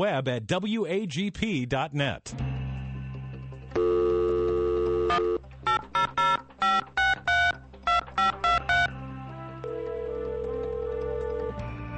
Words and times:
Web 0.00 0.28
at 0.28 0.46
wagp.net. 0.46 2.34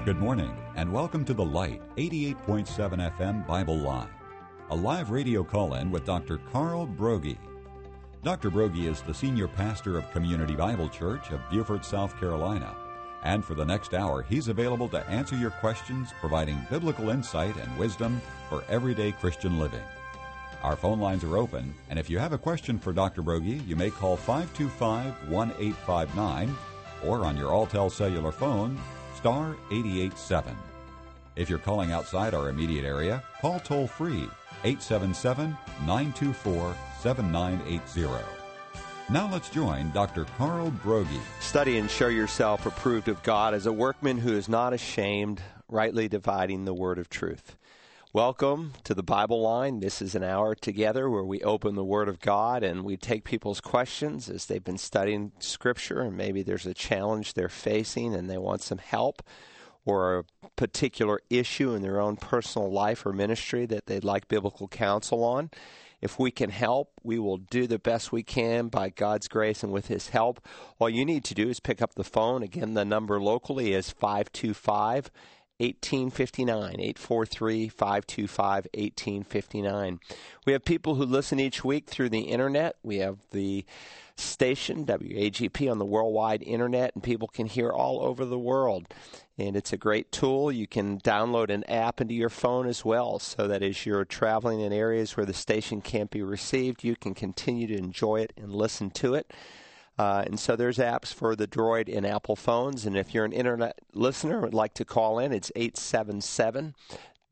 Good 0.06 0.18
morning, 0.18 0.56
and 0.76 0.90
welcome 0.90 1.26
to 1.26 1.34
The 1.34 1.44
Light, 1.44 1.82
88.7 1.96 3.18
FM 3.18 3.46
Bible 3.46 3.76
Line, 3.76 4.08
a 4.70 4.74
live 4.74 5.10
radio 5.10 5.44
call 5.44 5.74
in 5.74 5.90
with 5.90 6.06
Dr. 6.06 6.38
Carl 6.50 6.86
Broggi. 6.86 7.36
Dr. 8.24 8.50
Broggi 8.50 8.90
is 8.90 9.02
the 9.02 9.12
senior 9.12 9.46
pastor 9.46 9.98
of 9.98 10.10
Community 10.10 10.56
Bible 10.56 10.88
Church 10.88 11.32
of 11.32 11.42
Beaufort, 11.50 11.84
South 11.84 12.18
Carolina. 12.18 12.74
And 13.22 13.44
for 13.44 13.54
the 13.54 13.64
next 13.64 13.92
hour, 13.92 14.22
he's 14.22 14.48
available 14.48 14.88
to 14.88 15.06
answer 15.08 15.36
your 15.36 15.50
questions, 15.50 16.12
providing 16.20 16.66
biblical 16.70 17.10
insight 17.10 17.56
and 17.56 17.78
wisdom 17.78 18.20
for 18.48 18.64
everyday 18.68 19.12
Christian 19.12 19.58
living. 19.58 19.82
Our 20.62 20.76
phone 20.76 21.00
lines 21.00 21.24
are 21.24 21.38
open, 21.38 21.74
and 21.88 21.98
if 21.98 22.10
you 22.10 22.18
have 22.18 22.32
a 22.32 22.38
question 22.38 22.78
for 22.78 22.92
Dr. 22.92 23.22
Broggi, 23.22 23.66
you 23.66 23.76
may 23.76 23.90
call 23.90 24.16
525 24.16 25.30
1859 25.30 26.56
or 27.04 27.24
on 27.24 27.36
your 27.36 27.50
Alltel 27.50 27.90
cellular 27.90 28.32
phone, 28.32 28.78
star 29.16 29.56
887. 29.70 30.54
If 31.36 31.48
you're 31.48 31.58
calling 31.58 31.92
outside 31.92 32.34
our 32.34 32.50
immediate 32.50 32.84
area, 32.84 33.22
call 33.40 33.60
toll 33.60 33.86
free 33.86 34.28
877 34.64 35.56
924 35.86 36.76
7980. 37.00 38.39
Now 39.10 39.28
let's 39.28 39.48
join 39.50 39.90
Dr. 39.90 40.24
Carl 40.38 40.70
Broggi. 40.70 41.18
Study 41.40 41.78
and 41.78 41.90
show 41.90 42.06
yourself 42.06 42.64
approved 42.64 43.08
of 43.08 43.20
God 43.24 43.54
as 43.54 43.66
a 43.66 43.72
workman 43.72 44.18
who 44.18 44.36
is 44.36 44.48
not 44.48 44.72
ashamed, 44.72 45.42
rightly 45.66 46.06
dividing 46.06 46.64
the 46.64 46.74
word 46.74 46.96
of 46.96 47.08
truth. 47.10 47.56
Welcome 48.12 48.74
to 48.84 48.94
the 48.94 49.02
Bible 49.02 49.42
Line. 49.42 49.80
This 49.80 50.00
is 50.00 50.14
an 50.14 50.22
hour 50.22 50.54
together 50.54 51.10
where 51.10 51.24
we 51.24 51.42
open 51.42 51.74
the 51.74 51.82
Word 51.82 52.08
of 52.08 52.20
God 52.20 52.62
and 52.62 52.84
we 52.84 52.96
take 52.96 53.24
people's 53.24 53.60
questions 53.60 54.30
as 54.30 54.46
they've 54.46 54.62
been 54.62 54.78
studying 54.78 55.32
Scripture 55.40 56.02
and 56.02 56.16
maybe 56.16 56.44
there's 56.44 56.66
a 56.66 56.74
challenge 56.74 57.34
they're 57.34 57.48
facing 57.48 58.14
and 58.14 58.30
they 58.30 58.38
want 58.38 58.62
some 58.62 58.78
help 58.78 59.24
or 59.84 60.18
a 60.18 60.24
particular 60.54 61.18
issue 61.28 61.74
in 61.74 61.82
their 61.82 62.00
own 62.00 62.14
personal 62.16 62.70
life 62.70 63.04
or 63.04 63.12
ministry 63.12 63.66
that 63.66 63.86
they'd 63.86 64.04
like 64.04 64.28
biblical 64.28 64.68
counsel 64.68 65.24
on. 65.24 65.50
If 66.00 66.18
we 66.18 66.30
can 66.30 66.50
help, 66.50 66.92
we 67.02 67.18
will 67.18 67.38
do 67.38 67.66
the 67.66 67.78
best 67.78 68.12
we 68.12 68.22
can 68.22 68.68
by 68.68 68.88
God's 68.88 69.28
grace 69.28 69.62
and 69.62 69.72
with 69.72 69.88
His 69.88 70.08
help. 70.08 70.46
All 70.78 70.88
you 70.88 71.04
need 71.04 71.24
to 71.24 71.34
do 71.34 71.48
is 71.48 71.60
pick 71.60 71.82
up 71.82 71.94
the 71.94 72.04
phone. 72.04 72.42
Again, 72.42 72.74
the 72.74 72.84
number 72.84 73.20
locally 73.20 73.72
is 73.72 73.90
525 73.90 75.10
1859 75.58 76.80
843 76.80 77.68
525 77.68 78.66
1859. 78.72 80.00
We 80.46 80.52
have 80.54 80.64
people 80.64 80.94
who 80.94 81.04
listen 81.04 81.38
each 81.38 81.62
week 81.62 81.86
through 81.86 82.08
the 82.08 82.20
internet. 82.20 82.76
We 82.82 82.98
have 82.98 83.18
the 83.30 83.66
station, 84.20 84.84
WAGP, 84.84 85.70
on 85.70 85.78
the 85.78 85.84
worldwide 85.84 86.42
internet, 86.42 86.94
and 86.94 87.02
people 87.02 87.28
can 87.28 87.46
hear 87.46 87.70
all 87.70 88.00
over 88.00 88.24
the 88.24 88.38
world. 88.38 88.86
And 89.38 89.56
it's 89.56 89.72
a 89.72 89.78
great 89.78 90.12
tool. 90.12 90.52
You 90.52 90.66
can 90.66 91.00
download 91.00 91.50
an 91.50 91.64
app 91.64 92.00
into 92.00 92.14
your 92.14 92.28
phone 92.28 92.66
as 92.66 92.84
well, 92.84 93.18
so 93.18 93.48
that 93.48 93.62
as 93.62 93.86
you're 93.86 94.04
traveling 94.04 94.60
in 94.60 94.72
areas 94.72 95.16
where 95.16 95.26
the 95.26 95.32
station 95.32 95.80
can't 95.80 96.10
be 96.10 96.22
received, 96.22 96.84
you 96.84 96.96
can 96.96 97.14
continue 97.14 97.66
to 97.66 97.76
enjoy 97.76 98.20
it 98.20 98.32
and 98.36 98.54
listen 98.54 98.90
to 98.90 99.14
it. 99.14 99.32
Uh, 100.00 100.24
and 100.24 100.40
so 100.40 100.56
there's 100.56 100.78
apps 100.78 101.12
for 101.12 101.36
the 101.36 101.46
Droid 101.46 101.94
and 101.94 102.06
Apple 102.06 102.34
phones. 102.34 102.86
And 102.86 102.96
if 102.96 103.12
you're 103.12 103.26
an 103.26 103.32
internet 103.32 103.78
listener 103.92 104.36
and 104.36 104.44
would 104.44 104.54
like 104.54 104.72
to 104.74 104.84
call 104.86 105.18
in, 105.18 105.30
it's 105.30 105.52
877 105.54 106.74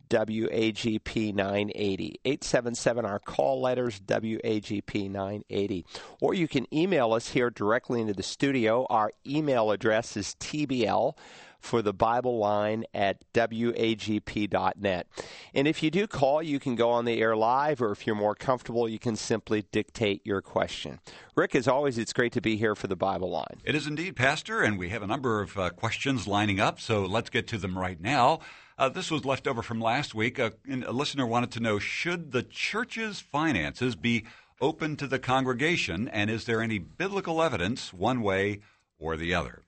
WAGP 0.08 1.34
980. 1.34 2.20
877, 2.24 3.04
our 3.04 3.18
call 3.18 3.60
letters, 3.60 4.00
WAGP 4.00 5.10
980. 5.10 5.86
Or 6.20 6.34
you 6.34 6.48
can 6.48 6.72
email 6.74 7.12
us 7.12 7.28
here 7.30 7.50
directly 7.50 8.00
into 8.00 8.14
the 8.14 8.22
studio. 8.22 8.86
Our 8.90 9.12
email 9.26 9.70
address 9.70 10.16
is 10.16 10.34
TBL 10.40 11.14
for 11.60 11.82
the 11.82 11.92
Bible 11.92 12.38
line 12.38 12.84
at 12.94 13.20
wagp.net. 13.32 15.06
And 15.54 15.68
if 15.68 15.82
you 15.82 15.90
do 15.90 16.06
call, 16.06 16.42
you 16.42 16.60
can 16.60 16.76
go 16.76 16.90
on 16.90 17.04
the 17.04 17.20
air 17.20 17.36
live, 17.36 17.82
or 17.82 17.90
if 17.90 18.06
you're 18.06 18.16
more 18.16 18.34
comfortable, 18.34 18.88
you 18.88 18.98
can 18.98 19.16
simply 19.16 19.64
dictate 19.72 20.24
your 20.24 20.40
question. 20.40 21.00
Rick, 21.34 21.54
as 21.54 21.68
always, 21.68 21.98
it's 21.98 22.12
great 22.12 22.32
to 22.32 22.40
be 22.40 22.56
here 22.56 22.74
for 22.74 22.86
the 22.86 22.96
Bible 22.96 23.30
line. 23.30 23.60
It 23.64 23.74
is 23.74 23.86
indeed, 23.86 24.16
Pastor, 24.16 24.62
and 24.62 24.78
we 24.78 24.90
have 24.90 25.02
a 25.02 25.06
number 25.06 25.40
of 25.40 25.58
uh, 25.58 25.70
questions 25.70 26.26
lining 26.26 26.60
up, 26.60 26.80
so 26.80 27.04
let's 27.04 27.30
get 27.30 27.46
to 27.48 27.58
them 27.58 27.78
right 27.78 28.00
now. 28.00 28.40
Uh, 28.78 28.88
this 28.88 29.10
was 29.10 29.24
left 29.24 29.48
over 29.48 29.60
from 29.60 29.80
last 29.80 30.14
week. 30.14 30.38
Uh, 30.38 30.50
a 30.86 30.92
listener 30.92 31.26
wanted 31.26 31.50
to 31.50 31.60
know 31.60 31.80
Should 31.80 32.30
the 32.30 32.44
church's 32.44 33.20
finances 33.20 33.96
be 33.96 34.24
open 34.60 34.96
to 34.96 35.08
the 35.08 35.18
congregation, 35.18 36.08
and 36.08 36.30
is 36.30 36.44
there 36.44 36.62
any 36.62 36.78
biblical 36.78 37.42
evidence 37.42 37.92
one 37.92 38.22
way 38.22 38.60
or 38.98 39.16
the 39.16 39.34
other? 39.34 39.62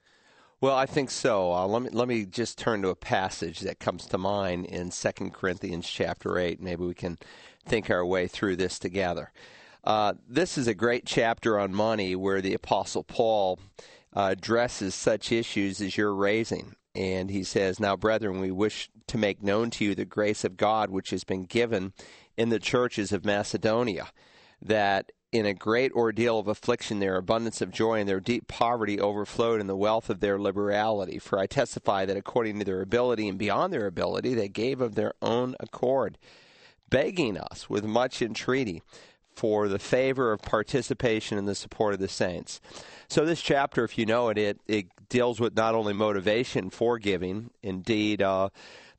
Well, 0.61 0.77
I 0.77 0.85
think 0.85 1.09
so. 1.09 1.51
Uh, 1.51 1.65
let 1.67 1.81
me 1.81 1.89
let 1.91 2.07
me 2.07 2.25
just 2.25 2.57
turn 2.57 2.83
to 2.83 2.89
a 2.89 2.95
passage 2.95 3.61
that 3.61 3.79
comes 3.79 4.05
to 4.05 4.17
mind 4.17 4.67
in 4.67 4.91
Second 4.91 5.33
Corinthians 5.33 5.89
chapter 5.89 6.37
eight. 6.37 6.61
Maybe 6.61 6.85
we 6.85 6.93
can 6.93 7.17
think 7.65 7.89
our 7.89 8.05
way 8.05 8.27
through 8.27 8.57
this 8.57 8.79
together. 8.79 9.31
Uh, 9.83 10.13
this 10.29 10.57
is 10.57 10.67
a 10.67 10.75
great 10.75 11.05
chapter 11.05 11.59
on 11.59 11.73
money 11.73 12.15
where 12.15 12.41
the 12.41 12.53
Apostle 12.53 13.03
Paul 13.03 13.59
uh, 14.15 14.29
addresses 14.31 14.93
such 14.93 15.31
issues 15.31 15.81
as 15.81 15.97
you're 15.97 16.13
raising. 16.13 16.75
And 16.93 17.29
he 17.29 17.43
says, 17.43 17.79
Now, 17.79 17.95
brethren, 17.95 18.39
we 18.39 18.51
wish 18.51 18.89
to 19.07 19.17
make 19.17 19.41
known 19.41 19.69
to 19.71 19.85
you 19.85 19.95
the 19.95 20.05
grace 20.05 20.43
of 20.43 20.57
God 20.57 20.89
which 20.89 21.11
has 21.11 21.23
been 21.23 21.43
given 21.43 21.93
in 22.37 22.49
the 22.49 22.59
churches 22.59 23.11
of 23.11 23.25
Macedonia, 23.25 24.09
that 24.61 25.11
in 25.31 25.45
a 25.45 25.53
great 25.53 25.93
ordeal 25.93 26.39
of 26.39 26.47
affliction, 26.47 26.99
their 26.99 27.15
abundance 27.15 27.61
of 27.61 27.71
joy 27.71 27.99
and 27.99 28.09
their 28.09 28.19
deep 28.19 28.47
poverty 28.47 28.99
overflowed 28.99 29.61
in 29.61 29.67
the 29.67 29.77
wealth 29.77 30.09
of 30.09 30.19
their 30.19 30.37
liberality. 30.37 31.19
For 31.19 31.39
I 31.39 31.47
testify 31.47 32.05
that 32.05 32.17
according 32.17 32.59
to 32.59 32.65
their 32.65 32.81
ability 32.81 33.29
and 33.29 33.37
beyond 33.37 33.71
their 33.71 33.87
ability, 33.87 34.33
they 34.33 34.49
gave 34.49 34.81
of 34.81 34.95
their 34.95 35.13
own 35.21 35.55
accord, 35.59 36.17
begging 36.89 37.37
us 37.37 37.69
with 37.69 37.85
much 37.85 38.21
entreaty 38.21 38.81
for 39.33 39.69
the 39.69 39.79
favor 39.79 40.33
of 40.33 40.41
participation 40.41 41.37
in 41.37 41.45
the 41.45 41.55
support 41.55 41.93
of 41.93 42.01
the 42.01 42.09
saints. 42.09 42.59
So, 43.07 43.25
this 43.25 43.41
chapter, 43.41 43.85
if 43.85 43.97
you 43.97 44.05
know 44.05 44.27
it, 44.27 44.37
it, 44.37 44.59
it 44.67 44.87
deals 45.11 45.39
with 45.39 45.55
not 45.55 45.75
only 45.75 45.93
motivation 45.93 46.69
for 46.71 46.97
giving, 46.97 47.51
indeed, 47.61 48.21
uh, 48.21 48.49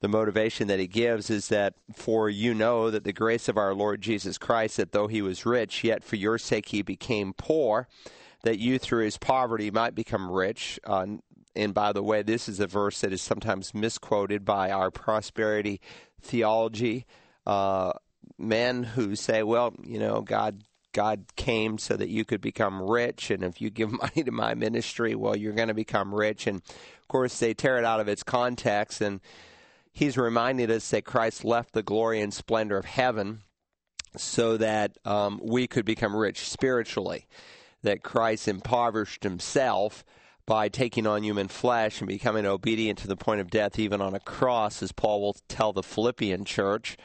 the 0.01 0.09
motivation 0.09 0.69
that 0.69 0.79
he 0.79 0.87
gives 0.87 1.31
is 1.31 1.49
that 1.49 1.75
for 1.95 2.29
you 2.29 2.55
know 2.55 2.91
that 2.91 3.05
the 3.05 3.13
grace 3.13 3.49
of 3.49 3.57
our 3.57 3.73
Lord 3.73 4.03
Jesus 4.03 4.37
Christ, 4.37 4.77
that 4.77 4.93
though 4.93 5.07
he 5.07 5.23
was 5.23 5.47
rich, 5.47 5.83
yet 5.83 6.05
for 6.05 6.17
your 6.17 6.39
sake 6.39 6.69
he 6.69 6.83
became 6.83 7.33
poor, 7.33 7.89
that 8.43 8.59
you 8.59 8.79
through 8.79 9.05
his 9.05 9.17
poverty 9.17 9.71
might 9.71 9.95
become 9.95 10.31
rich. 10.31 10.79
Uh, 10.85 11.07
and 11.55 11.73
by 11.73 11.93
the 11.93 12.03
way, 12.03 12.23
this 12.23 12.49
is 12.49 12.61
a 12.61 12.67
verse 12.67 13.01
that 13.01 13.13
is 13.13 13.23
sometimes 13.23 13.75
misquoted 13.75 14.45
by 14.45 14.71
our 14.71 14.91
prosperity 14.91 15.81
theology 16.21 17.07
uh, 17.47 17.93
men 18.39 18.83
who 18.83 19.17
say, 19.17 19.43
well, 19.43 19.73
you 19.83 19.99
know, 19.99 20.21
God 20.21 20.63
God 20.93 21.25
came 21.37 21.79
so 21.79 21.97
that 21.97 22.09
you 22.09 22.25
could 22.25 22.41
become 22.41 22.83
rich, 22.83 23.31
and 23.31 23.43
if 23.43 23.61
you 23.61 23.71
give 23.71 23.91
money 24.03 24.23
to 24.23 24.31
my 24.31 24.55
ministry, 24.55 25.15
well, 25.15 25.37
you're 25.37 25.53
going 25.53 25.69
to 25.69 25.75
become 25.75 26.15
rich. 26.15 26.47
And 26.47 26.59
of 26.59 27.09
course, 27.09 27.39
they 27.39 27.55
tear 27.55 27.79
it 27.79 27.85
out 27.85 28.01
of 28.01 28.09
its 28.09 28.23
context 28.23 29.01
and 29.01 29.21
he's 29.93 30.17
reminding 30.17 30.71
us 30.71 30.91
that 30.91 31.05
Christ 31.05 31.45
left 31.45 31.73
the 31.73 31.83
glory 31.83 32.21
and 32.21 32.33
splendor 32.33 32.79
of 32.79 32.87
heaven 32.87 33.43
so 34.17 34.57
that 34.57 34.97
um, 35.05 35.41
we 35.43 35.67
could 35.67 35.85
become 35.85 36.17
rich 36.17 36.49
spiritually, 36.49 37.27
that 37.83 38.03
Christ 38.03 38.49
impoverished 38.49 39.23
himself 39.23 40.05
by 40.45 40.69
taking 40.69 41.07
on 41.07 41.23
human 41.23 41.49
flesh 41.49 42.01
and 42.01 42.09
becoming 42.09 42.47
obedient 42.47 42.99
to 42.99 43.07
the 43.07 43.17
point 43.17 43.41
of 43.41 43.51
death, 43.51 43.79
even 43.79 44.01
on 44.01 44.15
a 44.15 44.21
cross, 44.21 44.83
as 44.83 44.93
Paul 44.93 45.21
will 45.21 45.37
tell 45.49 45.73
the 45.73 45.83
Philippian 45.83 46.45
church. 46.45 46.97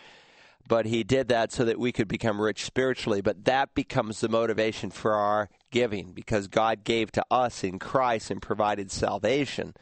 But 0.68 0.86
he 0.86 1.04
did 1.04 1.30
that 1.30 1.52
so 1.52 1.64
that 1.66 1.80
we 1.80 1.92
could 1.92 2.08
become 2.08 2.42
rich 2.42 2.66
spiritually. 2.66 3.22
But 3.22 3.46
that 3.46 3.74
becomes 3.74 4.20
the 4.20 4.30
motivation 4.30 4.90
for 4.90 5.14
our 5.14 5.50
giving 5.72 6.12
because 6.12 6.48
God 6.48 6.84
gave 6.84 7.12
to 7.14 7.24
us 7.32 7.64
in 7.64 7.80
Christ 7.80 8.32
and 8.32 8.42
provided 8.42 8.92
salvation 8.92 9.74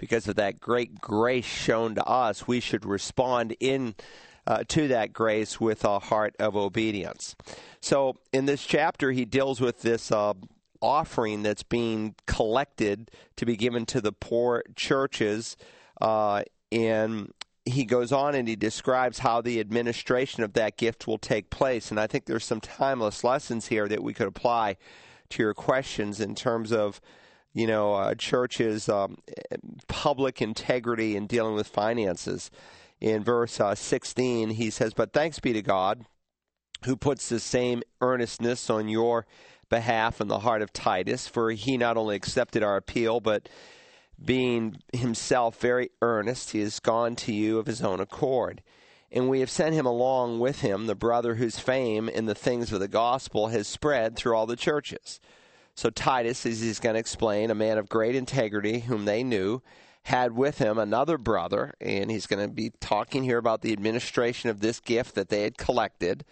because 0.00 0.26
of 0.26 0.36
that 0.36 0.58
great 0.58 1.00
grace 1.00 1.44
shown 1.44 1.94
to 1.94 2.04
us, 2.04 2.48
we 2.48 2.58
should 2.58 2.86
respond 2.86 3.54
in 3.60 3.94
uh, 4.46 4.64
to 4.66 4.88
that 4.88 5.12
grace 5.12 5.60
with 5.60 5.84
a 5.84 5.98
heart 5.98 6.34
of 6.40 6.56
obedience. 6.56 7.36
So, 7.80 8.16
in 8.32 8.46
this 8.46 8.64
chapter, 8.64 9.12
he 9.12 9.26
deals 9.26 9.60
with 9.60 9.82
this 9.82 10.10
uh, 10.10 10.32
offering 10.80 11.42
that's 11.42 11.62
being 11.62 12.14
collected 12.26 13.10
to 13.36 13.44
be 13.44 13.56
given 13.56 13.84
to 13.86 14.00
the 14.00 14.12
poor 14.12 14.64
churches, 14.74 15.58
uh, 16.00 16.42
and 16.72 17.30
he 17.64 17.84
goes 17.84 18.12
on 18.12 18.34
and 18.34 18.48
he 18.48 18.56
describes 18.56 19.18
how 19.18 19.40
the 19.40 19.60
administration 19.60 20.42
of 20.42 20.54
that 20.54 20.76
gift 20.76 21.06
will 21.06 21.18
take 21.18 21.50
place. 21.50 21.90
And 21.90 22.00
I 22.00 22.06
think 22.06 22.24
there's 22.24 22.44
some 22.44 22.60
timeless 22.60 23.22
lessons 23.22 23.66
here 23.66 23.86
that 23.88 24.02
we 24.02 24.14
could 24.14 24.28
apply 24.28 24.76
to 25.30 25.42
your 25.42 25.54
questions 25.54 26.20
in 26.20 26.34
terms 26.34 26.72
of 26.72 27.00
you 27.52 27.66
know, 27.66 27.94
uh, 27.94 28.14
churches' 28.14 28.88
um, 28.88 29.18
public 29.88 30.40
integrity 30.40 31.16
in 31.16 31.26
dealing 31.26 31.54
with 31.54 31.66
finances. 31.66 32.50
in 33.00 33.24
verse 33.24 33.58
uh, 33.60 33.74
16, 33.74 34.50
he 34.50 34.70
says, 34.70 34.94
But 34.94 35.12
thanks 35.12 35.40
be 35.40 35.52
to 35.52 35.62
God 35.62 36.04
who 36.84 36.96
puts 36.96 37.28
the 37.28 37.40
same 37.40 37.82
earnestness 38.00 38.70
on 38.70 38.88
your 38.88 39.26
behalf 39.68 40.20
in 40.20 40.28
the 40.28 40.40
heart 40.40 40.62
of 40.62 40.72
Titus, 40.72 41.26
for 41.26 41.50
he 41.50 41.76
not 41.76 41.96
only 41.96 42.16
accepted 42.16 42.62
our 42.62 42.76
appeal, 42.76 43.20
but 43.20 43.48
being 44.24 44.82
himself 44.92 45.60
very 45.60 45.90
earnest, 46.02 46.50
he 46.50 46.60
has 46.60 46.80
gone 46.80 47.16
to 47.16 47.32
you 47.32 47.58
of 47.58 47.66
his 47.66 47.82
own 47.82 48.00
accord. 48.00 48.62
And 49.12 49.28
we 49.28 49.40
have 49.40 49.50
sent 49.50 49.74
him 49.74 49.86
along 49.86 50.38
with 50.38 50.60
him, 50.60 50.86
the 50.86 50.94
brother 50.94 51.34
whose 51.34 51.58
fame 51.58 52.08
in 52.08 52.26
the 52.26 52.34
things 52.34 52.72
of 52.72 52.80
the 52.80 52.88
gospel 52.88 53.48
has 53.48 53.66
spread 53.66 54.14
through 54.14 54.36
all 54.36 54.46
the 54.46 54.56
churches. 54.56 55.20
So 55.74 55.90
Titus, 55.90 56.46
as 56.46 56.60
he's 56.60 56.80
going 56.80 56.94
to 56.94 57.00
explain, 57.00 57.50
a 57.50 57.54
man 57.54 57.78
of 57.78 57.88
great 57.88 58.14
integrity, 58.14 58.80
whom 58.80 59.06
they 59.06 59.24
knew, 59.24 59.62
had 60.04 60.32
with 60.32 60.58
him 60.58 60.78
another 60.78 61.18
brother, 61.18 61.74
and 61.80 62.10
he's 62.10 62.26
going 62.26 62.46
to 62.46 62.52
be 62.52 62.70
talking 62.80 63.24
here 63.24 63.38
about 63.38 63.62
the 63.62 63.72
administration 63.72 64.50
of 64.50 64.60
this 64.60 64.80
gift 64.80 65.14
that 65.14 65.28
they 65.28 65.42
had 65.42 65.58
collected 65.58 66.24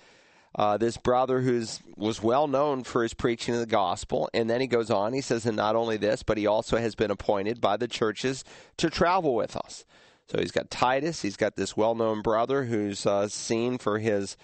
uh, 0.58 0.76
this 0.76 0.96
brother 0.96 1.40
who's 1.40 1.80
was 1.96 2.20
well 2.20 2.48
known 2.48 2.82
for 2.82 3.04
his 3.04 3.14
preaching 3.14 3.54
of 3.54 3.60
the 3.60 3.66
gospel. 3.66 4.28
And 4.34 4.50
then 4.50 4.60
he 4.60 4.66
goes 4.66 4.90
on, 4.90 5.12
he 5.12 5.20
says, 5.20 5.46
and 5.46 5.56
not 5.56 5.76
only 5.76 5.96
this, 5.96 6.24
but 6.24 6.36
he 6.36 6.48
also 6.48 6.78
has 6.78 6.96
been 6.96 7.12
appointed 7.12 7.60
by 7.60 7.76
the 7.76 7.86
churches 7.86 8.44
to 8.78 8.90
travel 8.90 9.36
with 9.36 9.56
us. 9.56 9.84
So 10.28 10.38
he's 10.38 10.50
got 10.50 10.68
Titus, 10.68 11.22
he's 11.22 11.36
got 11.36 11.54
this 11.54 11.76
well 11.76 11.94
known 11.94 12.22
brother 12.22 12.64
who's 12.64 13.06
uh, 13.06 13.28
seen 13.28 13.78
for 13.78 14.00
his 14.00 14.36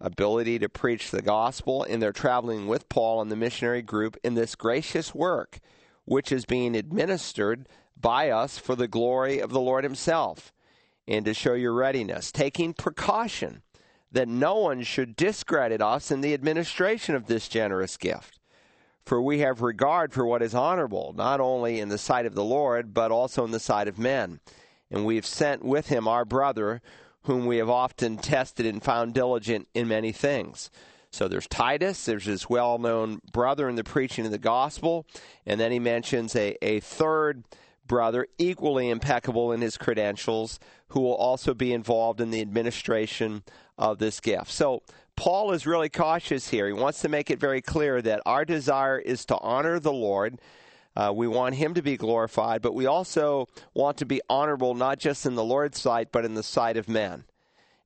ability 0.00 0.58
to 0.58 0.68
preach 0.68 1.10
the 1.10 1.22
gospel, 1.22 1.84
and 1.84 2.02
they're 2.02 2.12
traveling 2.12 2.66
with 2.66 2.88
Paul 2.88 3.22
and 3.22 3.30
the 3.30 3.36
missionary 3.36 3.80
group 3.80 4.16
in 4.24 4.34
this 4.34 4.56
gracious 4.56 5.14
work, 5.14 5.60
which 6.04 6.32
is 6.32 6.44
being 6.44 6.74
administered 6.74 7.68
by 7.98 8.30
us 8.30 8.58
for 8.58 8.74
the 8.74 8.88
glory 8.88 9.38
of 9.38 9.50
the 9.50 9.60
Lord 9.60 9.84
Himself 9.84 10.52
and 11.06 11.24
to 11.24 11.34
show 11.34 11.54
your 11.54 11.74
readiness, 11.74 12.32
taking 12.32 12.72
precaution 12.72 13.62
that 14.12 14.28
no 14.28 14.56
one 14.56 14.82
should 14.82 15.16
discredit 15.16 15.80
us 15.80 16.10
in 16.10 16.20
the 16.20 16.34
administration 16.34 17.14
of 17.14 17.26
this 17.26 17.48
generous 17.48 17.96
gift. 17.96 18.38
For 19.04 19.20
we 19.20 19.40
have 19.40 19.62
regard 19.62 20.12
for 20.12 20.26
what 20.26 20.42
is 20.42 20.54
honorable, 20.54 21.14
not 21.16 21.40
only 21.40 21.80
in 21.80 21.88
the 21.88 21.98
sight 21.98 22.26
of 22.26 22.34
the 22.34 22.44
Lord, 22.44 22.92
but 22.92 23.10
also 23.10 23.44
in 23.44 23.50
the 23.50 23.60
sight 23.60 23.88
of 23.88 23.98
men. 23.98 24.40
And 24.90 25.04
we 25.04 25.16
have 25.16 25.26
sent 25.26 25.64
with 25.64 25.88
him 25.88 26.06
our 26.06 26.24
brother, 26.24 26.82
whom 27.22 27.46
we 27.46 27.58
have 27.58 27.70
often 27.70 28.18
tested 28.18 28.66
and 28.66 28.82
found 28.82 29.14
diligent 29.14 29.68
in 29.74 29.88
many 29.88 30.12
things. 30.12 30.70
So 31.12 31.26
there's 31.26 31.48
Titus, 31.48 32.04
there's 32.04 32.26
this 32.26 32.48
well 32.48 32.78
known 32.78 33.20
brother 33.32 33.68
in 33.68 33.74
the 33.74 33.84
preaching 33.84 34.26
of 34.26 34.30
the 34.30 34.38
gospel, 34.38 35.06
and 35.44 35.58
then 35.58 35.72
he 35.72 35.78
mentions 35.78 36.36
a, 36.36 36.56
a 36.62 36.80
third 36.80 37.44
brother, 37.90 38.28
equally 38.38 38.88
impeccable 38.88 39.50
in 39.50 39.60
his 39.60 39.76
credentials, 39.76 40.60
who 40.88 41.00
will 41.00 41.16
also 41.16 41.52
be 41.52 41.72
involved 41.72 42.20
in 42.20 42.30
the 42.30 42.40
administration 42.40 43.42
of 43.80 43.98
this 43.98 44.20
gift. 44.20 44.52
So 44.52 44.82
Paul 45.16 45.50
is 45.52 45.66
really 45.66 45.88
cautious 45.88 46.48
here. 46.48 46.66
He 46.66 46.72
wants 46.72 47.00
to 47.00 47.08
make 47.08 47.30
it 47.30 47.40
very 47.40 47.60
clear 47.60 48.00
that 48.02 48.22
our 48.24 48.44
desire 48.44 48.98
is 48.98 49.24
to 49.26 49.38
honor 49.38 49.80
the 49.80 49.92
Lord. 49.92 50.38
Uh, 50.94 51.12
we 51.14 51.26
want 51.26 51.54
him 51.54 51.74
to 51.74 51.82
be 51.82 51.96
glorified, 51.96 52.62
but 52.62 52.74
we 52.74 52.86
also 52.86 53.48
want 53.74 53.96
to 53.98 54.04
be 54.04 54.20
honorable 54.28 54.74
not 54.74 54.98
just 54.98 55.24
in 55.26 55.34
the 55.34 55.44
Lord's 55.44 55.80
sight, 55.80 56.12
but 56.12 56.24
in 56.24 56.34
the 56.34 56.42
sight 56.42 56.76
of 56.76 56.88
men. 56.88 57.24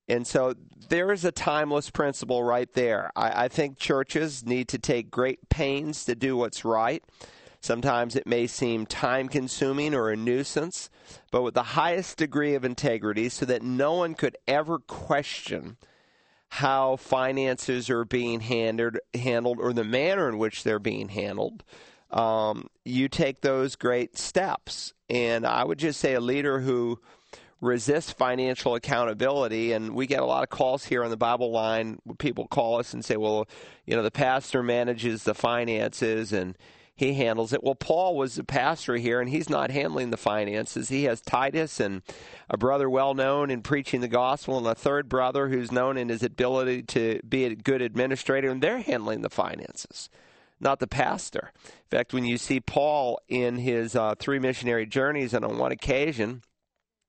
And 0.08 0.26
so 0.26 0.55
there 0.88 1.12
is 1.12 1.25
a 1.25 1.32
timeless 1.32 1.91
principle 1.91 2.43
right 2.43 2.70
there. 2.75 3.11
I, 3.17 3.44
I 3.44 3.49
think 3.49 3.79
churches 3.79 4.44
need 4.44 4.69
to 4.69 4.79
take 4.79 5.11
great 5.11 5.49
pains 5.49 6.05
to 6.06 6.14
do 6.14 6.37
what's 6.37 6.64
right. 6.64 7.02
Sometimes 7.65 8.15
it 8.15 8.27
may 8.27 8.47
seem 8.47 8.85
time 8.85 9.27
consuming 9.27 9.95
or 9.95 10.11
a 10.11 10.17
nuisance, 10.17 10.91
but 11.31 11.41
with 11.41 11.55
the 11.55 11.63
highest 11.63 12.19
degree 12.19 12.55
of 12.55 12.63
integrity 12.63 13.31
so 13.31 13.47
that 13.47 13.63
no 13.63 13.95
one 13.95 14.13
could 14.13 14.37
ever 14.47 14.81
question 14.81 15.79
how 16.51 16.97
finances 16.97 17.89
are 17.89 18.05
being 18.05 18.41
handled, 18.41 18.99
handled 19.15 19.61
or 19.61 19.73
the 19.73 19.83
manner 19.83 20.29
in 20.29 20.37
which 20.37 20.63
they're 20.63 20.79
being 20.79 21.09
handled. 21.09 21.65
Um, 22.11 22.69
you 22.85 23.09
take 23.09 23.41
those 23.41 23.77
great 23.77 24.19
steps. 24.19 24.93
And 25.09 25.47
I 25.47 25.65
would 25.65 25.79
just 25.79 25.99
say 25.99 26.13
a 26.13 26.21
leader 26.21 26.61
who 26.61 27.01
resists 27.63 28.11
financial 28.13 28.75
accountability. 28.75 29.73
And 29.73 29.95
we 29.95 30.07
get 30.07 30.21
a 30.21 30.27
lot 30.27 30.43
of 30.43 30.51
calls 30.51 30.85
here 30.85 31.03
on 31.03 31.09
the 31.09 31.17
Bible 31.17 31.51
line. 31.51 31.99
People 32.19 32.47
call 32.47 32.79
us 32.79 32.93
and 32.93 33.03
say, 33.03 33.17
well, 33.17 33.49
you 33.87 33.97
know, 33.97 34.03
the 34.03 34.11
pastor 34.11 34.63
manages 34.63 35.23
the 35.23 35.35
finances 35.35 36.31
and 36.35 36.59
he 36.96 37.14
handles 37.14 37.52
it. 37.52 37.64
Well, 37.64 37.75
Paul 37.75 38.17
was 38.17 38.37
the 38.37 38.44
pastor 38.44 38.96
here, 38.96 39.20
and 39.20 39.29
he's 39.29 39.50
not 39.50 39.70
handling 39.70 40.11
the 40.11 40.17
finances. 40.17 40.88
He 40.88 41.05
has 41.05 41.20
Titus 41.20 41.81
and 41.81 42.02
a 42.49 42.56
brother 42.56 42.88
well 42.88 43.14
known 43.14 43.50
in 43.50 43.62
preaching 43.62 44.00
the 44.00 44.08
gospel, 44.08 44.58
and 44.58 44.67
a 44.67 44.75
third 44.75 45.08
brother 45.08 45.49
who's 45.49 45.73
known 45.73 45.96
in 45.96 46.08
his 46.08 46.23
ability 46.23 46.82
to 46.82 47.20
be 47.29 47.44
a 47.44 47.56
good 47.56 47.82
administrator, 47.82 48.49
and 48.49 48.62
they're 48.62 48.79
handling 48.79 49.23
the 49.23 49.31
finances, 49.31 50.08
not 50.61 50.79
the 50.79 50.87
pastor. 50.87 51.50
In 51.64 51.99
fact, 51.99 52.12
when 52.12 52.25
you 52.25 52.38
see 52.38 52.61
Paul 52.61 53.19
in 53.29 53.56
his 53.56 53.96
uh, 53.96 54.14
three 54.17 54.38
missionary 54.38 54.87
journeys, 54.87 55.35
and 55.35 55.44
on 55.44 55.58
one 55.58 55.73
occasion, 55.73 56.43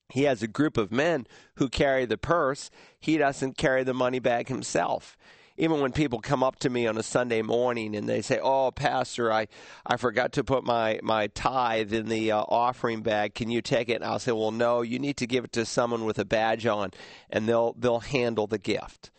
he 0.09 0.23
has 0.23 0.41
a 0.41 0.47
group 0.47 0.77
of 0.77 0.91
men 0.91 1.27
who 1.55 1.69
carry 1.69 2.05
the 2.05 2.17
purse. 2.17 2.71
He 2.99 3.17
doesn't 3.17 3.57
carry 3.57 3.83
the 3.83 3.93
money 3.93 4.19
bag 4.19 4.47
himself 4.47 5.15
even 5.57 5.79
when 5.79 5.91
people 5.91 6.19
come 6.19 6.43
up 6.43 6.57
to 6.59 6.69
me 6.69 6.85
on 6.87 6.97
a 6.97 7.03
Sunday 7.03 7.41
morning 7.41 7.95
and 7.95 8.07
they 8.07 8.21
say, 8.21 8.39
"Oh, 8.41 8.71
Pastor, 8.71 9.31
I, 9.31 9.47
I 9.85 9.97
forgot 9.97 10.33
to 10.33 10.43
put 10.43 10.63
my 10.63 10.99
my 11.01 11.27
tithe 11.27 11.93
in 11.93 12.07
the 12.07 12.31
uh, 12.31 12.39
offering 12.47 13.01
bag. 13.01 13.33
Can 13.35 13.49
you 13.49 13.61
take 13.61 13.89
it?" 13.89 13.95
And 13.95 14.03
I'll 14.03 14.19
say, 14.19 14.31
"Well, 14.31 14.51
no. 14.51 14.81
You 14.81 14.99
need 14.99 15.17
to 15.17 15.27
give 15.27 15.45
it 15.45 15.51
to 15.53 15.65
someone 15.65 16.05
with 16.05 16.19
a 16.19 16.25
badge 16.25 16.65
on, 16.65 16.91
and 17.29 17.47
they'll 17.47 17.73
they'll 17.73 18.01
handle 18.01 18.47
the 18.47 18.57
gift." 18.57 19.11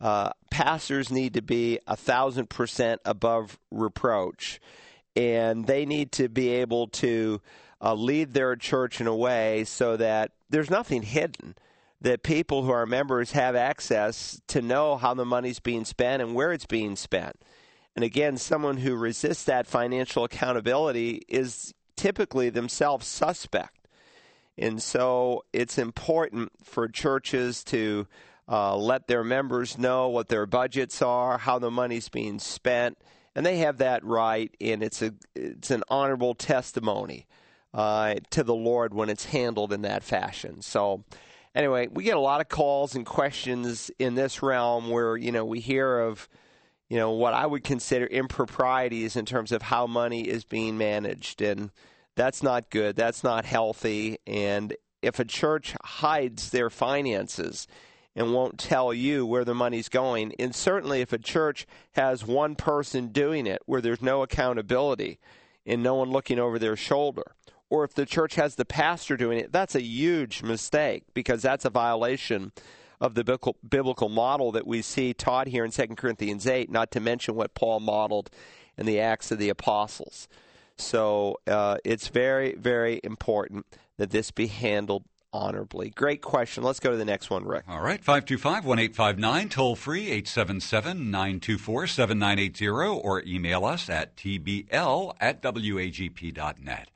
Uh, 0.00 0.30
pastors 0.50 1.10
need 1.10 1.34
to 1.34 1.42
be 1.42 1.78
a 1.86 1.96
thousand 1.96 2.48
percent 2.48 3.00
above 3.04 3.58
reproach, 3.70 4.60
and 5.16 5.66
they 5.66 5.84
need 5.84 6.12
to 6.12 6.28
be 6.28 6.48
able 6.50 6.86
to 6.86 7.40
uh, 7.82 7.94
lead 7.94 8.32
their 8.32 8.56
church 8.56 9.00
in 9.00 9.06
a 9.06 9.16
way 9.16 9.64
so 9.64 9.96
that 9.96 10.32
there's 10.48 10.70
nothing 10.70 11.02
hidden 11.02 11.54
that 12.00 12.22
people 12.22 12.62
who 12.62 12.70
are 12.70 12.86
members 12.86 13.32
have 13.32 13.54
access 13.54 14.40
to 14.48 14.62
know 14.62 14.96
how 14.96 15.14
the 15.14 15.24
money's 15.24 15.60
being 15.60 15.84
spent 15.84 16.22
and 16.22 16.34
where 16.34 16.52
it's 16.52 16.66
being 16.66 16.96
spent. 16.96 17.36
And 17.94 18.04
again, 18.04 18.36
someone 18.36 18.78
who 18.78 18.96
resists 18.96 19.44
that 19.44 19.66
financial 19.66 20.24
accountability 20.24 21.22
is 21.28 21.74
typically 21.96 22.48
themselves 22.48 23.06
suspect. 23.06 23.88
And 24.56 24.82
so 24.82 25.44
it's 25.52 25.78
important 25.78 26.52
for 26.62 26.88
churches 26.88 27.64
to 27.64 28.06
uh, 28.48 28.76
let 28.76 29.06
their 29.06 29.24
members 29.24 29.78
know 29.78 30.08
what 30.08 30.28
their 30.28 30.46
budgets 30.46 31.02
are, 31.02 31.38
how 31.38 31.58
the 31.58 31.70
money's 31.70 32.08
being 32.08 32.38
spent, 32.38 32.98
and 33.34 33.46
they 33.46 33.58
have 33.58 33.78
that 33.78 34.04
right. 34.04 34.54
And 34.60 34.82
it's 34.82 35.02
a 35.02 35.14
it's 35.34 35.70
an 35.70 35.84
honorable 35.88 36.34
testimony 36.34 37.26
uh, 37.72 38.16
to 38.30 38.42
the 38.42 38.54
Lord 38.54 38.92
when 38.92 39.08
it's 39.08 39.26
handled 39.26 39.72
in 39.72 39.82
that 39.82 40.02
fashion. 40.02 40.62
So 40.62 41.04
anyway, 41.54 41.88
we 41.88 42.04
get 42.04 42.16
a 42.16 42.20
lot 42.20 42.40
of 42.40 42.48
calls 42.48 42.94
and 42.94 43.04
questions 43.04 43.90
in 43.98 44.14
this 44.14 44.42
realm 44.42 44.90
where 44.90 45.16
you 45.16 45.32
know 45.32 45.44
we 45.44 45.60
hear 45.60 46.00
of 46.00 46.28
you 46.88 46.98
know 46.98 47.12
what 47.12 47.34
I 47.34 47.46
would 47.46 47.64
consider 47.64 48.06
improprieties 48.06 49.16
in 49.16 49.26
terms 49.26 49.52
of 49.52 49.62
how 49.62 49.86
money 49.86 50.22
is 50.22 50.44
being 50.44 50.78
managed, 50.78 51.42
and 51.42 51.70
that's 52.16 52.42
not 52.42 52.70
good. 52.70 52.96
That's 52.96 53.24
not 53.24 53.44
healthy. 53.44 54.18
And 54.26 54.76
if 55.02 55.18
a 55.18 55.24
church 55.24 55.74
hides 55.82 56.50
their 56.50 56.70
finances 56.70 57.66
and 58.16 58.34
won't 58.34 58.58
tell 58.58 58.92
you 58.92 59.24
where 59.24 59.44
the 59.44 59.54
money's 59.54 59.88
going, 59.88 60.34
and 60.38 60.54
certainly 60.54 61.00
if 61.00 61.12
a 61.12 61.18
church 61.18 61.66
has 61.92 62.26
one 62.26 62.56
person 62.56 63.08
doing 63.08 63.46
it 63.46 63.62
where 63.66 63.80
there's 63.80 64.02
no 64.02 64.22
accountability 64.22 65.18
and 65.64 65.82
no 65.82 65.94
one 65.94 66.10
looking 66.10 66.38
over 66.38 66.58
their 66.58 66.76
shoulder, 66.76 67.36
or 67.70 67.84
if 67.84 67.94
the 67.94 68.04
church 68.04 68.34
has 68.34 68.56
the 68.56 68.64
pastor 68.64 69.16
doing 69.16 69.38
it, 69.38 69.52
that's 69.52 69.74
a 69.74 69.82
huge 69.82 70.42
mistake 70.42 71.04
because 71.14 71.40
that's 71.40 71.64
a 71.64 71.70
violation 71.70 72.52
of 73.00 73.14
the 73.14 73.54
biblical 73.68 74.08
model 74.10 74.52
that 74.52 74.66
we 74.66 74.82
see 74.82 75.14
taught 75.14 75.46
here 75.46 75.64
in 75.64 75.70
2 75.70 75.86
Corinthians 75.96 76.46
8, 76.46 76.70
not 76.70 76.90
to 76.90 77.00
mention 77.00 77.34
what 77.34 77.54
Paul 77.54 77.80
modeled 77.80 78.28
in 78.76 78.84
the 78.84 79.00
Acts 79.00 79.30
of 79.30 79.38
the 79.38 79.48
Apostles. 79.48 80.28
So 80.76 81.38
uh, 81.46 81.78
it's 81.84 82.08
very, 82.08 82.54
very 82.54 83.00
important 83.02 83.66
that 83.96 84.10
this 84.10 84.30
be 84.30 84.48
handled 84.48 85.04
honorably. 85.32 85.90
Great 85.90 86.20
question. 86.22 86.62
Let's 86.62 86.80
go 86.80 86.90
to 86.90 86.96
the 86.96 87.04
next 87.04 87.30
one, 87.30 87.44
Rick. 87.44 87.64
All 87.68 87.80
right, 87.80 88.02
525 88.02 88.64
1859, 88.64 89.48
toll 89.48 89.76
free 89.76 90.06
877 90.06 91.10
924 91.10 91.86
7980, 91.86 92.68
or 92.68 93.22
email 93.24 93.64
us 93.64 93.88
at 93.88 94.16
tbl 94.16 95.14
at 95.20 95.42
wagp.net. 95.42 96.90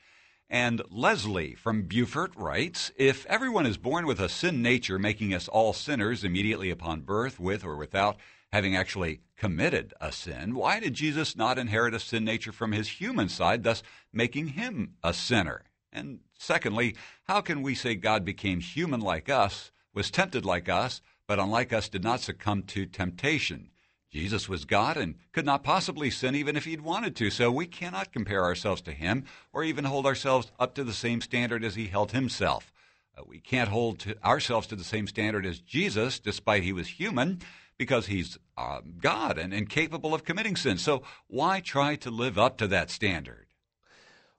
And 0.54 0.82
Leslie 0.88 1.56
from 1.56 1.82
Beaufort 1.82 2.32
writes 2.36 2.92
If 2.94 3.26
everyone 3.26 3.66
is 3.66 3.76
born 3.76 4.06
with 4.06 4.20
a 4.20 4.28
sin 4.28 4.62
nature, 4.62 5.00
making 5.00 5.34
us 5.34 5.48
all 5.48 5.72
sinners 5.72 6.22
immediately 6.22 6.70
upon 6.70 7.00
birth, 7.00 7.40
with 7.40 7.64
or 7.64 7.74
without 7.74 8.18
having 8.52 8.76
actually 8.76 9.22
committed 9.36 9.94
a 10.00 10.12
sin, 10.12 10.54
why 10.54 10.78
did 10.78 10.94
Jesus 10.94 11.34
not 11.34 11.58
inherit 11.58 11.92
a 11.92 11.98
sin 11.98 12.24
nature 12.24 12.52
from 12.52 12.70
his 12.70 13.00
human 13.00 13.28
side, 13.28 13.64
thus 13.64 13.82
making 14.12 14.46
him 14.46 14.94
a 15.02 15.12
sinner? 15.12 15.64
And 15.92 16.20
secondly, 16.38 16.94
how 17.24 17.40
can 17.40 17.60
we 17.60 17.74
say 17.74 17.96
God 17.96 18.24
became 18.24 18.60
human 18.60 19.00
like 19.00 19.28
us 19.28 19.72
was 19.92 20.08
tempted 20.08 20.44
like 20.44 20.68
us, 20.68 21.00
but 21.26 21.40
unlike 21.40 21.72
us 21.72 21.88
did 21.88 22.04
not 22.04 22.20
succumb 22.20 22.62
to 22.62 22.86
temptation. 22.86 23.70
Jesus 24.14 24.48
was 24.48 24.64
God 24.64 24.96
and 24.96 25.16
could 25.32 25.44
not 25.44 25.64
possibly 25.64 26.08
sin 26.08 26.36
even 26.36 26.56
if 26.56 26.66
he'd 26.66 26.82
wanted 26.82 27.16
to, 27.16 27.30
so 27.30 27.50
we 27.50 27.66
cannot 27.66 28.12
compare 28.12 28.44
ourselves 28.44 28.80
to 28.82 28.92
him 28.92 29.24
or 29.52 29.64
even 29.64 29.84
hold 29.84 30.06
ourselves 30.06 30.52
up 30.56 30.72
to 30.76 30.84
the 30.84 30.92
same 30.92 31.20
standard 31.20 31.64
as 31.64 31.74
he 31.74 31.88
held 31.88 32.12
himself. 32.12 32.72
Uh, 33.18 33.22
we 33.26 33.40
can't 33.40 33.70
hold 33.70 33.98
to 33.98 34.24
ourselves 34.24 34.68
to 34.68 34.76
the 34.76 34.84
same 34.84 35.08
standard 35.08 35.44
as 35.44 35.58
Jesus, 35.58 36.20
despite 36.20 36.62
he 36.62 36.72
was 36.72 36.86
human, 36.86 37.40
because 37.76 38.06
he's 38.06 38.38
uh, 38.56 38.82
God 39.00 39.36
and 39.36 39.52
incapable 39.52 40.14
of 40.14 40.22
committing 40.22 40.54
sin. 40.54 40.78
So 40.78 41.02
why 41.26 41.58
try 41.58 41.96
to 41.96 42.10
live 42.12 42.38
up 42.38 42.56
to 42.58 42.68
that 42.68 42.90
standard? 42.90 43.48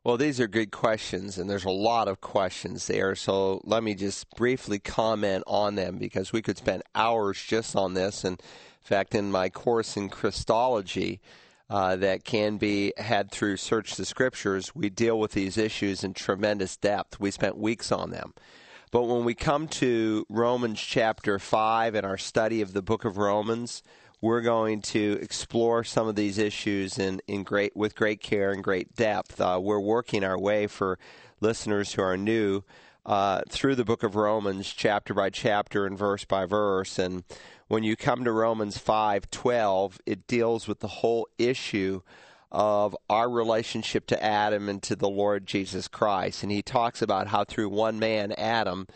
Well, 0.06 0.18
these 0.18 0.40
are 0.40 0.48
good 0.48 0.70
questions, 0.70 1.40
and 1.40 1.50
there's 1.50 1.66
a 1.66 1.72
lot 1.72 2.08
of 2.08 2.22
questions 2.22 2.86
there. 2.86 3.16
So 3.16 3.60
let 3.64 3.82
me 3.82 3.96
just 3.96 4.30
briefly 4.36 4.78
comment 4.78 5.44
on 5.48 5.74
them 5.74 5.98
because 5.98 6.32
we 6.32 6.44
could 6.44 6.60
spend 6.60 6.84
hours 6.94 7.42
just 7.42 7.76
on 7.76 7.96
this. 7.96 8.24
And 8.24 8.40
in 8.40 8.88
fact, 8.88 9.16
in 9.16 9.32
my 9.32 9.50
course 9.50 9.98
in 9.98 10.10
Christology, 10.10 11.22
uh, 11.72 11.96
that 11.96 12.24
can 12.24 12.58
be 12.58 12.94
had 12.98 13.32
through 13.32 13.58
Search 13.58 13.96
the 13.96 14.06
Scriptures, 14.06 14.76
we 14.76 14.92
deal 14.92 15.20
with 15.20 15.32
these 15.32 15.58
issues 15.58 16.04
in 16.04 16.14
tremendous 16.14 16.78
depth. 16.78 17.20
We 17.20 17.32
spent 17.32 17.58
weeks 17.58 17.92
on 17.92 18.12
them. 18.12 18.36
But 18.92 19.06
when 19.06 19.26
we 19.26 19.34
come 19.34 19.68
to 19.70 20.24
Romans 20.30 20.80
chapter 20.80 21.40
5 21.40 21.96
and 21.96 22.06
our 22.06 22.20
study 22.20 22.62
of 22.62 22.74
the 22.74 22.84
book 22.84 23.06
of 23.06 23.18
Romans, 23.18 23.82
we're 24.25 24.41
going 24.41 24.82
to 24.82 25.20
explore 25.22 25.84
some 25.84 26.08
of 26.08 26.15
these 26.15 26.39
issues 26.39 26.98
in, 26.98 27.22
in 27.27 27.44
great 27.44 27.75
with 27.77 27.94
great 27.94 28.20
care 28.20 28.51
and 28.51 28.63
great 28.63 28.96
depth. 28.96 29.39
Uh, 29.39 29.60
we're 29.62 29.79
working 29.79 30.24
our 30.24 30.39
way 30.39 30.65
for 30.65 30.98
listeners 31.41 31.94
who 31.94 32.01
are 32.01 32.17
new 32.17 32.63
uh, 33.05 33.41
through 33.50 33.75
the 33.75 33.86
book 33.86 34.01
of 34.01 34.15
Romans, 34.15 34.74
chapter 34.74 35.13
by 35.13 35.29
chapter 35.29 35.86
and 35.86 35.96
verse 35.96 36.25
by 36.25 36.44
verse. 36.48 36.98
And 36.98 37.24
when 37.67 37.84
you 37.84 37.96
come 37.96 38.24
to 38.24 38.32
Romans 38.32 38.79
five 38.79 39.29
twelve, 39.29 40.01
it 40.08 40.25
deals 40.25 40.67
with 40.67 40.79
the 40.79 40.88
whole 40.88 41.27
issue 41.38 42.01
of 42.51 42.98
our 43.08 43.29
relationship 43.29 44.08
to 44.08 44.24
Adam 44.24 44.70
and 44.70 44.82
to 44.82 44.96
the 44.96 45.08
Lord 45.08 45.46
Jesus 45.46 45.88
Christ. 45.88 46.41
And 46.41 46.51
he 46.51 46.63
talks 46.63 47.03
about 47.03 47.27
how 47.27 47.44
through 47.44 47.70
one 47.70 48.00
man, 48.00 48.32
Adam, 48.32 48.88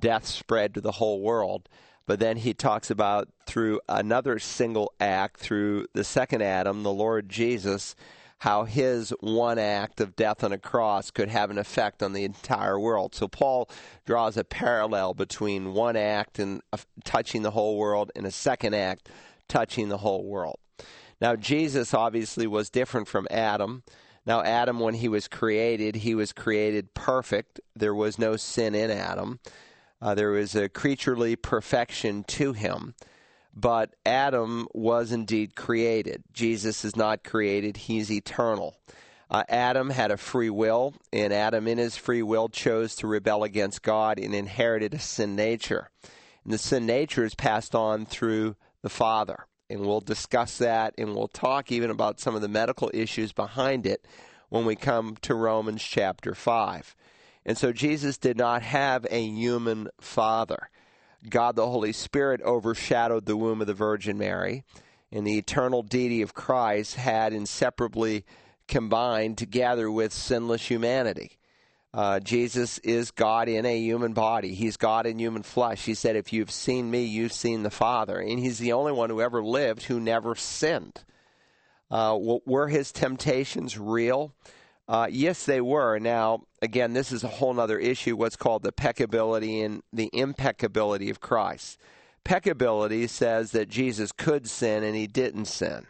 death 0.00 0.24
spread 0.24 0.72
to 0.72 0.80
the 0.80 0.92
whole 0.92 1.20
world. 1.20 1.68
But 2.08 2.20
then 2.20 2.38
he 2.38 2.54
talks 2.54 2.90
about 2.90 3.28
through 3.44 3.82
another 3.86 4.38
single 4.38 4.94
act, 4.98 5.36
through 5.36 5.88
the 5.92 6.04
second 6.04 6.42
Adam, 6.42 6.82
the 6.82 6.90
Lord 6.90 7.28
Jesus, 7.28 7.94
how 8.38 8.64
his 8.64 9.10
one 9.20 9.58
act 9.58 10.00
of 10.00 10.16
death 10.16 10.42
on 10.42 10.50
a 10.50 10.58
cross 10.58 11.10
could 11.10 11.28
have 11.28 11.50
an 11.50 11.58
effect 11.58 12.02
on 12.02 12.14
the 12.14 12.24
entire 12.24 12.80
world. 12.80 13.14
So 13.14 13.28
Paul 13.28 13.68
draws 14.06 14.38
a 14.38 14.44
parallel 14.44 15.12
between 15.12 15.74
one 15.74 15.96
act 15.96 16.38
and 16.38 16.62
uh, 16.72 16.78
touching 17.04 17.42
the 17.42 17.50
whole 17.50 17.76
world 17.76 18.10
and 18.16 18.24
a 18.24 18.30
second 18.30 18.74
act 18.74 19.10
touching 19.46 19.90
the 19.90 19.98
whole 19.98 20.24
world. 20.24 20.56
Now, 21.20 21.36
Jesus 21.36 21.92
obviously 21.92 22.46
was 22.46 22.70
different 22.70 23.06
from 23.06 23.26
Adam. 23.30 23.82
Now, 24.24 24.42
Adam, 24.42 24.80
when 24.80 24.94
he 24.94 25.08
was 25.08 25.28
created, 25.28 25.96
he 25.96 26.14
was 26.14 26.32
created 26.32 26.94
perfect. 26.94 27.60
There 27.76 27.94
was 27.94 28.18
no 28.18 28.36
sin 28.36 28.74
in 28.74 28.90
Adam. 28.90 29.40
Uh, 30.00 30.14
there 30.14 30.30
was 30.30 30.54
a 30.54 30.68
creaturely 30.68 31.36
perfection 31.36 32.24
to 32.24 32.52
him. 32.52 32.94
But 33.54 33.94
Adam 34.06 34.68
was 34.72 35.10
indeed 35.10 35.56
created. 35.56 36.22
Jesus 36.32 36.84
is 36.84 36.94
not 36.94 37.24
created, 37.24 37.76
he's 37.76 38.10
eternal. 38.10 38.76
Uh, 39.30 39.44
Adam 39.48 39.90
had 39.90 40.10
a 40.10 40.16
free 40.16 40.48
will, 40.48 40.94
and 41.12 41.32
Adam, 41.32 41.66
in 41.66 41.76
his 41.76 41.96
free 41.96 42.22
will, 42.22 42.48
chose 42.48 42.94
to 42.96 43.06
rebel 43.06 43.44
against 43.44 43.82
God 43.82 44.18
and 44.18 44.34
inherited 44.34 44.94
a 44.94 44.98
sin 44.98 45.36
nature. 45.36 45.90
And 46.44 46.52
the 46.52 46.58
sin 46.58 46.86
nature 46.86 47.24
is 47.24 47.34
passed 47.34 47.74
on 47.74 48.06
through 48.06 48.56
the 48.82 48.88
Father 48.88 49.46
and 49.70 49.80
we'll 49.80 50.00
discuss 50.00 50.58
that 50.58 50.94
and 50.98 51.14
we'll 51.14 51.28
talk 51.28 51.70
even 51.70 51.90
about 51.90 52.20
some 52.20 52.34
of 52.34 52.40
the 52.40 52.48
medical 52.48 52.90
issues 52.94 53.32
behind 53.32 53.86
it 53.86 54.06
when 54.48 54.64
we 54.64 54.74
come 54.74 55.16
to 55.22 55.34
Romans 55.34 55.82
chapter 55.82 56.34
5. 56.34 56.96
And 57.44 57.56
so 57.56 57.72
Jesus 57.72 58.18
did 58.18 58.36
not 58.36 58.62
have 58.62 59.06
a 59.10 59.22
human 59.22 59.88
father. 60.00 60.70
God 61.28 61.56
the 61.56 61.66
Holy 61.66 61.92
Spirit 61.92 62.40
overshadowed 62.42 63.26
the 63.26 63.36
womb 63.36 63.60
of 63.60 63.66
the 63.66 63.74
Virgin 63.74 64.18
Mary, 64.18 64.64
and 65.10 65.26
the 65.26 65.38
eternal 65.38 65.82
deity 65.82 66.22
of 66.22 66.34
Christ 66.34 66.94
had 66.94 67.32
inseparably 67.32 68.24
combined 68.68 69.38
together 69.38 69.90
with 69.90 70.12
sinless 70.12 70.68
humanity. 70.68 71.38
Uh, 71.92 72.20
Jesus 72.20 72.78
is 72.78 73.10
God 73.10 73.48
in 73.48 73.64
a 73.64 73.78
human 73.78 74.12
body. 74.12 74.54
He's 74.54 74.76
God 74.76 75.06
in 75.06 75.18
human 75.18 75.42
flesh. 75.42 75.84
He 75.84 75.94
said, 75.94 76.16
If 76.16 76.32
you've 76.32 76.50
seen 76.50 76.90
me, 76.90 77.04
you've 77.04 77.32
seen 77.32 77.62
the 77.62 77.70
Father. 77.70 78.18
And 78.18 78.38
He's 78.38 78.58
the 78.58 78.74
only 78.74 78.92
one 78.92 79.08
who 79.08 79.22
ever 79.22 79.42
lived 79.42 79.84
who 79.84 79.98
never 79.98 80.34
sinned. 80.34 81.02
Uh, 81.90 82.16
were 82.20 82.68
His 82.68 82.92
temptations 82.92 83.78
real? 83.78 84.34
Uh, 84.88 85.06
yes, 85.10 85.44
they 85.44 85.60
were. 85.60 85.98
Now, 85.98 86.44
again, 86.62 86.94
this 86.94 87.12
is 87.12 87.22
a 87.22 87.28
whole 87.28 87.60
other 87.60 87.78
issue 87.78 88.16
what's 88.16 88.36
called 88.36 88.62
the 88.62 88.72
peccability 88.72 89.64
and 89.64 89.82
the 89.92 90.08
impeccability 90.12 91.10
of 91.10 91.20
Christ. 91.20 91.78
Peccability 92.24 93.08
says 93.08 93.52
that 93.52 93.68
Jesus 93.68 94.12
could 94.12 94.48
sin 94.48 94.82
and 94.82 94.96
He 94.96 95.06
didn't 95.06 95.44
sin. 95.44 95.86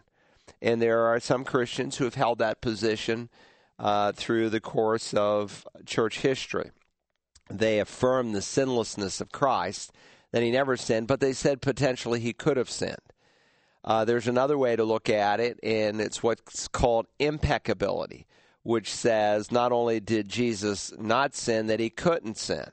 And 0.61 0.83
there 0.83 1.03
are 1.03 1.21
some 1.21 1.45
Christians 1.45 1.97
who 1.97 2.05
have 2.05 2.15
held 2.17 2.39
that 2.39 2.61
position 2.61 3.29
uh, 3.79 4.13
through 4.13 4.51
the 4.51 4.61
course 4.61 5.15
of 5.15 5.67
church 5.87 6.21
history. 6.21 6.71
They 7.49 7.79
affirm 7.79 8.33
the 8.33 8.43
sinlessness 8.43 9.21
of 9.21 9.33
Christ, 9.33 9.93
that 10.33 10.43
he 10.43 10.51
never 10.51 10.77
sinned, 10.77 11.07
but 11.07 11.21
they 11.21 11.33
said 11.33 11.63
potentially 11.63 12.21
he 12.21 12.33
could 12.33 12.57
have 12.57 12.71
sinned. 12.71 12.97
Uh, 13.85 14.05
there's 14.05 14.29
another 14.29 14.59
way 14.59 14.77
to 14.77 14.85
look 14.85 15.09
at 15.09 15.41
it, 15.41 15.59
and 15.63 16.01
it's 16.01 16.23
what's 16.23 16.69
called 16.69 17.07
impeccability, 17.19 18.27
which 18.69 18.93
says 18.93 19.51
not 19.51 19.73
only 19.73 19.99
did 19.99 20.29
Jesus 20.29 20.93
not 20.99 21.35
sin, 21.35 21.69
that 21.69 21.81
he 21.81 21.89
couldn't 21.89 22.37
sin. 22.37 22.67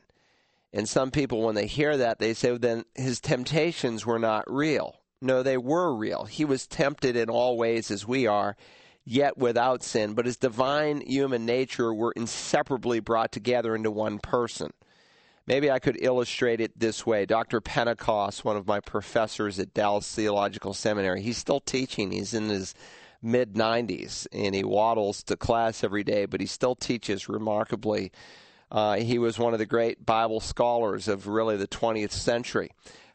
And 0.74 0.90
some 0.90 1.10
people, 1.10 1.42
when 1.42 1.56
they 1.56 1.68
hear 1.68 1.96
that, 1.96 2.20
they 2.20 2.34
say, 2.34 2.50
well, 2.50 2.60
then 2.60 2.84
his 2.96 3.22
temptations 3.22 4.06
were 4.06 4.20
not 4.20 4.44
real. 4.46 5.00
No, 5.22 5.42
they 5.42 5.56
were 5.56 5.96
real. 5.96 6.26
He 6.26 6.44
was 6.44 6.68
tempted 6.68 7.16
in 7.16 7.30
all 7.30 7.58
ways 7.58 7.92
as 7.92 8.06
we 8.06 8.28
are, 8.28 8.58
yet 9.06 9.38
without 9.38 9.84
sin, 9.84 10.16
but 10.16 10.26
his 10.26 10.36
divine 10.36 11.00
human 11.00 11.46
nature 11.46 11.94
were 11.94 12.12
inseparably 12.12 13.00
brought 13.00 13.32
together 13.32 13.74
into 13.74 13.90
one 13.90 14.20
person. 14.20 14.72
Maybe 15.48 15.72
I 15.72 15.80
could 15.80 16.04
illustrate 16.04 16.60
it 16.60 16.78
this 16.78 17.06
way. 17.06 17.26
Dr. 17.26 17.62
Pentecost, 17.62 18.44
one 18.44 18.58
of 18.58 18.68
my 18.68 18.82
professors 18.82 19.60
at 19.60 19.74
Dallas 19.74 20.14
Theological 20.14 20.74
Seminary, 20.74 21.22
he's 21.22 21.38
still 21.38 21.62
teaching. 21.62 22.12
He's 22.12 22.34
in 22.34 22.50
his 22.50 22.76
mid 23.26 23.54
90s 23.54 24.28
and 24.32 24.56
he 24.56 24.64
waddles 24.64 25.24
to 25.24 25.36
class 25.36 25.84
every 25.84 26.04
day, 26.04 26.26
but 26.26 26.40
he 26.40 26.46
still 26.46 26.76
teaches 26.76 27.28
remarkably. 27.28 28.12
Uh, 28.72 28.96
he 28.96 29.18
was 29.20 29.40
one 29.40 29.54
of 29.54 29.60
the 29.60 29.66
great 29.66 30.06
Bible 30.06 30.40
scholars 30.40 31.08
of 31.08 31.28
really 31.28 31.58
the 31.58 31.68
20th 31.68 32.12
century. 32.12 32.72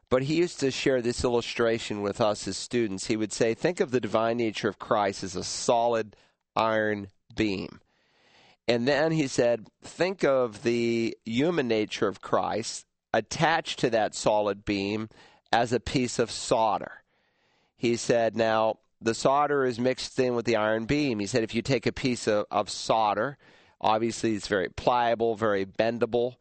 But 0.08 0.24
he 0.24 0.34
used 0.34 0.58
to 0.60 0.72
share 0.72 1.00
this 1.00 1.22
illustration 1.22 2.02
with 2.02 2.20
us 2.20 2.48
as 2.48 2.56
students. 2.56 3.06
He 3.06 3.16
would 3.16 3.32
say, 3.32 3.54
Think 3.54 3.78
of 3.78 3.92
the 3.92 4.00
divine 4.00 4.38
nature 4.38 4.68
of 4.68 4.80
Christ 4.80 5.22
as 5.22 5.36
a 5.36 5.44
solid 5.44 6.16
iron 6.56 7.08
beam. 7.34 7.80
And 8.66 8.86
then 8.86 9.12
he 9.12 9.28
said, 9.28 9.68
Think 9.82 10.24
of 10.24 10.64
the 10.64 11.16
human 11.24 11.68
nature 11.68 12.08
of 12.08 12.20
Christ 12.20 12.86
attached 13.14 13.78
to 13.80 13.90
that 13.90 14.14
solid 14.14 14.64
beam 14.64 15.08
as 15.52 15.72
a 15.72 15.80
piece 15.80 16.18
of 16.18 16.30
solder. 16.30 17.02
He 17.76 17.96
said, 17.96 18.36
Now, 18.36 18.78
the 19.00 19.14
solder 19.14 19.64
is 19.64 19.78
mixed 19.78 20.18
in 20.18 20.34
with 20.34 20.44
the 20.44 20.56
iron 20.56 20.84
beam. 20.84 21.18
He 21.18 21.26
said, 21.26 21.42
If 21.42 21.54
you 21.54 21.62
take 21.62 21.86
a 21.86 21.92
piece 21.92 22.26
of, 22.26 22.46
of 22.50 22.70
solder, 22.70 23.38
obviously 23.80 24.34
it's 24.34 24.48
very 24.48 24.68
pliable, 24.68 25.36
very 25.36 25.64
bendable, 25.64 26.34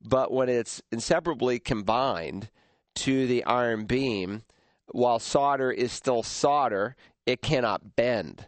but 0.00 0.32
when 0.32 0.48
it's 0.48 0.80
inseparably 0.90 1.58
combined, 1.58 2.50
to 2.98 3.26
the 3.28 3.44
iron 3.44 3.84
beam, 3.84 4.42
while 4.88 5.20
solder 5.20 5.70
is 5.70 5.92
still 5.92 6.22
solder, 6.22 6.96
it 7.26 7.42
cannot 7.42 7.94
bend. 7.94 8.46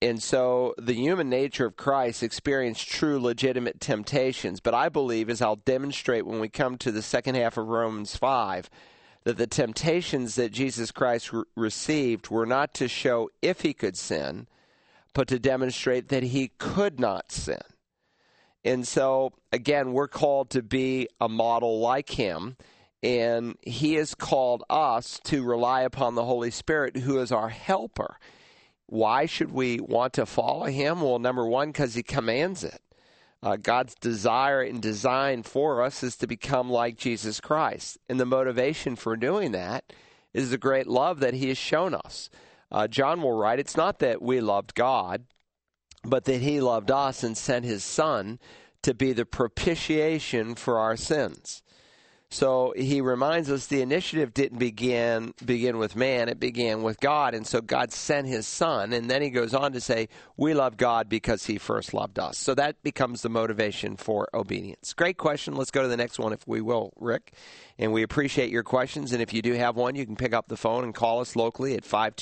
And 0.00 0.22
so 0.22 0.74
the 0.78 0.94
human 0.94 1.28
nature 1.28 1.66
of 1.66 1.76
Christ 1.76 2.22
experienced 2.22 2.86
true 2.86 3.18
legitimate 3.18 3.80
temptations. 3.80 4.60
But 4.60 4.74
I 4.74 4.88
believe, 4.88 5.30
as 5.30 5.42
I'll 5.42 5.56
demonstrate 5.56 6.26
when 6.26 6.38
we 6.38 6.48
come 6.48 6.76
to 6.78 6.92
the 6.92 7.02
second 7.02 7.34
half 7.34 7.56
of 7.56 7.66
Romans 7.66 8.14
5, 8.14 8.68
that 9.28 9.36
the 9.36 9.46
temptations 9.46 10.36
that 10.36 10.52
Jesus 10.52 10.90
Christ 10.90 11.34
re- 11.34 11.42
received 11.54 12.30
were 12.30 12.46
not 12.46 12.72
to 12.72 12.88
show 12.88 13.28
if 13.42 13.60
he 13.60 13.74
could 13.74 13.94
sin, 13.94 14.46
but 15.12 15.28
to 15.28 15.38
demonstrate 15.38 16.08
that 16.08 16.22
he 16.22 16.52
could 16.56 16.98
not 16.98 17.30
sin. 17.30 17.60
And 18.64 18.88
so, 18.88 19.34
again, 19.52 19.92
we're 19.92 20.08
called 20.08 20.48
to 20.50 20.62
be 20.62 21.08
a 21.20 21.28
model 21.28 21.78
like 21.78 22.08
him 22.08 22.56
and 23.02 23.58
he 23.60 23.96
has 23.96 24.14
called 24.14 24.64
us 24.70 25.20
to 25.24 25.44
rely 25.44 25.82
upon 25.82 26.14
the 26.14 26.24
Holy 26.24 26.50
Spirit, 26.50 26.96
who 26.96 27.20
is 27.20 27.30
our 27.30 27.50
helper. 27.50 28.16
Why 28.86 29.26
should 29.26 29.52
we 29.52 29.78
want 29.78 30.14
to 30.14 30.24
follow 30.24 30.64
him? 30.64 31.02
Well, 31.02 31.18
number 31.18 31.44
one, 31.44 31.68
because 31.68 31.94
he 31.94 32.02
commands 32.02 32.64
it. 32.64 32.80
Uh, 33.42 33.56
God's 33.56 33.94
desire 33.94 34.62
and 34.62 34.82
design 34.82 35.42
for 35.42 35.82
us 35.82 36.02
is 36.02 36.16
to 36.16 36.26
become 36.26 36.70
like 36.70 36.96
Jesus 36.96 37.40
Christ. 37.40 37.98
And 38.08 38.18
the 38.18 38.26
motivation 38.26 38.96
for 38.96 39.16
doing 39.16 39.52
that 39.52 39.92
is 40.34 40.50
the 40.50 40.58
great 40.58 40.86
love 40.86 41.20
that 41.20 41.34
He 41.34 41.48
has 41.48 41.58
shown 41.58 41.94
us. 41.94 42.30
Uh, 42.70 42.88
John 42.88 43.22
will 43.22 43.32
write, 43.32 43.58
It's 43.58 43.76
not 43.76 44.00
that 44.00 44.20
we 44.20 44.40
loved 44.40 44.74
God, 44.74 45.24
but 46.04 46.24
that 46.24 46.40
He 46.40 46.60
loved 46.60 46.90
us 46.90 47.22
and 47.22 47.36
sent 47.36 47.64
His 47.64 47.84
Son 47.84 48.38
to 48.82 48.94
be 48.94 49.12
the 49.12 49.24
propitiation 49.24 50.54
for 50.54 50.78
our 50.78 50.96
sins. 50.96 51.62
So 52.30 52.74
he 52.76 53.00
reminds 53.00 53.50
us 53.50 53.66
the 53.66 53.80
initiative 53.80 54.34
didn't 54.34 54.58
begin 54.58 55.32
begin 55.44 55.78
with 55.78 55.96
man; 55.96 56.28
it 56.28 56.38
began 56.38 56.82
with 56.82 57.00
God, 57.00 57.34
and 57.34 57.46
so 57.46 57.62
God 57.62 57.90
sent 57.90 58.26
His 58.26 58.46
Son. 58.46 58.92
And 58.92 59.10
then 59.10 59.22
he 59.22 59.30
goes 59.30 59.54
on 59.54 59.72
to 59.72 59.80
say, 59.80 60.08
"We 60.36 60.52
love 60.52 60.76
God 60.76 61.08
because 61.08 61.46
He 61.46 61.56
first 61.56 61.94
loved 61.94 62.18
us." 62.18 62.36
So 62.36 62.54
that 62.54 62.82
becomes 62.82 63.22
the 63.22 63.30
motivation 63.30 63.96
for 63.96 64.28
obedience. 64.34 64.92
Great 64.92 65.16
question. 65.16 65.56
Let's 65.56 65.70
go 65.70 65.80
to 65.80 65.88
the 65.88 65.96
next 65.96 66.18
one, 66.18 66.34
if 66.34 66.46
we 66.46 66.60
will, 66.60 66.92
Rick. 66.98 67.32
And 67.78 67.94
we 67.94 68.02
appreciate 68.02 68.50
your 68.50 68.62
questions. 68.62 69.12
And 69.14 69.22
if 69.22 69.32
you 69.32 69.40
do 69.40 69.54
have 69.54 69.76
one, 69.76 69.94
you 69.94 70.04
can 70.04 70.16
pick 70.16 70.34
up 70.34 70.48
the 70.48 70.56
phone 70.56 70.84
and 70.84 70.94
call 70.94 71.20
us 71.20 71.34
locally 71.34 71.76
at 71.76 71.84
five 71.84 72.14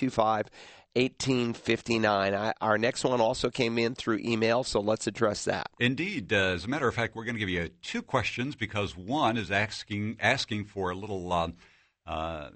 two 0.97 1.53
five 1.53 1.57
1859. 1.57 2.53
our 2.61 2.79
next 2.79 3.05
one 3.05 3.21
also 3.21 3.51
came 3.51 3.79
in 3.79 3.95
through 3.95 4.19
email, 4.19 4.65
so 4.65 4.81
let's 4.81 5.07
address 5.07 5.45
that. 5.45 5.69
Indeed. 5.79 6.33
Uh, 6.33 6.55
as 6.55 6.65
a 6.65 6.69
matter 6.69 6.89
of 6.89 6.95
fact, 6.95 7.15
we're 7.15 7.25
going 7.25 7.35
to 7.35 7.39
give 7.39 7.49
you 7.49 7.69
two 7.83 8.03
questions 8.03 8.55
because 8.55 8.97
one 8.97 9.37
is 9.37 9.51
asking 9.51 10.17
asking 10.21 10.65
for 10.65 10.91
a 10.91 10.95
little 10.95 11.31
uh, 11.33 11.49
uh, 12.07 12.51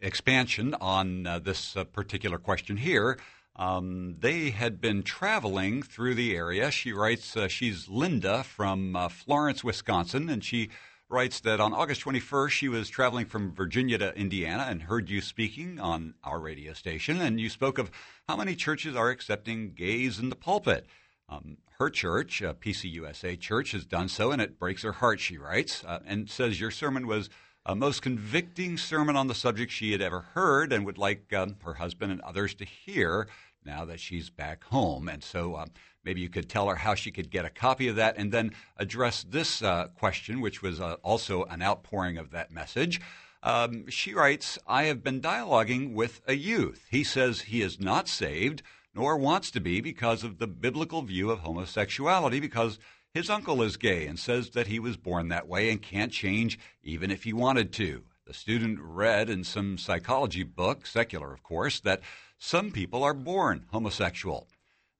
expansion 0.00 0.74
on 0.80 1.26
uh, 1.26 1.38
this 1.38 1.76
uh, 1.76 1.84
particular 1.84 2.38
question 2.38 2.78
here. 2.78 3.18
Um, 3.56 4.16
they 4.18 4.50
had 4.50 4.80
been 4.80 5.02
traveling 5.02 5.82
through 5.82 6.14
the 6.14 6.34
area. 6.34 6.70
She 6.70 6.92
writes, 6.94 7.36
uh, 7.36 7.48
she's 7.48 7.88
Linda 7.88 8.42
from 8.42 8.96
Florence, 9.10 9.62
Wisconsin, 9.62 10.30
and 10.30 10.42
she 10.42 10.70
writes 11.10 11.40
that 11.40 11.60
on 11.60 11.74
August 11.74 12.04
21st, 12.04 12.50
she 12.50 12.68
was 12.68 12.88
traveling 12.88 13.26
from 13.26 13.52
Virginia 13.52 13.98
to 13.98 14.16
Indiana 14.16 14.66
and 14.68 14.82
heard 14.82 15.10
you 15.10 15.20
speaking 15.20 15.80
on 15.80 16.14
our 16.22 16.38
radio 16.38 16.72
station. 16.72 17.20
And 17.20 17.40
you 17.40 17.48
spoke 17.48 17.78
of 17.78 17.90
how 18.28 18.36
many 18.36 18.54
churches 18.54 18.94
are 18.94 19.10
accepting 19.10 19.72
gays 19.72 20.20
in 20.20 20.28
the 20.28 20.36
pulpit. 20.36 20.86
Um, 21.28 21.58
her 21.78 21.90
church, 21.90 22.42
uh, 22.42 22.54
PCUSA 22.54 23.40
Church, 23.40 23.72
has 23.72 23.84
done 23.84 24.08
so, 24.08 24.30
and 24.30 24.40
it 24.40 24.58
breaks 24.58 24.82
her 24.82 24.92
heart, 24.92 25.18
she 25.18 25.36
writes, 25.36 25.84
uh, 25.84 25.98
and 26.06 26.30
says 26.30 26.60
your 26.60 26.70
sermon 26.70 27.06
was 27.06 27.28
a 27.66 27.74
most 27.74 28.02
convicting 28.02 28.78
sermon 28.78 29.16
on 29.16 29.26
the 29.26 29.34
subject 29.34 29.72
she 29.72 29.92
had 29.92 30.00
ever 30.00 30.20
heard 30.34 30.72
and 30.72 30.86
would 30.86 30.98
like 30.98 31.32
um, 31.32 31.56
her 31.64 31.74
husband 31.74 32.12
and 32.12 32.20
others 32.20 32.54
to 32.54 32.64
hear 32.64 33.28
now 33.64 33.84
that 33.84 34.00
she's 34.00 34.30
back 34.30 34.64
home. 34.64 35.08
And 35.08 35.22
so 35.22 35.54
uh, 35.54 35.66
maybe 36.04 36.20
you 36.20 36.28
could 36.28 36.48
tell 36.48 36.68
her 36.68 36.76
how 36.76 36.94
she 36.94 37.10
could 37.10 37.30
get 37.30 37.44
a 37.44 37.50
copy 37.50 37.88
of 37.88 37.96
that 37.96 38.16
and 38.16 38.32
then 38.32 38.52
address 38.76 39.24
this 39.28 39.62
uh, 39.62 39.88
question, 39.98 40.40
which 40.40 40.62
was 40.62 40.80
uh, 40.80 40.96
also 41.02 41.44
an 41.44 41.62
outpouring 41.62 42.18
of 42.18 42.30
that 42.30 42.50
message. 42.50 43.00
Um, 43.42 43.88
she 43.88 44.12
writes, 44.12 44.58
I 44.66 44.84
have 44.84 45.02
been 45.02 45.20
dialoguing 45.20 45.94
with 45.94 46.20
a 46.26 46.34
youth. 46.34 46.86
He 46.90 47.04
says 47.04 47.42
he 47.42 47.62
is 47.62 47.80
not 47.80 48.08
saved 48.08 48.62
nor 48.94 49.16
wants 49.16 49.50
to 49.52 49.60
be 49.60 49.80
because 49.80 50.24
of 50.24 50.38
the 50.38 50.46
biblical 50.46 51.02
view 51.02 51.30
of 51.30 51.40
homosexuality 51.40 52.40
because 52.40 52.78
his 53.14 53.30
uncle 53.30 53.62
is 53.62 53.76
gay 53.76 54.06
and 54.06 54.18
says 54.18 54.50
that 54.50 54.66
he 54.66 54.78
was 54.78 54.96
born 54.96 55.28
that 55.28 55.48
way 55.48 55.70
and 55.70 55.82
can't 55.82 56.12
change 56.12 56.58
even 56.82 57.10
if 57.10 57.24
he 57.24 57.32
wanted 57.32 57.72
to. 57.72 58.02
The 58.26 58.34
student 58.34 58.78
read 58.80 59.28
in 59.28 59.42
some 59.42 59.78
psychology 59.78 60.44
book, 60.44 60.86
secular 60.86 61.32
of 61.32 61.42
course, 61.42 61.80
that 61.80 62.00
some 62.38 62.70
people 62.70 63.02
are 63.02 63.14
born 63.14 63.66
homosexual. 63.70 64.48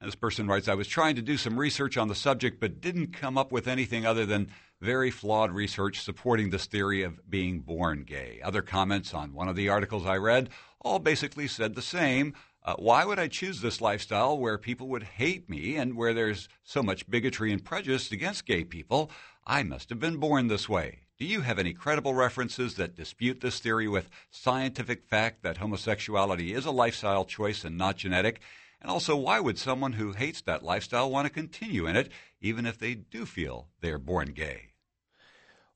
This 0.02 0.14
person 0.14 0.48
writes, 0.48 0.66
I 0.66 0.74
was 0.74 0.88
trying 0.88 1.16
to 1.16 1.22
do 1.22 1.36
some 1.36 1.60
research 1.60 1.98
on 1.98 2.08
the 2.08 2.14
subject, 2.14 2.58
but 2.58 2.80
didn't 2.80 3.12
come 3.12 3.36
up 3.36 3.52
with 3.52 3.68
anything 3.68 4.06
other 4.06 4.24
than 4.24 4.50
very 4.80 5.10
flawed 5.10 5.52
research 5.52 6.00
supporting 6.00 6.48
this 6.48 6.64
theory 6.64 7.02
of 7.02 7.20
being 7.28 7.60
born 7.60 8.04
gay. 8.04 8.40
Other 8.42 8.62
comments 8.62 9.12
on 9.12 9.34
one 9.34 9.46
of 9.46 9.56
the 9.56 9.68
articles 9.68 10.06
I 10.06 10.16
read 10.16 10.48
all 10.80 11.00
basically 11.00 11.46
said 11.46 11.74
the 11.74 11.82
same. 11.82 12.32
Uh, 12.64 12.76
why 12.78 13.04
would 13.04 13.18
I 13.18 13.28
choose 13.28 13.60
this 13.60 13.82
lifestyle 13.82 14.38
where 14.38 14.56
people 14.56 14.88
would 14.88 15.02
hate 15.02 15.50
me 15.50 15.76
and 15.76 15.94
where 15.94 16.14
there's 16.14 16.48
so 16.64 16.82
much 16.82 17.08
bigotry 17.10 17.52
and 17.52 17.62
prejudice 17.62 18.10
against 18.10 18.46
gay 18.46 18.64
people? 18.64 19.10
I 19.46 19.64
must 19.64 19.90
have 19.90 20.00
been 20.00 20.16
born 20.16 20.48
this 20.48 20.66
way. 20.66 21.00
Do 21.18 21.26
you 21.26 21.42
have 21.42 21.58
any 21.58 21.74
credible 21.74 22.14
references 22.14 22.76
that 22.76 22.96
dispute 22.96 23.42
this 23.42 23.60
theory 23.60 23.86
with 23.86 24.08
scientific 24.30 25.04
fact 25.04 25.42
that 25.42 25.58
homosexuality 25.58 26.54
is 26.54 26.64
a 26.64 26.70
lifestyle 26.70 27.26
choice 27.26 27.64
and 27.64 27.76
not 27.76 27.98
genetic? 27.98 28.40
And 28.80 28.90
also, 28.90 29.14
why 29.14 29.40
would 29.40 29.58
someone 29.58 29.92
who 29.92 30.12
hates 30.12 30.40
that 30.42 30.62
lifestyle 30.62 31.10
want 31.10 31.26
to 31.26 31.32
continue 31.32 31.86
in 31.86 31.96
it, 31.96 32.10
even 32.40 32.64
if 32.64 32.78
they 32.78 32.94
do 32.94 33.26
feel 33.26 33.68
they're 33.80 33.98
born 33.98 34.32
gay? 34.32 34.70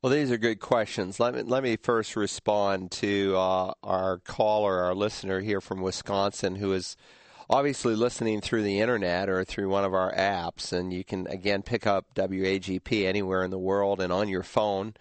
Well, 0.00 0.12
these 0.12 0.30
are 0.30 0.36
good 0.36 0.60
questions. 0.60 1.18
Let 1.18 1.34
me 1.34 1.42
let 1.42 1.62
me 1.62 1.76
first 1.76 2.14
respond 2.14 2.90
to 2.92 3.34
uh, 3.36 3.72
our 3.82 4.18
caller, 4.18 4.80
our 4.80 4.94
listener 4.94 5.40
here 5.40 5.62
from 5.62 5.80
Wisconsin, 5.80 6.56
who 6.56 6.74
is 6.74 6.96
obviously 7.48 7.94
listening 7.94 8.40
through 8.40 8.64
the 8.64 8.80
internet 8.80 9.28
or 9.30 9.44
through 9.44 9.68
one 9.70 9.84
of 9.84 9.94
our 9.94 10.14
apps. 10.14 10.72
And 10.72 10.92
you 10.92 11.04
can 11.04 11.26
again 11.28 11.62
pick 11.62 11.86
up 11.86 12.14
WAGP 12.14 13.06
anywhere 13.06 13.44
in 13.44 13.50
the 13.50 13.58
world 13.58 14.00
and 14.00 14.12
on 14.12 14.28
your 14.28 14.42
phone. 14.42 14.94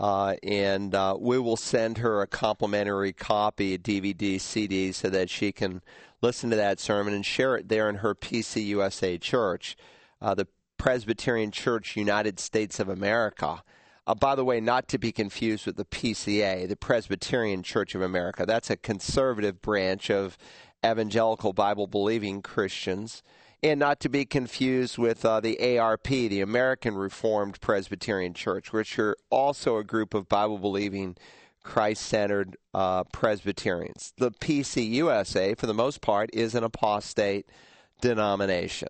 Uh, 0.00 0.34
and 0.42 0.92
uh, 0.92 1.16
we 1.16 1.38
will 1.38 1.56
send 1.56 1.98
her 1.98 2.22
a 2.22 2.26
complimentary 2.26 3.12
copy, 3.12 3.74
a 3.74 3.78
DVD, 3.78 4.40
CD, 4.40 4.90
so 4.90 5.08
that 5.08 5.30
she 5.30 5.52
can 5.52 5.82
listen 6.22 6.50
to 6.50 6.56
that 6.56 6.80
sermon 6.80 7.12
and 7.12 7.26
share 7.26 7.56
it 7.56 7.68
there 7.68 7.88
in 7.88 7.96
her 7.96 8.14
PCUSA 8.14 9.20
church, 9.20 9.76
uh, 10.20 10.34
the 10.34 10.46
Presbyterian 10.78 11.50
Church 11.50 11.96
United 11.96 12.40
States 12.40 12.80
of 12.80 12.88
America. 12.88 13.62
Uh, 14.06 14.14
by 14.14 14.34
the 14.34 14.44
way, 14.44 14.60
not 14.60 14.88
to 14.88 14.98
be 14.98 15.12
confused 15.12 15.66
with 15.66 15.76
the 15.76 15.84
PCA, 15.84 16.66
the 16.68 16.76
Presbyterian 16.76 17.62
Church 17.62 17.94
of 17.94 18.02
America. 18.02 18.44
That's 18.46 18.70
a 18.70 18.76
conservative 18.76 19.60
branch 19.60 20.10
of 20.10 20.36
evangelical 20.84 21.52
Bible 21.52 21.86
believing 21.86 22.42
Christians 22.42 23.22
and 23.62 23.78
not 23.78 24.00
to 24.00 24.08
be 24.08 24.24
confused 24.24 24.98
with 24.98 25.24
uh, 25.24 25.38
the 25.38 25.78
ARP, 25.78 26.08
the 26.08 26.40
American 26.40 26.96
Reformed 26.96 27.60
Presbyterian 27.60 28.34
Church, 28.34 28.72
which 28.72 28.98
are 28.98 29.16
also 29.30 29.76
a 29.76 29.84
group 29.84 30.14
of 30.14 30.28
Bible 30.28 30.58
believing, 30.58 31.16
Christ 31.62 32.02
centered 32.02 32.56
uh, 32.74 33.04
Presbyterians. 33.04 34.12
The 34.18 34.30
PCUSA, 34.30 35.56
for 35.58 35.66
the 35.66 35.74
most 35.74 36.00
part, 36.00 36.30
is 36.32 36.54
an 36.54 36.64
apostate 36.64 37.46
denomination. 38.00 38.88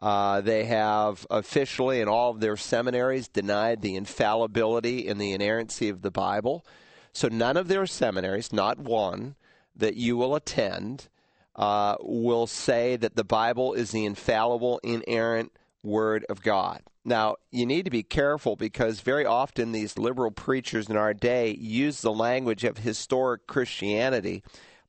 Uh, 0.00 0.40
they 0.40 0.64
have 0.64 1.26
officially, 1.30 2.00
in 2.00 2.08
all 2.08 2.30
of 2.30 2.40
their 2.40 2.56
seminaries, 2.56 3.28
denied 3.28 3.82
the 3.82 3.96
infallibility 3.96 5.08
and 5.08 5.20
the 5.20 5.32
inerrancy 5.32 5.88
of 5.88 6.02
the 6.02 6.10
Bible. 6.10 6.64
So 7.12 7.28
none 7.28 7.56
of 7.56 7.68
their 7.68 7.86
seminaries, 7.86 8.52
not 8.52 8.78
one, 8.78 9.34
that 9.74 9.96
you 9.96 10.16
will 10.16 10.34
attend, 10.36 11.08
uh, 11.56 11.96
will 12.00 12.46
say 12.46 12.96
that 12.96 13.16
the 13.16 13.24
Bible 13.24 13.74
is 13.74 13.90
the 13.90 14.04
infallible, 14.04 14.80
inerrant 14.84 15.52
Word 15.82 16.24
of 16.28 16.42
God. 16.42 16.82
Now, 17.08 17.36
you 17.50 17.64
need 17.64 17.86
to 17.86 17.90
be 17.90 18.02
careful 18.02 18.54
because 18.54 19.00
very 19.00 19.24
often 19.24 19.72
these 19.72 19.96
liberal 19.96 20.30
preachers 20.30 20.90
in 20.90 20.96
our 20.96 21.14
day 21.14 21.56
use 21.58 22.02
the 22.02 22.12
language 22.12 22.64
of 22.64 22.78
historic 22.78 23.46
Christianity, 23.46 24.42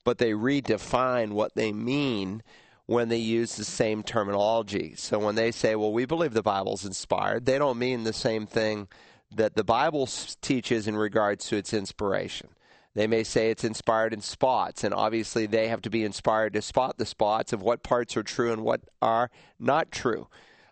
but 0.03 0.17
they 0.17 0.31
redefine 0.31 1.29
what 1.31 1.55
they 1.55 1.71
mean 1.71 2.43
when 2.87 3.07
they 3.07 3.17
use 3.17 3.55
the 3.55 3.63
same 3.63 4.03
terminology. 4.03 4.95
So 4.97 5.17
when 5.17 5.35
they 5.35 5.51
say, 5.51 5.77
well, 5.77 5.93
we 5.93 6.03
believe 6.03 6.33
the 6.33 6.43
Bible's 6.43 6.83
inspired, 6.83 7.45
they 7.45 7.57
don't 7.57 7.79
mean 7.79 8.03
the 8.03 8.11
same 8.11 8.45
thing 8.45 8.89
that 9.31 9.55
the 9.55 9.63
Bible 9.63 10.09
teaches 10.41 10.89
in 10.89 10.97
regards 10.97 11.47
to 11.47 11.55
its 11.55 11.73
inspiration. 11.73 12.49
They 12.95 13.07
may 13.07 13.23
say 13.23 13.49
it's 13.49 13.63
inspired 13.63 14.13
in 14.13 14.19
spots, 14.19 14.83
and 14.83 14.93
obviously 14.93 15.45
they 15.45 15.69
have 15.69 15.81
to 15.83 15.89
be 15.89 16.03
inspired 16.03 16.51
to 16.53 16.61
spot 16.61 16.97
the 16.97 17.05
spots 17.05 17.53
of 17.53 17.61
what 17.61 17.81
parts 17.81 18.17
are 18.17 18.23
true 18.23 18.51
and 18.51 18.63
what 18.63 18.81
are 19.01 19.31
not 19.57 19.89
true. 19.89 20.27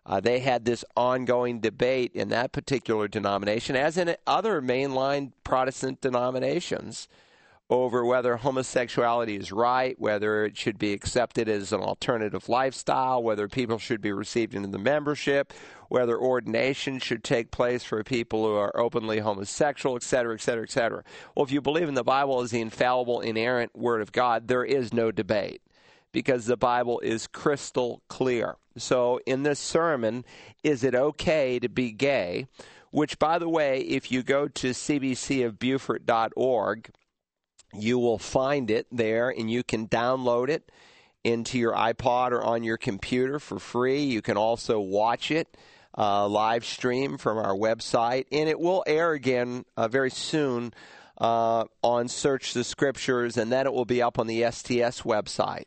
Uh, 0.08 0.22
they 0.22 0.40
had 0.40 0.64
this 0.64 0.86
ongoing 0.96 1.60
debate 1.60 2.12
in 2.16 2.30
that 2.30 2.54
particular 2.54 3.10
denomination, 3.10 3.76
as 3.76 3.98
in 3.98 4.16
other 4.26 4.62
mainline 4.62 5.34
Protestant 5.44 6.00
denominations, 6.00 7.10
over 7.70 8.06
whether 8.06 8.38
homosexuality 8.38 9.36
is 9.36 9.52
right, 9.52 10.00
whether 10.00 10.46
it 10.46 10.56
should 10.56 10.80
be 10.80 10.94
accepted 10.94 11.50
as 11.50 11.74
an 11.74 11.82
alternative 11.82 12.48
lifestyle, 12.48 13.22
whether 13.22 13.50
people 13.50 13.78
should 13.78 14.00
be 14.00 14.14
received 14.14 14.56
into 14.56 14.70
the 14.70 14.78
membership, 14.78 15.52
whether 15.90 16.18
ordination 16.18 17.00
should 17.00 17.22
take 17.22 17.52
place 17.52 17.84
for 17.84 18.02
people 18.06 18.46
who 18.46 18.56
are 18.56 18.80
openly 18.80 19.20
homosexual, 19.20 19.98
et 19.98 20.04
cetera, 20.04 20.34
et 20.34 20.40
cetera, 20.40 20.64
et 20.64 20.72
cetera. 20.72 21.04
Well, 21.36 21.44
if 21.44 21.52
you 21.52 21.60
believe 21.60 21.90
in 21.90 21.96
the 21.96 22.04
Bible 22.04 22.40
as 22.40 22.52
the 22.52 22.62
infallible, 22.62 23.20
inerrant 23.20 23.76
Word 23.76 24.02
of 24.02 24.14
God, 24.14 24.48
there 24.48 24.64
is 24.64 24.94
no 24.94 25.12
debate 25.12 25.62
because 26.12 26.46
the 26.46 26.58
Bible 26.58 27.00
is 27.02 27.28
crystal 27.28 28.02
clear. 28.08 28.56
So, 28.78 29.20
in 29.26 29.44
this 29.44 29.60
sermon, 29.60 30.26
is 30.64 30.84
it 30.84 30.96
okay 30.96 31.60
to 31.60 31.70
be 31.70 31.92
gay? 31.92 32.48
Which, 32.92 33.20
by 33.20 33.40
the 33.40 33.50
way, 33.50 33.82
if 33.82 34.12
you 34.12 34.24
go 34.24 34.48
to 34.48 34.70
cbcofbeaufort.org, 34.70 36.90
you 37.74 38.00
will 38.00 38.18
find 38.18 38.72
it 38.72 38.88
there 38.92 39.30
and 39.30 39.52
you 39.52 39.64
can 39.64 39.88
download 39.88 40.50
it 40.50 40.72
into 41.24 41.58
your 41.58 41.74
iPod 41.74 42.32
or 42.32 42.44
on 42.44 42.64
your 42.64 42.78
computer 42.78 43.40
for 43.40 43.60
free. 43.60 44.04
You 44.04 44.22
can 44.22 44.38
also 44.38 44.80
watch 44.80 45.32
it 45.32 45.58
uh, 45.98 46.28
live 46.28 46.64
stream 46.64 47.18
from 47.18 47.38
our 47.38 47.56
website, 47.56 48.26
and 48.32 48.48
it 48.48 48.60
will 48.60 48.84
air 48.86 49.14
again 49.14 49.66
uh, 49.76 49.88
very 49.88 50.12
soon 50.12 50.74
uh, 51.18 51.66
on 51.82 52.08
Search 52.08 52.54
the 52.54 52.64
Scriptures, 52.64 53.36
and 53.36 53.52
then 53.52 53.66
it 53.66 53.74
will 53.74 53.86
be 53.86 54.02
up 54.02 54.20
on 54.20 54.28
the 54.28 54.44
STS 54.52 55.02
website. 55.02 55.66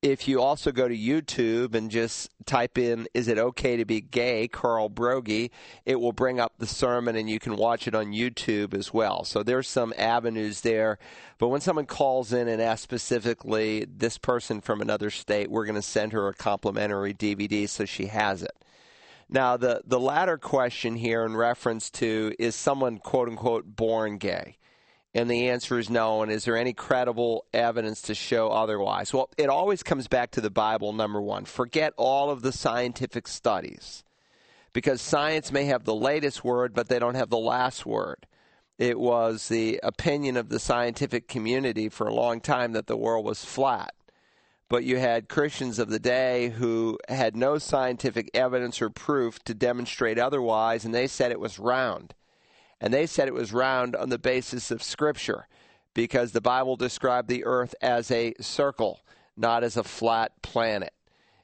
If 0.00 0.28
you 0.28 0.40
also 0.40 0.70
go 0.70 0.86
to 0.86 0.96
YouTube 0.96 1.74
and 1.74 1.90
just 1.90 2.30
type 2.46 2.78
in, 2.78 3.08
Is 3.14 3.26
it 3.26 3.36
okay 3.36 3.76
to 3.76 3.84
be 3.84 4.00
gay, 4.00 4.46
Carl 4.46 4.88
Broggi, 4.88 5.50
it 5.84 5.96
will 6.00 6.12
bring 6.12 6.38
up 6.38 6.52
the 6.58 6.68
sermon 6.68 7.16
and 7.16 7.28
you 7.28 7.40
can 7.40 7.56
watch 7.56 7.88
it 7.88 7.96
on 7.96 8.12
YouTube 8.12 8.74
as 8.74 8.94
well. 8.94 9.24
So 9.24 9.42
there's 9.42 9.68
some 9.68 9.92
avenues 9.98 10.60
there. 10.60 11.00
But 11.38 11.48
when 11.48 11.60
someone 11.60 11.86
calls 11.86 12.32
in 12.32 12.46
and 12.46 12.62
asks 12.62 12.82
specifically, 12.82 13.86
this 13.86 14.18
person 14.18 14.60
from 14.60 14.80
another 14.80 15.10
state, 15.10 15.50
we're 15.50 15.66
going 15.66 15.74
to 15.74 15.82
send 15.82 16.12
her 16.12 16.28
a 16.28 16.34
complimentary 16.34 17.12
DVD 17.12 17.68
so 17.68 17.84
she 17.84 18.06
has 18.06 18.44
it. 18.44 18.54
Now, 19.28 19.56
the, 19.56 19.82
the 19.84 19.98
latter 19.98 20.38
question 20.38 20.94
here 20.94 21.24
in 21.24 21.36
reference 21.36 21.90
to 21.90 22.34
is 22.38 22.54
someone 22.54 22.98
quote 22.98 23.28
unquote 23.28 23.74
born 23.74 24.18
gay? 24.18 24.58
And 25.18 25.28
the 25.28 25.48
answer 25.48 25.80
is 25.80 25.90
no. 25.90 26.22
And 26.22 26.30
is 26.30 26.44
there 26.44 26.56
any 26.56 26.72
credible 26.72 27.44
evidence 27.52 28.02
to 28.02 28.14
show 28.14 28.50
otherwise? 28.50 29.12
Well, 29.12 29.28
it 29.36 29.48
always 29.48 29.82
comes 29.82 30.06
back 30.06 30.30
to 30.32 30.40
the 30.40 30.48
Bible, 30.48 30.92
number 30.92 31.20
one. 31.20 31.44
Forget 31.44 31.92
all 31.96 32.30
of 32.30 32.42
the 32.42 32.52
scientific 32.52 33.26
studies 33.26 34.04
because 34.72 35.00
science 35.00 35.50
may 35.50 35.64
have 35.64 35.82
the 35.82 35.94
latest 35.94 36.44
word, 36.44 36.72
but 36.72 36.88
they 36.88 37.00
don't 37.00 37.16
have 37.16 37.30
the 37.30 37.36
last 37.36 37.84
word. 37.84 38.28
It 38.78 38.96
was 38.96 39.48
the 39.48 39.80
opinion 39.82 40.36
of 40.36 40.50
the 40.50 40.60
scientific 40.60 41.26
community 41.26 41.88
for 41.88 42.06
a 42.06 42.14
long 42.14 42.40
time 42.40 42.70
that 42.74 42.86
the 42.86 42.96
world 42.96 43.24
was 43.24 43.44
flat. 43.44 43.92
But 44.68 44.84
you 44.84 44.98
had 44.98 45.28
Christians 45.28 45.80
of 45.80 45.88
the 45.88 45.98
day 45.98 46.50
who 46.50 46.96
had 47.08 47.34
no 47.34 47.58
scientific 47.58 48.30
evidence 48.34 48.80
or 48.80 48.88
proof 48.88 49.42
to 49.46 49.54
demonstrate 49.54 50.20
otherwise, 50.20 50.84
and 50.84 50.94
they 50.94 51.08
said 51.08 51.32
it 51.32 51.40
was 51.40 51.58
round 51.58 52.14
and 52.80 52.92
they 52.92 53.06
said 53.06 53.28
it 53.28 53.34
was 53.34 53.52
round 53.52 53.96
on 53.96 54.08
the 54.08 54.18
basis 54.18 54.70
of 54.70 54.82
Scripture 54.82 55.46
because 55.94 56.32
the 56.32 56.40
Bible 56.40 56.76
described 56.76 57.28
the 57.28 57.44
earth 57.44 57.74
as 57.80 58.10
a 58.10 58.34
circle, 58.40 59.00
not 59.36 59.64
as 59.64 59.76
a 59.76 59.84
flat 59.84 60.42
planet. 60.42 60.92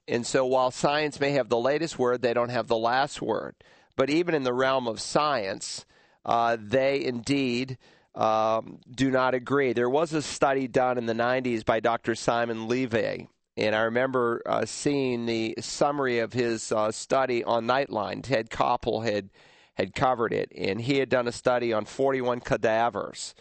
And 0.07 0.27
so 0.27 0.45
while 0.45 0.71
science 0.71 1.19
may 1.19 1.33
have 1.33 1.49
the 1.49 1.59
latest 1.59 1.99
word, 1.99 2.23
they 2.23 2.35
don't 2.35 2.51
have 2.51 2.69
the 2.69 2.77
last 2.77 3.23
word. 3.23 3.55
But 3.97 4.11
even 4.11 4.35
in 4.35 4.43
the 4.43 4.53
realm 4.53 4.87
of 4.87 5.01
science, 5.01 5.87
uh, 6.25 6.57
they 6.61 7.05
indeed 7.05 7.79
um, 8.15 8.79
do 8.91 9.11
not 9.11 9.35
agree. 9.35 9.73
There 9.73 9.91
was 9.91 10.13
a 10.13 10.23
study 10.23 10.69
done 10.69 10.99
in 10.99 11.07
the 11.07 11.15
90s 11.15 11.65
by 11.65 11.81
Dr. 11.81 12.15
Simon 12.15 12.69
LeVay, 12.69 13.29
and 13.57 13.75
I 13.75 13.83
remember 13.83 14.43
uh, 14.47 14.67
seeing 14.67 15.27
the 15.27 15.55
summary 15.61 16.21
of 16.21 16.33
his 16.33 16.71
uh, 16.71 16.93
study 16.93 17.43
on 17.45 17.67
Nightline. 17.67 18.23
Ted 18.23 18.51
Koppel 18.51 19.05
had 19.05 19.31
had 19.75 19.95
covered 19.95 20.33
it, 20.33 20.51
and 20.57 20.81
he 20.81 20.99
had 20.99 21.09
done 21.09 21.29
a 21.29 21.33
study 21.33 21.73
on 21.73 21.85
41 21.85 22.41
cadavers, 22.41 23.35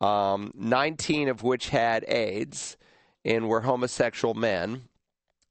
um, 0.00 0.52
19 0.54 1.28
of 1.28 1.42
which 1.42 1.70
had 1.70 2.04
AIDS 2.08 2.76
and 3.24 3.48
were 3.48 3.62
homosexual 3.62 4.34
men. 4.34 4.82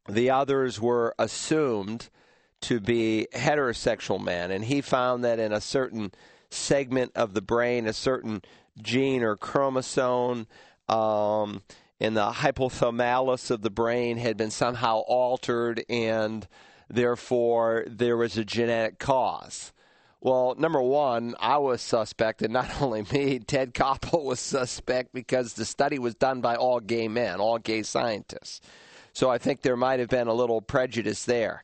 The 0.08 0.30
others 0.30 0.80
were 0.80 1.14
assumed 1.20 2.10
to 2.62 2.80
be 2.80 3.28
heterosexual 3.34 4.24
men, 4.24 4.52
and 4.52 4.66
he 4.66 4.82
found 4.82 5.24
that 5.24 5.40
in 5.40 5.54
a 5.54 5.62
certain 5.62 6.12
segment 6.50 7.12
of 7.16 7.34
the 7.34 7.42
brain, 7.42 7.88
a 7.88 7.94
certain 7.94 8.42
gene 8.82 9.24
or 9.24 9.36
chromosome, 9.36 10.48
um, 10.88 11.62
in 12.00 12.14
the 12.14 12.32
hypothalamus 12.32 13.52
of 13.52 13.62
the 13.62 13.70
brain 13.70 14.18
had 14.18 14.38
been 14.38 14.52
somehow 14.52 15.00
altered, 15.00 15.84
and 15.90 16.48
therefore 16.90 17.84
there 17.88 18.18
was 18.18 18.38
a 18.38 18.46
genetic 18.46 19.00
cause. 19.00 19.74
Well, 20.22 20.56
number 20.58 20.82
one, 20.82 21.36
I 21.40 21.58
was 21.60 21.82
suspect, 21.82 22.42
and 22.42 22.52
not 22.52 22.70
only 22.82 23.06
me, 23.12 23.40
Ted 23.40 23.74
Koppel 23.74 24.24
was 24.24 24.40
suspect 24.40 25.14
because 25.14 25.54
the 25.54 25.66
study 25.66 26.00
was 26.00 26.16
done 26.16 26.42
by 26.42 26.56
all 26.56 26.80
gay 26.80 27.08
men, 27.08 27.40
all 27.40 27.58
gay 27.58 27.84
scientists. 27.84 28.62
So 29.14 29.30
I 29.30 29.38
think 29.38 29.62
there 29.62 29.78
might 29.78 30.00
have 30.00 30.10
been 30.10 30.28
a 30.28 30.34
little 30.34 30.62
prejudice 30.62 31.26
there. 31.26 31.64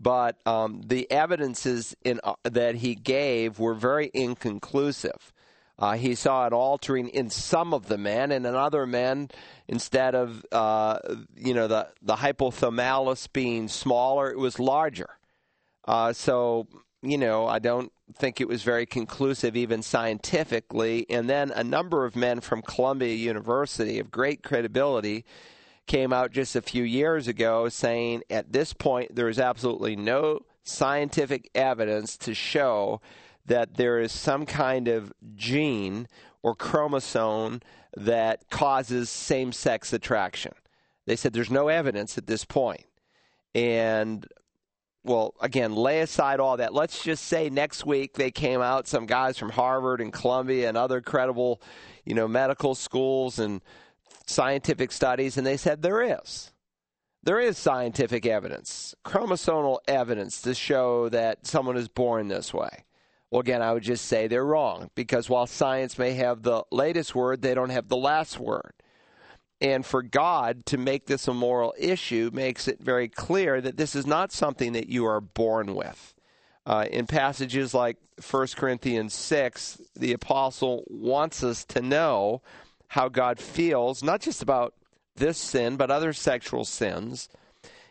But 0.00 0.36
um, 0.46 0.82
the 0.84 1.08
evidences 1.10 1.94
in, 2.04 2.20
uh, 2.24 2.34
that 2.44 2.76
he 2.76 2.96
gave 2.96 3.60
were 3.60 3.74
very 3.74 4.10
inconclusive. 4.12 5.32
Uh, 5.78 5.96
he 5.96 6.14
saw 6.14 6.46
an 6.46 6.52
altering 6.52 7.08
in 7.08 7.30
some 7.30 7.72
of 7.72 7.86
the 7.86 7.98
men, 7.98 8.32
and 8.32 8.44
in 8.44 8.54
other 8.54 8.86
men, 8.86 9.28
instead 9.68 10.14
of 10.14 10.44
uh, 10.52 10.98
you 11.36 11.54
know 11.54 11.66
the 11.66 11.88
the 12.02 12.16
hypothalamus 12.16 13.32
being 13.32 13.68
smaller, 13.68 14.30
it 14.30 14.38
was 14.38 14.58
larger. 14.58 15.10
Uh, 15.84 16.12
so 16.12 16.66
you 17.02 17.18
know, 17.18 17.46
I 17.46 17.58
don't 17.58 17.92
think 18.14 18.40
it 18.40 18.48
was 18.48 18.62
very 18.62 18.86
conclusive, 18.86 19.56
even 19.56 19.82
scientifically. 19.82 21.06
And 21.10 21.28
then 21.28 21.50
a 21.50 21.64
number 21.64 22.04
of 22.04 22.14
men 22.14 22.40
from 22.40 22.62
Columbia 22.62 23.14
University 23.14 23.98
of 23.98 24.10
great 24.10 24.42
credibility 24.42 25.24
came 25.86 26.12
out 26.12 26.30
just 26.30 26.54
a 26.54 26.62
few 26.62 26.84
years 26.84 27.26
ago 27.26 27.68
saying 27.68 28.22
at 28.30 28.52
this 28.52 28.72
point 28.72 29.14
there 29.16 29.28
is 29.28 29.40
absolutely 29.40 29.96
no 29.96 30.40
scientific 30.62 31.50
evidence 31.54 32.16
to 32.16 32.34
show 32.34 33.00
that 33.44 33.74
there 33.74 33.98
is 33.98 34.12
some 34.12 34.46
kind 34.46 34.86
of 34.86 35.12
gene 35.34 36.06
or 36.42 36.54
chromosome 36.54 37.60
that 37.96 38.48
causes 38.48 39.10
same 39.10 39.52
sex 39.52 39.92
attraction. 39.92 40.52
They 41.06 41.16
said 41.16 41.32
there's 41.32 41.50
no 41.50 41.66
evidence 41.66 42.16
at 42.16 42.28
this 42.28 42.44
point. 42.44 42.84
And 43.54 44.26
well, 45.04 45.34
again, 45.40 45.74
lay 45.74 46.00
aside 46.00 46.38
all 46.40 46.56
that. 46.58 46.74
Let's 46.74 47.02
just 47.02 47.24
say 47.24 47.50
next 47.50 47.84
week 47.84 48.14
they 48.14 48.30
came 48.30 48.60
out, 48.60 48.86
some 48.86 49.06
guys 49.06 49.36
from 49.36 49.50
Harvard 49.50 50.00
and 50.00 50.12
Columbia 50.12 50.68
and 50.68 50.76
other 50.76 51.00
credible, 51.00 51.60
you 52.04 52.14
know, 52.14 52.28
medical 52.28 52.74
schools 52.74 53.38
and 53.38 53.60
scientific 54.26 54.92
studies, 54.92 55.36
and 55.36 55.46
they 55.46 55.56
said 55.56 55.82
there 55.82 56.02
is. 56.02 56.52
There 57.24 57.40
is 57.40 57.56
scientific 57.56 58.26
evidence, 58.26 58.94
chromosomal 59.04 59.78
evidence 59.86 60.42
to 60.42 60.54
show 60.54 61.08
that 61.10 61.46
someone 61.46 61.76
is 61.76 61.88
born 61.88 62.28
this 62.28 62.52
way. 62.52 62.84
Well, 63.30 63.40
again, 63.40 63.62
I 63.62 63.72
would 63.72 63.84
just 63.84 64.06
say 64.06 64.26
they're 64.26 64.44
wrong 64.44 64.90
because 64.94 65.30
while 65.30 65.46
science 65.46 65.98
may 65.98 66.12
have 66.14 66.42
the 66.42 66.64
latest 66.70 67.14
word, 67.14 67.40
they 67.40 67.54
don't 67.54 67.70
have 67.70 67.88
the 67.88 67.96
last 67.96 68.38
word. 68.38 68.72
And 69.62 69.86
for 69.86 70.02
God 70.02 70.66
to 70.66 70.76
make 70.76 71.06
this 71.06 71.28
a 71.28 71.32
moral 71.32 71.72
issue 71.78 72.30
makes 72.32 72.66
it 72.66 72.80
very 72.80 73.08
clear 73.08 73.60
that 73.60 73.76
this 73.76 73.94
is 73.94 74.04
not 74.04 74.32
something 74.32 74.72
that 74.72 74.88
you 74.88 75.06
are 75.06 75.20
born 75.20 75.76
with. 75.76 76.14
Uh, 76.66 76.86
in 76.90 77.06
passages 77.06 77.72
like 77.72 77.96
1 78.28 78.48
Corinthians 78.56 79.14
6, 79.14 79.80
the 79.94 80.12
apostle 80.12 80.82
wants 80.88 81.44
us 81.44 81.64
to 81.66 81.80
know 81.80 82.42
how 82.88 83.08
God 83.08 83.38
feels, 83.38 84.02
not 84.02 84.20
just 84.20 84.42
about 84.42 84.74
this 85.14 85.38
sin, 85.38 85.76
but 85.76 85.92
other 85.92 86.12
sexual 86.12 86.64
sins. 86.64 87.28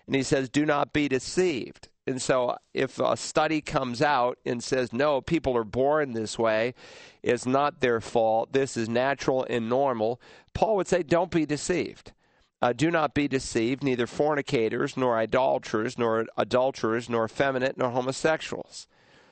And 0.08 0.16
he 0.16 0.24
says, 0.24 0.50
Do 0.50 0.66
not 0.66 0.92
be 0.92 1.08
deceived. 1.08 1.88
And 2.08 2.22
so, 2.22 2.58
if 2.74 3.00
a 3.00 3.16
study 3.16 3.62
comes 3.62 4.02
out 4.02 4.40
and 4.44 4.64
says, 4.64 4.92
no, 4.92 5.22
people 5.22 5.56
are 5.56 5.64
born 5.64 6.14
this 6.14 6.38
way, 6.38 6.74
it's 7.22 7.46
not 7.46 7.80
their 7.80 8.02
fault, 8.02 8.54
this 8.54 8.76
is 8.76 8.90
natural 8.90 9.46
and 9.48 9.70
normal, 9.70 10.20
Paul 10.54 10.76
would 10.76 10.88
say, 10.88 11.04
don't 11.04 11.32
be 11.32 11.46
deceived. 11.46 12.12
Uh, 12.62 12.74
do 12.74 12.92
not 12.92 13.16
be 13.16 13.28
deceived, 13.28 13.84
neither 13.84 14.06
fornicators, 14.06 14.96
nor 14.96 15.18
idolaters, 15.18 15.98
nor 15.98 16.28
adulterers, 16.38 17.10
nor 17.10 17.26
effeminate, 17.26 17.78
nor 17.78 17.90
homosexuals. 17.90 18.88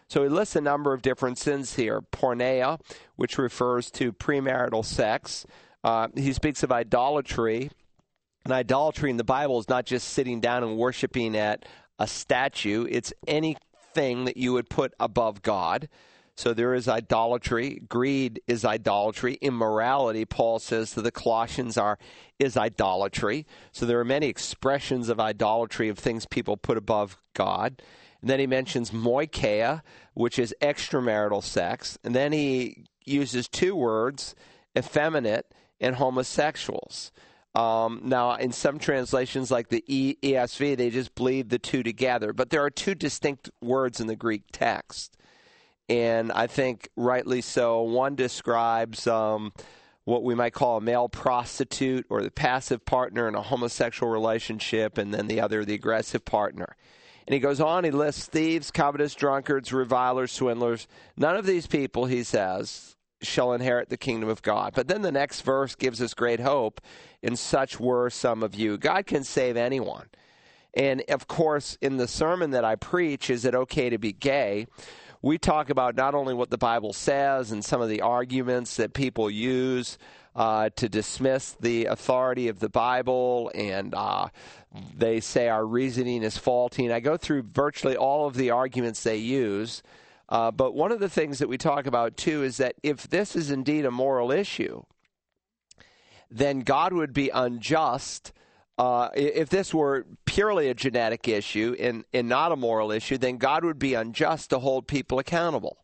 So 0.07 0.23
he 0.23 0.29
lists 0.29 0.55
a 0.55 0.61
number 0.61 0.93
of 0.93 1.03
different 1.03 1.37
sins 1.37 1.75
here 1.75 2.01
porneia, 2.11 2.79
which 3.15 3.37
refers 3.37 3.91
to 3.91 4.11
premarital 4.11 4.83
sex. 4.83 5.45
Uh, 5.83 6.07
he 6.15 6.33
speaks 6.33 6.63
of 6.63 6.71
idolatry. 6.71 7.69
And 8.43 8.53
idolatry 8.53 9.11
in 9.11 9.17
the 9.17 9.23
Bible 9.23 9.59
is 9.59 9.69
not 9.69 9.85
just 9.85 10.07
sitting 10.07 10.39
down 10.39 10.63
and 10.63 10.77
worshiping 10.77 11.35
at 11.35 11.65
a 11.99 12.07
statue, 12.07 12.87
it's 12.89 13.13
anything 13.27 14.25
that 14.25 14.37
you 14.37 14.53
would 14.53 14.69
put 14.69 14.93
above 14.99 15.41
God. 15.43 15.89
So 16.39 16.53
there 16.53 16.73
is 16.73 16.87
idolatry. 16.87 17.81
Greed 17.89 18.41
is 18.47 18.63
idolatry. 18.63 19.37
Immorality, 19.41 20.23
Paul 20.23 20.59
says 20.59 20.91
to 20.91 21.01
the 21.01 21.11
Colossians, 21.11 21.77
are 21.77 21.99
is 22.39 22.55
idolatry. 22.55 23.45
So 23.73 23.85
there 23.85 23.99
are 23.99 24.05
many 24.05 24.27
expressions 24.27 25.09
of 25.09 25.19
idolatry 25.19 25.89
of 25.89 25.99
things 25.99 26.25
people 26.25 26.55
put 26.55 26.77
above 26.77 27.17
God. 27.33 27.81
And 28.21 28.29
then 28.29 28.39
he 28.39 28.47
mentions 28.47 28.91
moicheia, 28.91 29.81
which 30.13 30.39
is 30.39 30.55
extramarital 30.61 31.43
sex. 31.43 31.97
And 32.05 32.15
then 32.15 32.31
he 32.31 32.85
uses 33.03 33.49
two 33.49 33.75
words, 33.75 34.33
effeminate 34.77 35.53
and 35.81 35.97
homosexuals. 35.97 37.11
Um, 37.53 37.99
now, 38.05 38.35
in 38.35 38.53
some 38.53 38.79
translations, 38.79 39.51
like 39.51 39.67
the 39.67 39.83
ESV, 39.89 40.77
they 40.77 40.89
just 40.89 41.15
bleed 41.15 41.49
the 41.49 41.59
two 41.59 41.83
together. 41.83 42.31
But 42.31 42.49
there 42.49 42.63
are 42.63 42.69
two 42.69 42.95
distinct 42.95 43.49
words 43.59 43.99
in 43.99 44.07
the 44.07 44.15
Greek 44.15 44.43
text 44.53 45.17
and 45.89 46.31
I 46.31 46.47
think 46.47 46.89
rightly 46.95 47.41
so. 47.41 47.81
One 47.81 48.15
describes 48.15 49.07
um, 49.07 49.51
what 50.05 50.23
we 50.23 50.35
might 50.35 50.53
call 50.53 50.77
a 50.77 50.81
male 50.81 51.09
prostitute 51.09 52.05
or 52.09 52.21
the 52.21 52.31
passive 52.31 52.85
partner 52.85 53.27
in 53.27 53.35
a 53.35 53.41
homosexual 53.41 54.11
relationship, 54.11 54.97
and 54.97 55.13
then 55.13 55.27
the 55.27 55.41
other, 55.41 55.65
the 55.65 55.73
aggressive 55.73 56.23
partner. 56.23 56.75
And 57.27 57.33
he 57.33 57.39
goes 57.39 57.59
on, 57.59 57.83
he 57.83 57.91
lists 57.91 58.25
thieves, 58.25 58.71
covetous, 58.71 59.13
drunkards, 59.13 59.71
revilers, 59.71 60.31
swindlers. 60.31 60.87
None 61.15 61.35
of 61.35 61.45
these 61.45 61.67
people, 61.67 62.05
he 62.05 62.23
says, 62.23 62.95
shall 63.21 63.53
inherit 63.53 63.89
the 63.89 63.97
kingdom 63.97 64.29
of 64.29 64.41
God. 64.41 64.73
But 64.73 64.87
then 64.87 65.01
the 65.01 65.11
next 65.11 65.41
verse 65.41 65.75
gives 65.75 66.01
us 66.01 66.13
great 66.13 66.39
hope. 66.39 66.81
And 67.21 67.37
such 67.37 67.79
were 67.79 68.09
some 68.09 68.41
of 68.41 68.55
you. 68.55 68.77
God 68.77 69.05
can 69.05 69.23
save 69.23 69.57
anyone. 69.57 70.07
And 70.73 71.03
of 71.09 71.27
course, 71.27 71.77
in 71.81 71.97
the 71.97 72.07
sermon 72.07 72.51
that 72.51 72.63
I 72.63 72.75
preach, 72.75 73.29
Is 73.29 73.45
It 73.45 73.55
Okay 73.55 73.89
to 73.89 73.97
Be 73.97 74.13
Gay? 74.13 74.67
We 75.21 75.37
talk 75.37 75.69
about 75.69 75.95
not 75.95 76.15
only 76.15 76.33
what 76.33 76.49
the 76.49 76.57
Bible 76.57 76.93
says 76.93 77.51
and 77.51 77.63
some 77.63 77.81
of 77.81 77.89
the 77.89 78.01
arguments 78.01 78.77
that 78.77 78.93
people 78.93 79.29
use 79.29 79.97
uh, 80.35 80.69
to 80.77 80.87
dismiss 80.87 81.57
the 81.59 81.85
authority 81.85 82.47
of 82.47 82.59
the 82.59 82.69
Bible, 82.69 83.51
and 83.53 83.93
uh, 83.93 84.29
they 84.95 85.19
say 85.19 85.49
our 85.49 85.65
reasoning 85.65 86.23
is 86.23 86.37
faulty. 86.37 86.85
And 86.85 86.93
I 86.93 87.01
go 87.01 87.17
through 87.17 87.43
virtually 87.43 87.97
all 87.97 88.27
of 88.27 88.35
the 88.35 88.51
arguments 88.51 89.03
they 89.03 89.17
use. 89.17 89.83
Uh, 90.29 90.51
but 90.51 90.73
one 90.73 90.91
of 90.91 90.99
the 90.99 91.09
things 91.09 91.39
that 91.39 91.49
we 91.49 91.57
talk 91.57 91.85
about 91.85 92.15
too 92.15 92.43
is 92.43 92.57
that 92.57 92.75
if 92.83 93.09
this 93.09 93.35
is 93.35 93.51
indeed 93.51 93.85
a 93.85 93.91
moral 93.91 94.31
issue, 94.31 94.83
then 96.31 96.61
God 96.61 96.93
would 96.93 97.11
be 97.11 97.29
unjust. 97.29 98.31
Uh, 98.79 99.09
if 99.13 99.49
this 99.49 99.73
were 99.73 100.05
purely 100.23 100.69
a 100.69 100.73
genetic 100.73 101.27
issue 101.27 101.75
and, 101.77 102.05
and 102.13 102.29
not 102.29 102.53
a 102.53 102.55
moral 102.55 102.93
issue, 102.93 103.17
then 103.17 103.35
God 103.35 103.65
would 103.65 103.77
be 103.77 103.93
unjust 103.93 104.51
to 104.51 104.59
hold 104.59 104.87
people 104.87 105.19
accountable. 105.19 105.83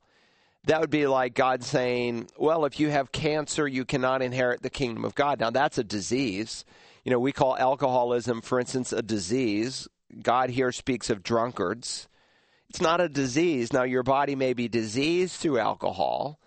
That 0.64 0.80
would 0.80 0.90
be 0.90 1.06
like 1.06 1.34
God 1.34 1.62
saying, 1.62 2.30
well, 2.38 2.64
if 2.64 2.80
you 2.80 2.90
have 2.90 3.12
cancer, 3.12 3.68
you 3.68 3.84
cannot 3.84 4.22
inherit 4.22 4.62
the 4.62 4.70
kingdom 4.70 5.04
of 5.04 5.14
God. 5.14 5.42
Now, 5.42 5.50
that's 5.50 5.78
a 5.78 5.84
disease. 5.84 6.64
You 7.04 7.12
know, 7.12 7.20
we 7.20 7.34
call 7.34 7.58
alcoholism, 7.58 8.40
for 8.42 8.62
instance, 8.62 8.94
a 8.94 9.02
disease. 9.02 9.90
God 10.24 10.50
here 10.50 10.72
speaks 10.72 11.10
of 11.10 11.22
drunkards. 11.22 12.08
It's 12.70 12.82
not 12.82 13.02
a 13.02 13.10
disease. 13.10 13.74
Now, 13.74 13.84
your 13.84 14.04
body 14.04 14.36
may 14.36 14.54
be 14.54 14.70
diseased 14.70 15.36
through 15.36 15.60
alcohol, 15.60 16.40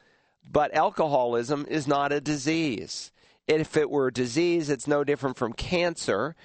but 0.50 0.72
alcoholism 0.74 1.66
is 1.68 1.86
not 1.86 2.10
a 2.10 2.22
disease. 2.22 3.12
If 3.48 3.76
it 3.76 3.90
were 3.90 4.08
a 4.08 4.12
disease, 4.12 4.70
it's 4.70 4.86
no 4.86 5.02
different 5.02 5.36
from 5.36 5.54
cancer 5.54 6.36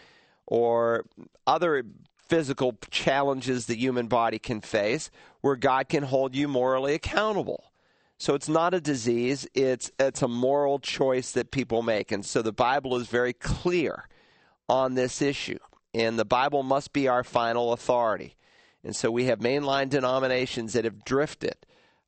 or 0.47 1.05
other 1.45 1.83
physical 2.17 2.77
challenges 2.89 3.65
the 3.65 3.75
human 3.75 4.07
body 4.07 4.39
can 4.39 4.61
face 4.61 5.11
where 5.41 5.55
God 5.55 5.89
can 5.89 6.03
hold 6.03 6.35
you 6.35 6.47
morally 6.47 6.93
accountable. 6.93 7.65
So 8.17 8.35
it's 8.35 8.47
not 8.47 8.73
a 8.73 8.79
disease, 8.79 9.45
it's 9.53 9.91
it's 9.99 10.21
a 10.21 10.27
moral 10.27 10.79
choice 10.79 11.31
that 11.33 11.51
people 11.51 11.81
make. 11.81 12.11
And 12.11 12.25
so 12.25 12.41
the 12.41 12.53
Bible 12.53 12.95
is 12.95 13.07
very 13.07 13.33
clear 13.33 14.07
on 14.69 14.93
this 14.93 15.21
issue. 15.21 15.59
And 15.93 16.17
the 16.17 16.25
Bible 16.25 16.63
must 16.63 16.93
be 16.93 17.07
our 17.07 17.23
final 17.23 17.73
authority. 17.73 18.35
And 18.83 18.95
so 18.95 19.11
we 19.11 19.25
have 19.25 19.39
mainline 19.39 19.89
denominations 19.89 20.73
that 20.73 20.85
have 20.85 21.03
drifted. 21.03 21.55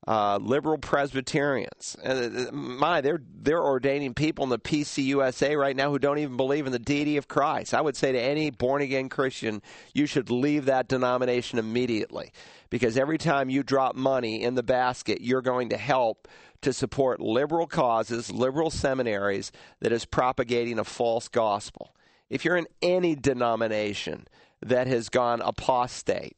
Uh, 0.07 0.37
liberal 0.37 0.77
Presbyterians, 0.77 1.97
uh, 2.03 2.51
my, 2.53 3.01
they're 3.01 3.23
they're 3.41 3.63
ordaining 3.63 4.13
people 4.13 4.43
in 4.43 4.51
the 4.51 4.59
PCUSA 4.59 5.57
right 5.57 5.75
now 5.75 5.89
who 5.89 5.97
don't 5.97 6.19
even 6.19 6.37
believe 6.37 6.67
in 6.67 6.71
the 6.71 6.77
deity 6.77 7.17
of 7.17 7.27
Christ. 7.27 7.73
I 7.73 7.81
would 7.81 7.95
say 7.95 8.11
to 8.11 8.19
any 8.19 8.51
born 8.51 8.83
again 8.83 9.09
Christian, 9.09 9.63
you 9.95 10.05
should 10.05 10.29
leave 10.29 10.65
that 10.65 10.87
denomination 10.87 11.57
immediately, 11.57 12.31
because 12.69 12.99
every 12.99 13.17
time 13.17 13.49
you 13.49 13.63
drop 13.63 13.95
money 13.95 14.43
in 14.43 14.53
the 14.53 14.61
basket, 14.61 15.21
you're 15.21 15.41
going 15.41 15.69
to 15.69 15.77
help 15.77 16.27
to 16.61 16.71
support 16.71 17.19
liberal 17.19 17.65
causes, 17.65 18.31
liberal 18.31 18.69
seminaries 18.69 19.51
that 19.79 19.91
is 19.91 20.05
propagating 20.05 20.77
a 20.77 20.83
false 20.83 21.27
gospel. 21.27 21.95
If 22.29 22.45
you're 22.45 22.57
in 22.57 22.67
any 22.83 23.15
denomination 23.15 24.27
that 24.61 24.85
has 24.85 25.09
gone 25.09 25.41
apostate, 25.41 26.37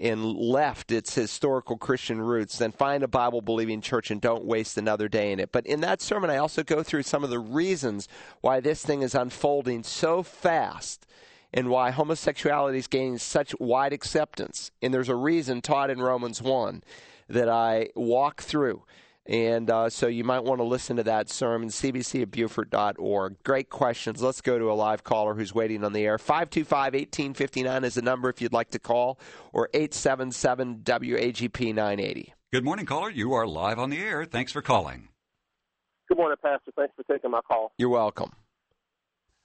and 0.00 0.24
left 0.36 0.92
its 0.92 1.14
historical 1.14 1.76
Christian 1.76 2.20
roots, 2.20 2.58
then 2.58 2.72
find 2.72 3.02
a 3.02 3.08
Bible 3.08 3.40
believing 3.40 3.80
church 3.80 4.10
and 4.10 4.20
don't 4.20 4.44
waste 4.44 4.78
another 4.78 5.08
day 5.08 5.32
in 5.32 5.40
it. 5.40 5.50
But 5.50 5.66
in 5.66 5.80
that 5.80 6.00
sermon, 6.00 6.30
I 6.30 6.36
also 6.36 6.62
go 6.62 6.82
through 6.82 7.02
some 7.02 7.24
of 7.24 7.30
the 7.30 7.38
reasons 7.38 8.08
why 8.40 8.60
this 8.60 8.84
thing 8.84 9.02
is 9.02 9.14
unfolding 9.14 9.82
so 9.82 10.22
fast 10.22 11.06
and 11.52 11.68
why 11.68 11.90
homosexuality 11.90 12.78
is 12.78 12.86
gaining 12.86 13.18
such 13.18 13.54
wide 13.58 13.92
acceptance. 13.92 14.70
And 14.82 14.94
there's 14.94 15.08
a 15.08 15.16
reason 15.16 15.62
taught 15.62 15.90
in 15.90 16.00
Romans 16.00 16.40
1 16.42 16.82
that 17.28 17.48
I 17.48 17.88
walk 17.96 18.42
through. 18.42 18.82
And 19.28 19.70
uh, 19.70 19.90
so 19.90 20.06
you 20.06 20.24
might 20.24 20.42
want 20.42 20.60
to 20.60 20.64
listen 20.64 20.96
to 20.96 21.02
that 21.02 21.28
sermon, 21.28 21.68
cbc 21.68 22.22
at 22.22 22.30
Beaufort.org. 22.30 23.42
Great 23.44 23.68
questions. 23.68 24.22
Let's 24.22 24.40
go 24.40 24.58
to 24.58 24.72
a 24.72 24.74
live 24.74 25.04
caller 25.04 25.34
who's 25.34 25.54
waiting 25.54 25.84
on 25.84 25.92
the 25.92 26.06
air. 26.06 26.16
525 26.16 26.94
1859 26.94 27.84
is 27.84 27.94
the 27.94 28.02
number 28.02 28.30
if 28.30 28.40
you'd 28.40 28.54
like 28.54 28.70
to 28.70 28.78
call, 28.78 29.20
or 29.52 29.68
877 29.74 30.78
WAGP 30.78 31.74
980. 31.74 32.32
Good 32.50 32.64
morning, 32.64 32.86
caller. 32.86 33.10
You 33.10 33.34
are 33.34 33.46
live 33.46 33.78
on 33.78 33.90
the 33.90 33.98
air. 33.98 34.24
Thanks 34.24 34.50
for 34.50 34.62
calling. 34.62 35.08
Good 36.08 36.16
morning, 36.16 36.38
Pastor. 36.42 36.72
Thanks 36.74 36.94
for 36.96 37.02
taking 37.02 37.30
my 37.30 37.42
call. 37.46 37.72
You're 37.76 37.90
welcome. 37.90 38.32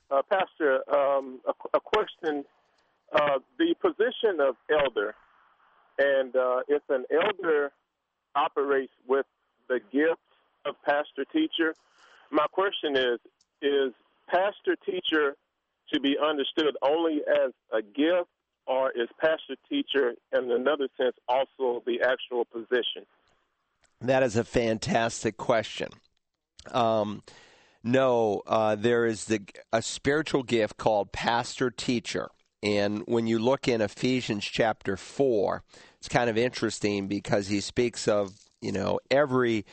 Uh, 0.10 0.22
Pastor, 0.32 0.80
um, 0.90 1.42
a, 1.46 1.52
a, 1.76 1.82
question. 1.82 2.46
Uh, 3.12 3.40
the 3.60 3.76
position 3.82 4.40
of 4.40 4.56
elder, 4.72 5.14
and 6.00 6.34
uh, 6.38 6.60
if 6.70 6.84
an 6.88 7.04
elder 7.12 7.74
operates 8.36 8.94
with 9.08 9.26
the 9.74 9.80
gift 9.92 10.22
of 10.66 10.76
pastor 10.84 11.26
teacher. 11.32 11.74
My 12.32 12.46
question 12.52 12.96
is 12.96 13.20
is 13.62 13.94
pastor 14.28 14.76
teacher 14.86 15.36
to 15.92 16.00
be 16.00 16.16
understood 16.22 16.76
only 16.82 17.22
as 17.28 17.52
a 17.72 17.82
gift 17.82 18.30
or 18.66 18.92
is 18.92 19.08
pastor 19.20 19.56
teacher 19.70 20.14
in 20.32 20.52
another 20.52 20.88
sense 20.98 21.16
also 21.28 21.84
the 21.86 22.02
actual 22.02 22.46
position? 22.46 23.06
That 24.02 24.24
is 24.24 24.36
a 24.36 24.44
fantastic 24.44 25.38
question. 25.38 25.90
Um, 26.72 27.24
no, 27.84 28.42
uh, 28.48 28.76
there 28.76 29.06
is 29.06 29.26
the, 29.26 29.42
a 29.72 29.82
spiritual 29.82 30.44
gift 30.44 30.78
called 30.78 31.12
pastor 31.12 31.70
teacher. 31.72 32.30
And 32.62 33.04
when 33.06 33.28
you 33.28 33.40
look 33.40 33.68
in 33.68 33.82
Ephesians 33.82 34.46
chapter 34.46 34.96
4, 34.96 35.64
it's 35.98 36.08
kind 36.08 36.30
of 36.30 36.38
interesting 36.38 37.08
because 37.08 37.48
he 37.48 37.60
speaks 37.60 38.08
of 38.08 38.43
you 38.64 38.72
know 38.72 39.00
every 39.12 39.66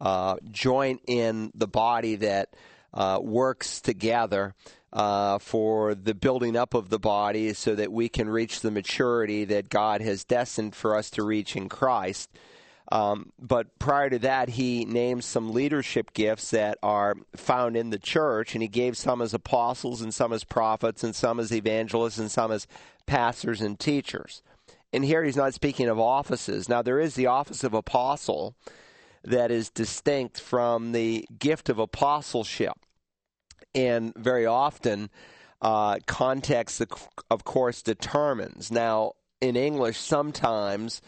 uh, 0.00 0.36
joint 0.50 1.02
in 1.06 1.52
the 1.54 1.68
body 1.68 2.16
that 2.16 2.54
uh, 2.94 3.18
works 3.22 3.80
together 3.80 4.54
uh, 4.92 5.38
for 5.38 5.94
the 5.94 6.14
building 6.14 6.56
up 6.56 6.74
of 6.74 6.88
the 6.88 6.98
body 6.98 7.52
so 7.52 7.74
that 7.74 7.92
we 7.92 8.08
can 8.08 8.28
reach 8.28 8.60
the 8.60 8.70
maturity 8.70 9.44
that 9.44 9.68
God 9.68 10.00
has 10.00 10.24
destined 10.24 10.74
for 10.74 10.96
us 10.96 11.10
to 11.10 11.22
reach 11.22 11.56
in 11.56 11.68
Christ. 11.68 12.30
Um, 12.90 13.32
but 13.38 13.78
prior 13.78 14.08
to 14.08 14.18
that, 14.20 14.48
he 14.48 14.86
named 14.86 15.22
some 15.24 15.52
leadership 15.52 16.14
gifts 16.14 16.52
that 16.52 16.78
are 16.82 17.16
found 17.36 17.76
in 17.76 17.90
the 17.90 17.98
church, 17.98 18.54
and 18.54 18.62
he 18.62 18.68
gave 18.68 18.96
some 18.96 19.20
as 19.20 19.34
apostles, 19.34 20.00
and 20.00 20.14
some 20.14 20.32
as 20.32 20.42
prophets, 20.42 21.04
and 21.04 21.14
some 21.14 21.38
as 21.38 21.52
evangelists, 21.52 22.16
and 22.18 22.30
some 22.30 22.50
as 22.50 22.66
pastors 23.04 23.60
and 23.60 23.78
teachers. 23.78 24.42
And 24.92 25.04
here 25.04 25.22
he's 25.22 25.36
not 25.36 25.54
speaking 25.54 25.88
of 25.88 25.98
offices. 25.98 26.68
Now, 26.68 26.82
there 26.82 27.00
is 27.00 27.14
the 27.14 27.26
office 27.26 27.62
of 27.62 27.74
apostle 27.74 28.56
that 29.22 29.50
is 29.50 29.70
distinct 29.70 30.40
from 30.40 30.92
the 30.92 31.26
gift 31.38 31.68
of 31.68 31.78
apostleship. 31.78 32.74
And 33.74 34.14
very 34.16 34.46
often, 34.46 35.10
uh, 35.60 35.98
context, 36.06 36.82
of 37.30 37.44
course, 37.44 37.82
determines. 37.82 38.70
Now, 38.70 39.12
in 39.40 39.56
English, 39.56 39.98
sometimes, 39.98 41.02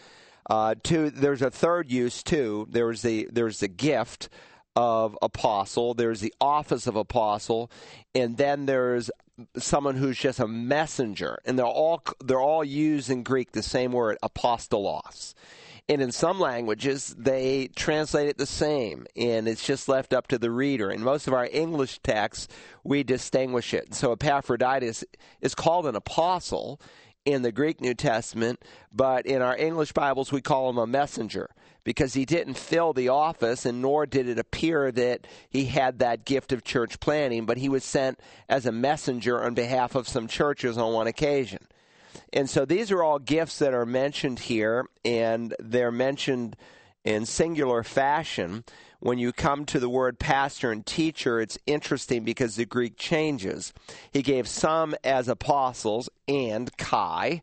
uh, 0.49 0.75
there's 0.85 1.43
a 1.43 1.51
third 1.51 1.91
use 1.91 2.23
too. 2.23 2.67
There's 2.71 3.03
the 3.03 3.29
there's 3.33 3.61
the 3.61 3.69
gift 3.69 4.29
of 4.77 5.17
apostle. 5.23 5.95
There's 5.95 6.21
the 6.21 6.35
office 6.41 6.87
of 6.87 6.97
apostle, 6.97 7.71
and 8.15 8.37
then 8.37 8.67
there's 8.67 9.11
someone 9.57 9.97
who's 9.97 10.19
just 10.19 10.41
a 10.41 10.49
messenger, 10.49 11.39
and 11.45 11.59
they're 11.59 11.67
all 11.67 12.03
they're 12.25 12.41
all 12.41 12.65
used 12.65 13.11
in 13.11 13.23
Greek 13.23 13.53
the 13.53 13.63
same 13.63 13.93
word 13.93 14.19
apostolos. 14.23 15.35
And 15.89 16.01
in 16.01 16.13
some 16.13 16.39
languages, 16.39 17.17
they 17.19 17.69
translate 17.75 18.29
it 18.29 18.39
the 18.39 18.47
same, 18.47 19.07
and 19.17 19.49
it's 19.49 19.67
just 19.67 19.89
left 19.89 20.13
up 20.13 20.29
to 20.29 20.39
the 20.39 20.51
reader. 20.51 20.89
In 20.89 21.03
most 21.03 21.27
of 21.27 21.35
our 21.35 21.49
English 21.51 21.99
texts, 21.99 22.47
we 22.85 23.03
distinguish 23.03 23.75
it. 23.75 23.93
So 23.95 24.13
Epaphroditus 24.13 25.05
is 25.41 25.57
called 25.57 25.87
an 25.87 25.97
apostle 25.97 26.81
in 27.25 27.43
the 27.43 27.53
Greek 27.53 27.81
New 27.81 27.95
Testament, 27.95 28.63
but 28.93 29.27
in 29.27 29.43
our 29.43 29.57
English 29.57 29.93
Bibles, 29.93 30.33
we 30.33 30.41
call 30.41 30.71
him 30.71 30.79
a 30.79 30.87
messenger 30.87 31.51
because 31.85 32.15
he 32.15 32.25
didn't 32.25 32.55
fill 32.55 32.93
the 32.93 33.09
office, 33.09 33.65
and 33.65 33.81
nor 33.81 34.07
did 34.07 34.29
it 34.29 34.39
appear 34.39 34.93
that 34.93 35.27
he 35.49 35.67
had 35.67 35.99
that 35.99 36.25
gift 36.25 36.53
of 36.53 36.65
church 36.65 37.01
planting, 37.01 37.47
but 37.47 37.59
he 37.59 37.69
was 37.69 37.85
sent 37.85 38.21
as 38.49 38.67
a 38.67 38.73
messenger 38.73 39.43
on 39.43 39.55
behalf 39.55 39.95
of 39.95 40.09
some 40.09 40.27
churches 40.27 40.77
on 40.77 40.93
one 40.93 41.07
occasion. 41.07 41.67
And 42.33 42.49
so 42.49 42.65
these 42.65 42.91
are 42.91 43.03
all 43.03 43.19
gifts 43.19 43.59
that 43.59 43.75
are 43.75 43.87
mentioned 43.87 44.41
here, 44.41 44.87
and 45.05 45.55
they're 45.59 45.93
mentioned 45.93 46.57
in 47.05 47.25
singular 47.25 47.83
fashion. 47.83 48.65
When 49.01 49.19
you 49.19 49.33
come 49.33 49.65
to 49.67 49.81
the 49.81 49.89
word 49.89 50.19
pastor 50.19 50.71
and 50.71 50.85
teacher, 50.85 51.41
it's 51.41 51.59
interesting 51.67 52.23
because 52.23 52.57
the 52.57 52.67
Greek 52.67 52.99
changes. 52.99 53.73
He 54.11 54.21
gave 54.21 54.47
some 54.47 54.95
as 55.03 55.27
apostles 55.27 56.11
and 56.29 56.75
kai, 56.77 57.41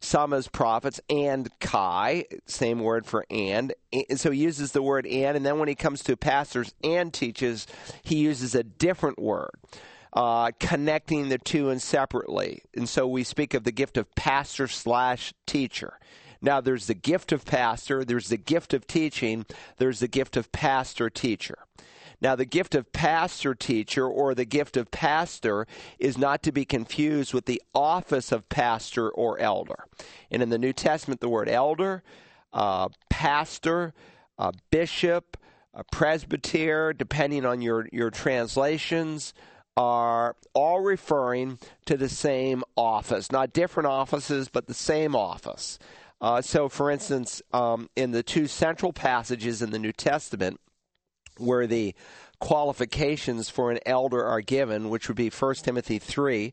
some 0.00 0.34
as 0.34 0.48
prophets, 0.48 1.00
and 1.08 1.48
Kai, 1.60 2.26
same 2.46 2.80
word 2.80 3.06
for 3.06 3.24
and. 3.30 3.72
So 4.16 4.30
he 4.30 4.40
uses 4.40 4.72
the 4.72 4.82
word 4.82 5.06
and, 5.06 5.36
and 5.36 5.46
then 5.46 5.58
when 5.58 5.68
he 5.68 5.74
comes 5.74 6.02
to 6.04 6.16
pastors 6.16 6.74
and 6.84 7.12
teaches, 7.12 7.66
he 8.02 8.16
uses 8.16 8.54
a 8.54 8.62
different 8.62 9.18
word. 9.18 9.50
Uh, 10.12 10.50
connecting 10.58 11.28
the 11.28 11.38
two 11.38 11.68
and 11.68 11.82
separately. 11.82 12.62
And 12.74 12.88
so 12.88 13.06
we 13.06 13.24
speak 13.24 13.52
of 13.52 13.64
the 13.64 13.72
gift 13.72 13.98
of 13.98 14.14
pastor 14.14 14.66
slash 14.66 15.34
teacher. 15.46 15.98
Now, 16.40 16.60
there's 16.60 16.86
the 16.86 16.94
gift 16.94 17.32
of 17.32 17.44
pastor, 17.44 18.04
there's 18.04 18.28
the 18.28 18.36
gift 18.36 18.74
of 18.74 18.86
teaching, 18.86 19.46
there's 19.78 20.00
the 20.00 20.08
gift 20.08 20.36
of 20.36 20.52
pastor 20.52 21.10
teacher. 21.10 21.58
Now, 22.20 22.34
the 22.34 22.44
gift 22.44 22.74
of 22.74 22.92
pastor 22.92 23.54
teacher 23.54 24.06
or 24.06 24.34
the 24.34 24.44
gift 24.44 24.76
of 24.76 24.90
pastor 24.90 25.66
is 25.98 26.18
not 26.18 26.42
to 26.42 26.52
be 26.52 26.64
confused 26.64 27.32
with 27.32 27.46
the 27.46 27.62
office 27.74 28.32
of 28.32 28.48
pastor 28.48 29.08
or 29.08 29.38
elder. 29.38 29.84
And 30.30 30.42
in 30.42 30.50
the 30.50 30.58
New 30.58 30.72
Testament, 30.72 31.20
the 31.20 31.28
word 31.28 31.48
elder, 31.48 32.02
uh, 32.52 32.88
pastor, 33.08 33.94
uh, 34.36 34.52
bishop, 34.70 35.36
presbyter, 35.92 36.92
depending 36.92 37.46
on 37.46 37.62
your, 37.62 37.88
your 37.92 38.10
translations, 38.10 39.32
are 39.76 40.34
all 40.54 40.80
referring 40.80 41.58
to 41.86 41.96
the 41.96 42.08
same 42.08 42.64
office. 42.76 43.30
Not 43.30 43.52
different 43.52 43.86
offices, 43.86 44.48
but 44.48 44.66
the 44.66 44.74
same 44.74 45.14
office. 45.14 45.78
Uh, 46.20 46.42
so, 46.42 46.68
for 46.68 46.90
instance, 46.90 47.40
um, 47.52 47.88
in 47.94 48.10
the 48.10 48.22
two 48.22 48.46
central 48.46 48.92
passages 48.92 49.62
in 49.62 49.70
the 49.70 49.78
New 49.78 49.92
Testament, 49.92 50.60
where 51.36 51.66
the 51.66 51.94
qualifications 52.40 53.48
for 53.48 53.70
an 53.70 53.78
elder 53.86 54.24
are 54.24 54.40
given, 54.40 54.90
which 54.90 55.08
would 55.08 55.16
be 55.16 55.28
1 55.28 55.54
Timothy 55.56 55.98
3 55.98 56.52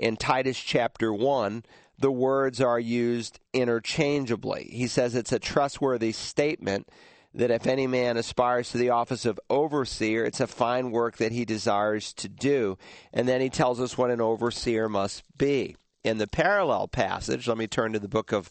and 0.00 0.18
Titus 0.18 0.58
chapter 0.58 1.12
1, 1.12 1.64
the 1.98 2.12
words 2.12 2.60
are 2.60 2.78
used 2.78 3.40
interchangeably. 3.52 4.68
He 4.70 4.86
says 4.86 5.14
it's 5.14 5.32
a 5.32 5.38
trustworthy 5.38 6.12
statement 6.12 6.88
that 7.32 7.50
if 7.50 7.66
any 7.66 7.86
man 7.86 8.16
aspires 8.16 8.70
to 8.70 8.78
the 8.78 8.90
office 8.90 9.24
of 9.24 9.40
overseer, 9.50 10.24
it's 10.24 10.40
a 10.40 10.46
fine 10.46 10.90
work 10.90 11.18
that 11.18 11.32
he 11.32 11.44
desires 11.44 12.12
to 12.14 12.28
do. 12.28 12.78
And 13.12 13.28
then 13.28 13.40
he 13.40 13.50
tells 13.50 13.80
us 13.80 13.96
what 13.96 14.10
an 14.10 14.20
overseer 14.20 14.88
must 14.88 15.22
be. 15.36 15.76
In 16.02 16.18
the 16.18 16.26
parallel 16.26 16.88
passage, 16.88 17.48
let 17.48 17.58
me 17.58 17.66
turn 17.66 17.92
to 17.92 17.98
the 17.98 18.08
book 18.08 18.32
of 18.32 18.48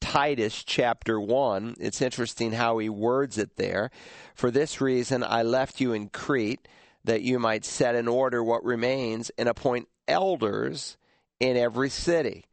Titus 0.00 0.64
chapter 0.64 1.20
1. 1.20 1.76
It's 1.80 2.02
interesting 2.02 2.52
how 2.52 2.78
he 2.78 2.88
words 2.88 3.38
it 3.38 3.56
there. 3.56 3.90
For 4.34 4.50
this 4.50 4.80
reason 4.80 5.22
I 5.22 5.42
left 5.42 5.80
you 5.80 5.92
in 5.92 6.08
Crete, 6.08 6.66
that 7.04 7.22
you 7.22 7.38
might 7.38 7.64
set 7.64 7.94
in 7.94 8.08
order 8.08 8.42
what 8.42 8.64
remains 8.64 9.30
and 9.38 9.48
appoint 9.48 9.88
elders 10.06 10.96
in 11.40 11.56
every 11.56 11.90
city. 11.90 12.44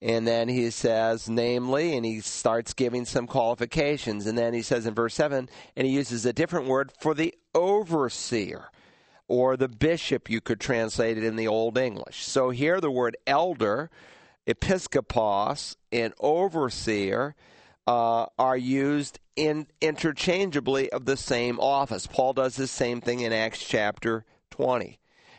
And 0.00 0.26
then 0.26 0.48
he 0.48 0.70
says, 0.70 1.28
namely, 1.28 1.96
and 1.96 2.04
he 2.04 2.20
starts 2.20 2.74
giving 2.74 3.06
some 3.06 3.26
qualifications. 3.26 4.26
And 4.26 4.36
then 4.36 4.52
he 4.52 4.62
says 4.62 4.86
in 4.86 4.94
verse 4.94 5.14
7, 5.14 5.48
and 5.76 5.86
he 5.86 5.92
uses 5.94 6.26
a 6.26 6.32
different 6.32 6.66
word 6.66 6.92
for 7.00 7.14
the 7.14 7.34
overseer 7.54 8.70
or 9.26 9.56
the 9.56 9.68
bishop, 9.68 10.28
you 10.28 10.40
could 10.40 10.60
translate 10.60 11.16
it 11.16 11.24
in 11.24 11.36
the 11.36 11.48
Old 11.48 11.78
English. 11.78 12.24
So 12.24 12.50
here 12.50 12.80
the 12.80 12.90
word 12.90 13.16
elder 13.26 13.90
episkopos 14.46 15.76
and 15.92 16.12
overseer 16.20 17.34
uh, 17.86 18.26
are 18.38 18.56
used 18.56 19.18
in 19.36 19.66
interchangeably 19.80 20.90
of 20.90 21.04
the 21.04 21.16
same 21.16 21.58
office. 21.60 22.06
Paul 22.06 22.32
does 22.32 22.56
the 22.56 22.66
same 22.66 23.00
thing 23.00 23.20
in 23.20 23.32
Acts 23.32 23.64
chapter 23.64 24.24
20. 24.50 24.98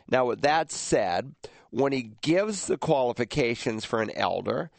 Now, 0.09 0.25
with 0.25 0.41
that 0.41 0.71
said, 0.71 1.33
when 1.71 1.91
he 1.91 2.11
gives 2.21 2.67
the 2.67 2.77
qualifications 2.77 3.85
for 3.85 4.01
an 4.01 4.11
elder, 4.11 4.69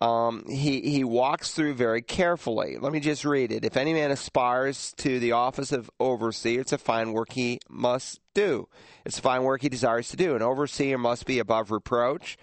um, 0.00 0.44
he, 0.48 0.82
he 0.82 1.04
walks 1.04 1.52
through 1.52 1.74
very 1.74 2.02
carefully. 2.02 2.76
Let 2.78 2.92
me 2.92 3.00
just 3.00 3.24
read 3.24 3.50
it. 3.50 3.64
If 3.64 3.76
any 3.76 3.94
man 3.94 4.10
aspires 4.10 4.92
to 4.98 5.18
the 5.18 5.32
office 5.32 5.72
of 5.72 5.90
overseer, 5.98 6.60
it's 6.60 6.72
a 6.72 6.78
fine 6.78 7.12
work 7.12 7.32
he 7.32 7.60
must 7.68 8.20
do. 8.34 8.68
It's 9.04 9.18
a 9.18 9.22
fine 9.22 9.42
work 9.42 9.62
he 9.62 9.68
desires 9.68 10.10
to 10.10 10.16
do. 10.16 10.36
An 10.36 10.42
overseer 10.42 10.98
must 10.98 11.24
be 11.24 11.38
above 11.38 11.70
reproach, 11.70 12.36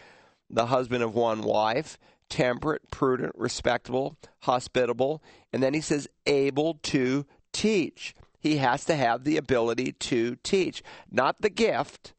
the 0.54 0.68
husband 0.68 1.04
of 1.04 1.16
one 1.16 1.42
wife, 1.42 1.98
temperate, 2.30 2.90
prudent, 2.92 3.34
respectable, 3.36 4.18
hospitable, 4.42 5.22
and 5.52 5.62
then 5.62 5.74
he 5.74 5.82
says 5.82 6.08
able 6.26 6.76
to 6.84 7.26
teach. 7.52 8.16
He 8.40 8.58
has 8.58 8.86
to 8.86 8.96
have 8.96 9.24
the 9.24 9.38
ability 9.38 9.94
to 9.94 10.36
teach, 10.44 10.84
not 11.10 11.42
the 11.42 11.50
gift, 11.50 12.14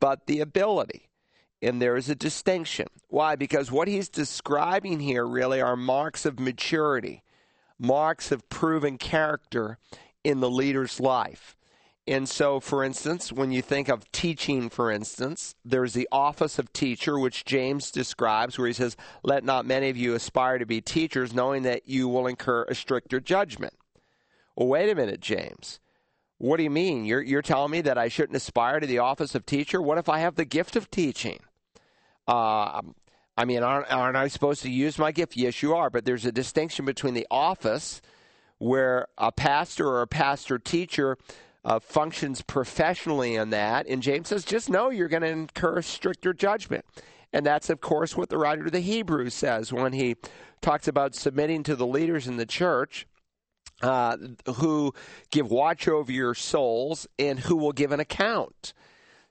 but 0.00 0.26
the 0.26 0.40
ability. 0.40 1.08
And 1.62 1.80
there 1.80 1.96
is 1.96 2.08
a 2.08 2.14
distinction. 2.14 2.86
Why? 3.08 3.34
Because 3.34 3.72
what 3.72 3.88
he's 3.88 4.08
describing 4.08 5.00
here 5.00 5.26
really 5.26 5.60
are 5.60 5.76
marks 5.76 6.26
of 6.26 6.38
maturity, 6.38 7.22
marks 7.78 8.30
of 8.30 8.48
proven 8.48 8.98
character 8.98 9.78
in 10.22 10.40
the 10.40 10.50
leader's 10.50 11.00
life. 11.00 11.55
And 12.08 12.28
so, 12.28 12.60
for 12.60 12.84
instance, 12.84 13.32
when 13.32 13.50
you 13.50 13.62
think 13.62 13.88
of 13.88 14.10
teaching, 14.12 14.68
for 14.68 14.92
instance, 14.92 15.56
there's 15.64 15.92
the 15.92 16.08
office 16.12 16.58
of 16.58 16.72
teacher, 16.72 17.18
which 17.18 17.44
James 17.44 17.90
describes, 17.90 18.56
where 18.56 18.68
he 18.68 18.72
says, 18.72 18.96
Let 19.24 19.42
not 19.42 19.66
many 19.66 19.90
of 19.90 19.96
you 19.96 20.14
aspire 20.14 20.58
to 20.58 20.66
be 20.66 20.80
teachers, 20.80 21.34
knowing 21.34 21.64
that 21.64 21.88
you 21.88 22.06
will 22.06 22.28
incur 22.28 22.64
a 22.64 22.76
stricter 22.76 23.18
judgment. 23.18 23.74
Well, 24.54 24.68
wait 24.68 24.88
a 24.88 24.94
minute, 24.94 25.20
James. 25.20 25.80
What 26.38 26.58
do 26.58 26.62
you 26.62 26.70
mean? 26.70 27.06
You're, 27.06 27.22
you're 27.22 27.42
telling 27.42 27.72
me 27.72 27.80
that 27.80 27.98
I 27.98 28.06
shouldn't 28.06 28.36
aspire 28.36 28.78
to 28.78 28.86
the 28.86 29.00
office 29.00 29.34
of 29.34 29.44
teacher? 29.44 29.82
What 29.82 29.98
if 29.98 30.08
I 30.08 30.20
have 30.20 30.36
the 30.36 30.44
gift 30.44 30.76
of 30.76 30.90
teaching? 30.90 31.40
Uh, 32.28 32.82
I 33.36 33.44
mean, 33.44 33.64
aren't, 33.64 33.90
aren't 33.90 34.16
I 34.16 34.28
supposed 34.28 34.62
to 34.62 34.70
use 34.70 34.96
my 34.96 35.10
gift? 35.10 35.36
Yes, 35.36 35.60
you 35.60 35.74
are. 35.74 35.90
But 35.90 36.04
there's 36.04 36.24
a 36.24 36.32
distinction 36.32 36.84
between 36.84 37.14
the 37.14 37.26
office, 37.30 38.00
where 38.58 39.08
a 39.18 39.32
pastor 39.32 39.88
or 39.88 40.02
a 40.02 40.06
pastor 40.06 40.58
teacher 40.58 41.18
uh, 41.66 41.80
functions 41.80 42.42
professionally 42.42 43.34
in 43.34 43.50
that. 43.50 43.86
And 43.88 44.00
James 44.00 44.28
says, 44.28 44.44
just 44.44 44.70
know 44.70 44.88
you're 44.88 45.08
going 45.08 45.22
to 45.22 45.28
incur 45.28 45.82
stricter 45.82 46.32
judgment. 46.32 46.84
And 47.32 47.44
that's, 47.44 47.68
of 47.68 47.80
course, 47.80 48.16
what 48.16 48.30
the 48.30 48.38
writer 48.38 48.66
of 48.66 48.72
the 48.72 48.80
Hebrews 48.80 49.34
says 49.34 49.72
when 49.72 49.92
he 49.92 50.14
talks 50.62 50.86
about 50.86 51.16
submitting 51.16 51.64
to 51.64 51.74
the 51.74 51.86
leaders 51.86 52.28
in 52.28 52.36
the 52.36 52.46
church. 52.46 53.06
Uh, 53.82 54.16
who 54.54 54.94
give 55.30 55.50
watch 55.50 55.86
over 55.86 56.10
your 56.10 56.34
souls 56.34 57.06
and 57.18 57.38
who 57.40 57.56
will 57.56 57.72
give 57.72 57.92
an 57.92 58.00
account. 58.00 58.72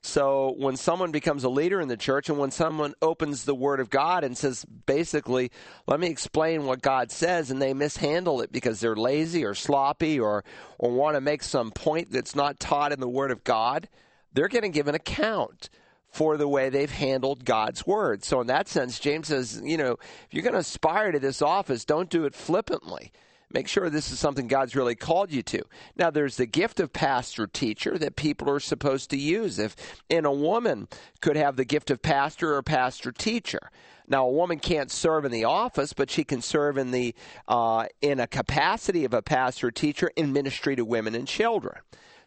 So 0.02 0.54
when 0.56 0.76
someone 0.76 1.10
becomes 1.10 1.42
a 1.42 1.48
leader 1.48 1.80
in 1.80 1.88
the 1.88 1.96
church 1.96 2.28
and 2.28 2.38
when 2.38 2.52
someone 2.52 2.94
opens 3.02 3.44
the 3.44 3.54
Word 3.54 3.80
of 3.80 3.90
God 3.90 4.22
and 4.22 4.38
says, 4.38 4.64
basically, 4.64 5.50
let 5.86 5.98
me 5.98 6.06
explain 6.06 6.64
what 6.64 6.80
God 6.80 7.10
says, 7.10 7.50
and 7.50 7.60
they 7.60 7.74
mishandle 7.74 8.40
it 8.40 8.52
because 8.52 8.78
they're 8.78 8.94
lazy 8.94 9.44
or 9.44 9.54
sloppy 9.54 10.20
or, 10.20 10.44
or 10.78 10.92
want 10.92 11.16
to 11.16 11.20
make 11.20 11.42
some 11.42 11.72
point 11.72 12.12
that's 12.12 12.36
not 12.36 12.60
taught 12.60 12.92
in 12.92 13.00
the 13.00 13.08
Word 13.08 13.32
of 13.32 13.42
God, 13.42 13.88
they're 14.32 14.48
going 14.48 14.62
to 14.62 14.68
give 14.68 14.86
an 14.86 14.94
account 14.94 15.70
for 16.08 16.36
the 16.36 16.48
way 16.48 16.68
they've 16.68 16.90
handled 16.90 17.44
God's 17.44 17.86
Word. 17.86 18.22
So 18.22 18.40
in 18.40 18.46
that 18.46 18.68
sense, 18.68 18.98
James 18.98 19.28
says, 19.28 19.60
you 19.64 19.76
know, 19.76 19.92
if 19.92 20.28
you're 20.30 20.44
going 20.44 20.52
to 20.52 20.60
aspire 20.60 21.12
to 21.12 21.18
this 21.18 21.42
office, 21.42 21.84
don't 21.84 22.08
do 22.08 22.24
it 22.24 22.34
flippantly. 22.34 23.12
Make 23.50 23.68
sure 23.68 23.88
this 23.88 24.10
is 24.10 24.18
something 24.18 24.48
God's 24.48 24.74
really 24.74 24.96
called 24.96 25.30
you 25.30 25.42
to. 25.44 25.62
Now, 25.96 26.10
there's 26.10 26.36
the 26.36 26.46
gift 26.46 26.80
of 26.80 26.92
pastor 26.92 27.46
teacher 27.46 27.96
that 27.96 28.16
people 28.16 28.50
are 28.50 28.60
supposed 28.60 29.10
to 29.10 29.16
use. 29.16 29.58
If 29.58 29.76
and 30.10 30.26
a 30.26 30.32
woman 30.32 30.88
could 31.20 31.36
have 31.36 31.56
the 31.56 31.64
gift 31.64 31.90
of 31.90 32.02
pastor 32.02 32.56
or 32.56 32.62
pastor 32.62 33.12
teacher. 33.12 33.70
Now, 34.08 34.26
a 34.26 34.32
woman 34.32 34.58
can't 34.58 34.90
serve 34.90 35.24
in 35.24 35.32
the 35.32 35.44
office, 35.44 35.92
but 35.92 36.10
she 36.10 36.24
can 36.24 36.42
serve 36.42 36.76
in 36.76 36.90
the 36.90 37.14
uh, 37.48 37.86
in 38.00 38.20
a 38.20 38.26
capacity 38.26 39.04
of 39.04 39.14
a 39.14 39.22
pastor 39.22 39.70
teacher 39.70 40.10
in 40.16 40.32
ministry 40.32 40.76
to 40.76 40.84
women 40.84 41.14
and 41.14 41.26
children. 41.26 41.76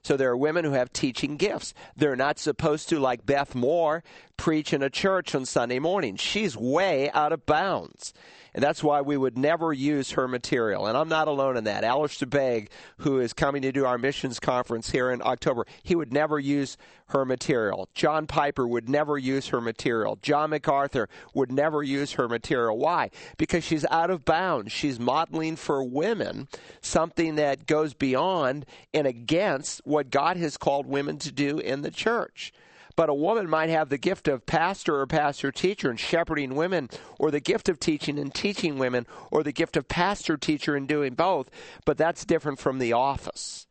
So 0.03 0.15
there 0.15 0.29
are 0.29 0.37
women 0.37 0.63
who 0.63 0.71
have 0.71 0.93
teaching 0.93 1.35
gifts. 1.35 1.73
They're 1.95 2.15
not 2.15 2.39
supposed 2.39 2.89
to, 2.89 2.99
like 2.99 3.25
Beth 3.25 3.53
Moore, 3.53 4.03
preach 4.37 4.73
in 4.73 4.81
a 4.81 4.89
church 4.89 5.35
on 5.35 5.45
Sunday 5.45 5.79
morning. 5.79 6.15
She's 6.15 6.55
way 6.55 7.09
out 7.11 7.33
of 7.33 7.45
bounds. 7.45 8.13
And 8.53 8.63
that's 8.63 8.83
why 8.83 9.01
we 9.01 9.17
would 9.17 9.37
never 9.37 9.71
use 9.71 10.11
her 10.11 10.27
material. 10.27 10.87
And 10.87 10.97
I'm 10.97 11.09
not 11.09 11.27
alone 11.27 11.57
in 11.57 11.65
that. 11.65 11.83
Alistair 11.83 12.27
Begg, 12.27 12.69
who 12.99 13.19
is 13.19 13.33
coming 13.33 13.61
to 13.61 13.71
do 13.71 13.85
our 13.85 13.97
missions 13.97 14.39
conference 14.39 14.89
here 14.89 15.11
in 15.11 15.21
October, 15.21 15.65
he 15.83 15.95
would 15.95 16.11
never 16.11 16.39
use 16.39 16.77
her 17.09 17.25
material. 17.25 17.89
John 17.93 18.27
Piper 18.27 18.67
would 18.67 18.87
never 18.87 19.17
use 19.17 19.47
her 19.47 19.61
material. 19.61 20.17
John 20.21 20.51
MacArthur 20.51 21.09
would 21.33 21.51
never 21.51 21.81
use 21.83 22.13
her 22.13 22.27
material. 22.27 22.77
Why? 22.77 23.09
Because 23.37 23.63
she's 23.63 23.85
out 23.89 24.09
of 24.09 24.25
bounds. 24.25 24.71
She's 24.71 24.99
modeling 24.99 25.55
for 25.55 25.83
women 25.83 26.47
something 26.81 27.35
that 27.35 27.65
goes 27.65 27.93
beyond 27.93 28.65
and 28.93 29.07
against 29.07 29.81
what 29.85 30.09
God 30.09 30.37
has 30.37 30.57
called 30.57 30.85
women 30.85 31.17
to 31.19 31.31
do 31.31 31.57
in 31.59 31.81
the 31.81 31.91
church. 31.91 32.53
But 32.95 33.09
a 33.09 33.13
woman 33.13 33.49
might 33.49 33.69
have 33.69 33.89
the 33.89 33.97
gift 33.97 34.27
of 34.27 34.45
pastor 34.45 34.99
or 34.99 35.07
pastor 35.07 35.51
teacher 35.51 35.89
and 35.89 35.99
shepherding 35.99 36.55
women, 36.55 36.89
or 37.17 37.31
the 37.31 37.39
gift 37.39 37.69
of 37.69 37.79
teaching 37.79 38.19
and 38.19 38.33
teaching 38.33 38.77
women, 38.77 39.07
or 39.31 39.43
the 39.43 39.51
gift 39.51 39.77
of 39.77 39.87
pastor 39.87 40.37
teacher 40.37 40.75
and 40.75 40.87
doing 40.87 41.13
both. 41.13 41.49
But 41.85 41.97
that's 41.97 42.25
different 42.25 42.59
from 42.59 42.79
the 42.79 42.93
office. 42.93 43.67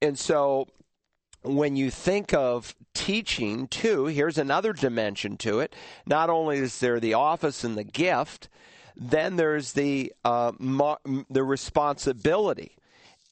And 0.00 0.18
so 0.18 0.66
when 1.42 1.76
you 1.76 1.90
think 1.90 2.34
of 2.34 2.74
teaching, 2.94 3.66
too, 3.68 4.06
here's 4.06 4.38
another 4.38 4.72
dimension 4.72 5.36
to 5.38 5.60
it. 5.60 5.74
Not 6.06 6.30
only 6.30 6.58
is 6.58 6.80
there 6.80 7.00
the 7.00 7.14
office 7.14 7.64
and 7.64 7.76
the 7.76 7.84
gift, 7.84 8.48
then 8.96 9.36
there's 9.36 9.72
the 9.72 10.12
uh, 10.24 10.52
the 11.30 11.44
responsibility. 11.44 12.76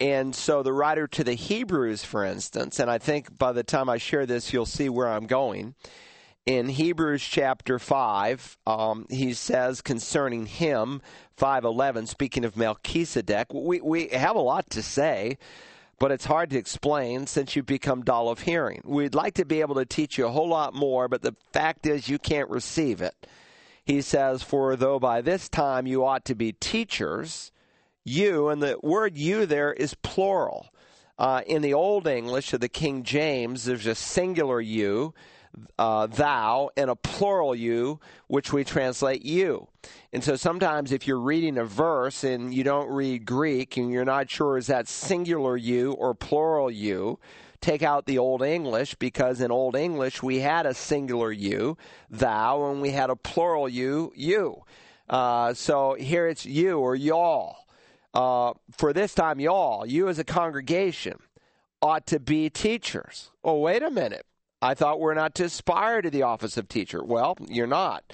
And 0.00 0.34
so 0.34 0.62
the 0.62 0.72
writer 0.72 1.08
to 1.08 1.24
the 1.24 1.34
Hebrews, 1.34 2.04
for 2.04 2.24
instance, 2.24 2.78
and 2.78 2.90
I 2.90 2.98
think 2.98 3.36
by 3.36 3.52
the 3.52 3.64
time 3.64 3.88
I 3.88 3.98
share 3.98 4.26
this, 4.26 4.52
you'll 4.52 4.66
see 4.66 4.88
where 4.88 5.08
I'm 5.08 5.26
going. 5.26 5.74
In 6.46 6.68
Hebrews 6.68 7.22
chapter 7.22 7.78
five, 7.78 8.56
um, 8.66 9.06
he 9.10 9.34
says 9.34 9.82
concerning 9.82 10.46
him, 10.46 11.02
five 11.36 11.64
eleven, 11.64 12.06
speaking 12.06 12.44
of 12.44 12.56
Melchizedek, 12.56 13.52
we 13.52 13.80
we 13.80 14.08
have 14.08 14.36
a 14.36 14.40
lot 14.40 14.70
to 14.70 14.82
say 14.82 15.36
but 15.98 16.12
it's 16.12 16.26
hard 16.26 16.50
to 16.50 16.58
explain 16.58 17.26
since 17.26 17.56
you've 17.56 17.66
become 17.66 18.02
dull 18.02 18.28
of 18.28 18.40
hearing. 18.40 18.82
We'd 18.84 19.14
like 19.14 19.34
to 19.34 19.44
be 19.44 19.60
able 19.60 19.74
to 19.76 19.84
teach 19.84 20.16
you 20.16 20.26
a 20.26 20.30
whole 20.30 20.48
lot 20.48 20.74
more, 20.74 21.08
but 21.08 21.22
the 21.22 21.34
fact 21.52 21.86
is 21.86 22.08
you 22.08 22.18
can't 22.18 22.48
receive 22.48 23.02
it. 23.02 23.26
He 23.84 24.00
says, 24.00 24.42
For 24.42 24.76
though 24.76 24.98
by 24.98 25.20
this 25.20 25.48
time 25.48 25.86
you 25.86 26.04
ought 26.04 26.24
to 26.26 26.34
be 26.34 26.52
teachers, 26.52 27.50
you, 28.08 28.48
and 28.48 28.62
the 28.62 28.78
word 28.82 29.16
you 29.16 29.46
there 29.46 29.72
is 29.72 29.94
plural. 29.94 30.68
Uh, 31.18 31.42
in 31.46 31.62
the 31.62 31.74
Old 31.74 32.06
English 32.06 32.52
of 32.52 32.60
the 32.60 32.68
King 32.68 33.02
James, 33.02 33.64
there's 33.64 33.86
a 33.86 33.94
singular 33.94 34.60
you 34.60 35.14
uh, 35.78 36.06
thou 36.06 36.70
and 36.76 36.90
a 36.90 36.96
plural 36.96 37.54
you, 37.54 38.00
which 38.26 38.52
we 38.52 38.64
translate 38.64 39.24
you. 39.24 39.68
And 40.12 40.22
so 40.22 40.36
sometimes 40.36 40.92
if 40.92 41.06
you're 41.06 41.20
reading 41.20 41.58
a 41.58 41.64
verse 41.64 42.24
and 42.24 42.52
you 42.52 42.64
don't 42.64 42.90
read 42.90 43.24
Greek 43.24 43.76
and 43.76 43.90
you're 43.90 44.04
not 44.04 44.30
sure 44.30 44.56
is 44.56 44.66
that 44.68 44.88
singular 44.88 45.56
you 45.56 45.92
or 45.92 46.14
plural 46.14 46.70
you, 46.70 47.18
take 47.60 47.82
out 47.82 48.06
the 48.06 48.18
Old 48.18 48.42
English 48.42 48.94
because 48.96 49.40
in 49.40 49.50
Old 49.50 49.76
English 49.76 50.22
we 50.22 50.40
had 50.40 50.66
a 50.66 50.74
singular 50.74 51.32
you, 51.32 51.76
thou, 52.10 52.70
and 52.70 52.80
we 52.80 52.90
had 52.90 53.10
a 53.10 53.16
plural 53.16 53.68
you, 53.68 54.12
you. 54.14 54.62
Uh, 55.08 55.54
so 55.54 55.94
here 55.94 56.28
it's 56.28 56.46
you 56.46 56.78
or 56.78 56.94
y'all. 56.94 57.56
Uh, 58.14 58.54
for 58.76 58.92
this 58.92 59.14
time, 59.14 59.40
y'all, 59.40 59.86
you 59.86 60.08
as 60.08 60.18
a 60.18 60.24
congregation 60.24 61.18
ought 61.82 62.06
to 62.06 62.18
be 62.18 62.50
teachers. 62.50 63.30
Oh, 63.44 63.58
wait 63.60 63.82
a 63.82 63.90
minute. 63.90 64.26
I 64.60 64.74
thought 64.74 64.98
we're 64.98 65.14
not 65.14 65.34
to 65.36 65.44
aspire 65.44 66.02
to 66.02 66.10
the 66.10 66.22
office 66.22 66.56
of 66.56 66.68
teacher. 66.68 67.02
Well, 67.04 67.36
you're 67.48 67.66
not. 67.66 68.04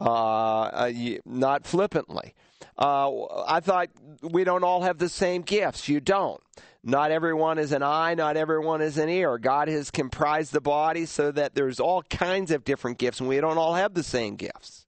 Uh, 0.00 0.62
uh, 0.62 0.92
not 1.24 1.66
flippantly. 1.66 2.34
Uh, 2.78 3.24
I 3.46 3.58
thought 3.58 3.88
we 4.22 4.44
don't 4.44 4.62
all 4.62 4.82
have 4.82 4.98
the 4.98 5.08
same 5.08 5.42
gifts. 5.42 5.88
You 5.88 6.00
don't. 6.00 6.40
Not 6.84 7.10
everyone 7.10 7.58
is 7.58 7.72
an 7.72 7.82
eye, 7.82 8.14
not 8.14 8.36
everyone 8.36 8.80
is 8.80 8.96
an 8.98 9.08
ear. 9.08 9.36
God 9.38 9.66
has 9.66 9.90
comprised 9.90 10.52
the 10.52 10.60
body 10.60 11.04
so 11.04 11.32
that 11.32 11.56
there's 11.56 11.80
all 11.80 12.02
kinds 12.04 12.52
of 12.52 12.64
different 12.64 12.98
gifts, 12.98 13.18
and 13.18 13.28
we 13.28 13.40
don't 13.40 13.58
all 13.58 13.74
have 13.74 13.94
the 13.94 14.04
same 14.04 14.36
gifts. 14.36 14.86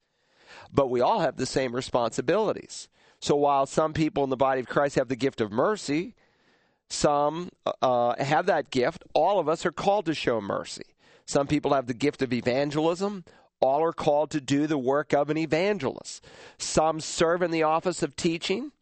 But 0.72 0.88
we 0.88 1.00
all 1.00 1.18
have 1.18 1.36
the 1.36 1.46
same 1.46 1.74
responsibilities. 1.74 2.88
So 3.20 3.36
while 3.36 3.66
some 3.66 3.92
people 3.92 4.24
in 4.24 4.30
the 4.30 4.36
body 4.36 4.60
of 4.60 4.68
Christ 4.68 4.94
have 4.96 5.08
the 5.08 5.16
gift 5.16 5.40
of 5.40 5.52
mercy, 5.52 6.14
some 6.88 7.50
uh, 7.82 8.22
have 8.22 8.46
that 8.46 8.70
gift, 8.70 9.04
all 9.14 9.38
of 9.38 9.48
us 9.48 9.64
are 9.66 9.72
called 9.72 10.06
to 10.06 10.14
show 10.14 10.40
mercy. 10.40 10.84
Some 11.26 11.46
people 11.46 11.74
have 11.74 11.86
the 11.86 11.94
gift 11.94 12.22
of 12.22 12.32
evangelism. 12.32 13.24
All 13.60 13.82
are 13.82 13.92
called 13.92 14.30
to 14.30 14.40
do 14.40 14.66
the 14.66 14.78
work 14.78 15.12
of 15.12 15.28
an 15.28 15.36
evangelist. 15.36 16.24
Some 16.58 16.98
serve 16.98 17.42
in 17.42 17.50
the 17.50 17.62
office 17.62 18.02
of 18.02 18.16
teaching. 18.16 18.72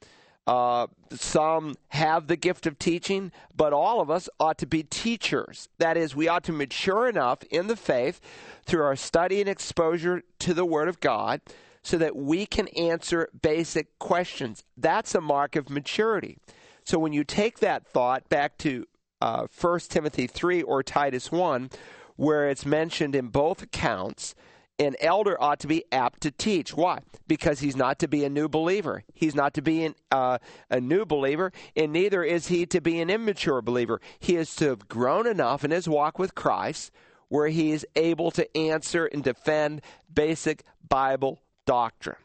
Uh, 0.46 0.86
some 1.10 1.74
have 1.88 2.26
the 2.26 2.36
gift 2.36 2.66
of 2.66 2.78
teaching, 2.78 3.32
but 3.54 3.74
all 3.74 4.00
of 4.00 4.10
us 4.10 4.30
ought 4.40 4.56
to 4.58 4.66
be 4.66 4.82
teachers. 4.82 5.68
That 5.76 5.98
is, 5.98 6.16
we 6.16 6.26
ought 6.26 6.44
to 6.44 6.52
mature 6.52 7.06
enough 7.06 7.42
in 7.50 7.66
the 7.66 7.76
faith 7.76 8.18
through 8.64 8.82
our 8.84 8.96
study 8.96 9.40
and 9.40 9.48
exposure 9.48 10.22
to 10.38 10.54
the 10.54 10.64
Word 10.64 10.88
of 10.88 11.00
God 11.00 11.42
so 11.82 11.98
that 11.98 12.16
we 12.16 12.46
can 12.46 12.68
answer 12.68 13.28
basic 13.40 13.98
questions. 13.98 14.64
That's 14.76 15.14
a 15.14 15.20
mark 15.20 15.56
of 15.56 15.70
maturity. 15.70 16.38
So 16.84 16.98
when 16.98 17.12
you 17.12 17.24
take 17.24 17.58
that 17.58 17.86
thought 17.86 18.28
back 18.28 18.56
to 18.58 18.86
uh, 19.20 19.46
1 19.60 19.80
Timothy 19.88 20.26
3 20.26 20.62
or 20.62 20.82
Titus 20.82 21.30
1, 21.30 21.70
where 22.16 22.48
it's 22.48 22.66
mentioned 22.66 23.14
in 23.14 23.28
both 23.28 23.62
accounts 23.62 24.34
an 24.78 24.94
elder 25.00 25.36
ought 25.42 25.58
to 25.60 25.66
be 25.66 25.84
apt 25.90 26.20
to 26.20 26.30
teach. 26.30 26.72
Why? 26.72 27.00
Because 27.26 27.60
he's 27.60 27.74
not 27.74 27.98
to 27.98 28.08
be 28.08 28.24
a 28.24 28.30
new 28.30 28.48
believer. 28.48 29.02
He's 29.12 29.34
not 29.34 29.54
to 29.54 29.62
be 29.62 29.84
an, 29.84 29.96
uh, 30.12 30.38
a 30.70 30.80
new 30.80 31.04
believer, 31.04 31.52
and 31.74 31.92
neither 31.92 32.22
is 32.22 32.46
he 32.46 32.64
to 32.66 32.80
be 32.80 33.00
an 33.00 33.10
immature 33.10 33.60
believer. 33.60 34.00
He 34.20 34.36
is 34.36 34.54
to 34.56 34.68
have 34.68 34.88
grown 34.88 35.26
enough 35.26 35.64
in 35.64 35.72
his 35.72 35.88
walk 35.88 36.18
with 36.18 36.36
Christ 36.36 36.92
where 37.28 37.48
he 37.48 37.72
is 37.72 37.86
able 37.94 38.30
to 38.32 38.56
answer 38.56 39.06
and 39.06 39.22
defend 39.22 39.82
basic 40.12 40.62
Bible 40.88 41.40
doctrine. 41.68 42.16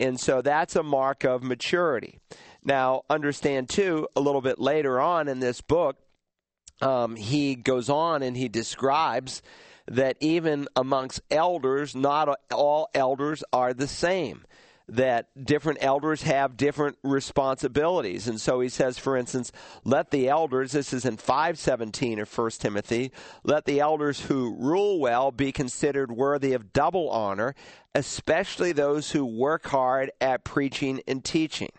And 0.00 0.18
so 0.18 0.42
that's 0.42 0.74
a 0.74 0.82
mark 0.82 1.22
of 1.22 1.44
maturity. 1.44 2.18
Now, 2.64 3.02
understand 3.08 3.68
too, 3.68 4.08
a 4.16 4.20
little 4.20 4.40
bit 4.40 4.58
later 4.58 5.00
on 5.00 5.28
in 5.28 5.38
this 5.38 5.60
book, 5.60 5.96
um, 6.80 7.14
he 7.14 7.54
goes 7.54 7.88
on 7.88 8.24
and 8.24 8.36
he 8.36 8.48
describes 8.48 9.40
that 9.86 10.16
even 10.18 10.66
amongst 10.74 11.20
elders, 11.30 11.94
not 11.94 12.40
all 12.52 12.88
elders 12.92 13.44
are 13.52 13.72
the 13.72 13.86
same. 13.86 14.44
That 14.92 15.28
different 15.42 15.78
elders 15.80 16.22
have 16.22 16.58
different 16.58 16.98
responsibilities. 17.02 18.28
And 18.28 18.38
so 18.38 18.60
he 18.60 18.68
says, 18.68 18.98
for 18.98 19.16
instance, 19.16 19.50
let 19.84 20.10
the 20.10 20.28
elders, 20.28 20.72
this 20.72 20.92
is 20.92 21.06
in 21.06 21.16
517 21.16 22.18
of 22.18 22.38
1 22.38 22.50
Timothy, 22.50 23.10
let 23.42 23.64
the 23.64 23.80
elders 23.80 24.20
who 24.20 24.54
rule 24.54 25.00
well 25.00 25.30
be 25.30 25.50
considered 25.50 26.12
worthy 26.12 26.52
of 26.52 26.74
double 26.74 27.08
honor, 27.08 27.54
especially 27.94 28.72
those 28.72 29.12
who 29.12 29.24
work 29.24 29.66
hard 29.68 30.10
at 30.20 30.44
preaching 30.44 31.00
and 31.08 31.24
teaching. 31.24 31.70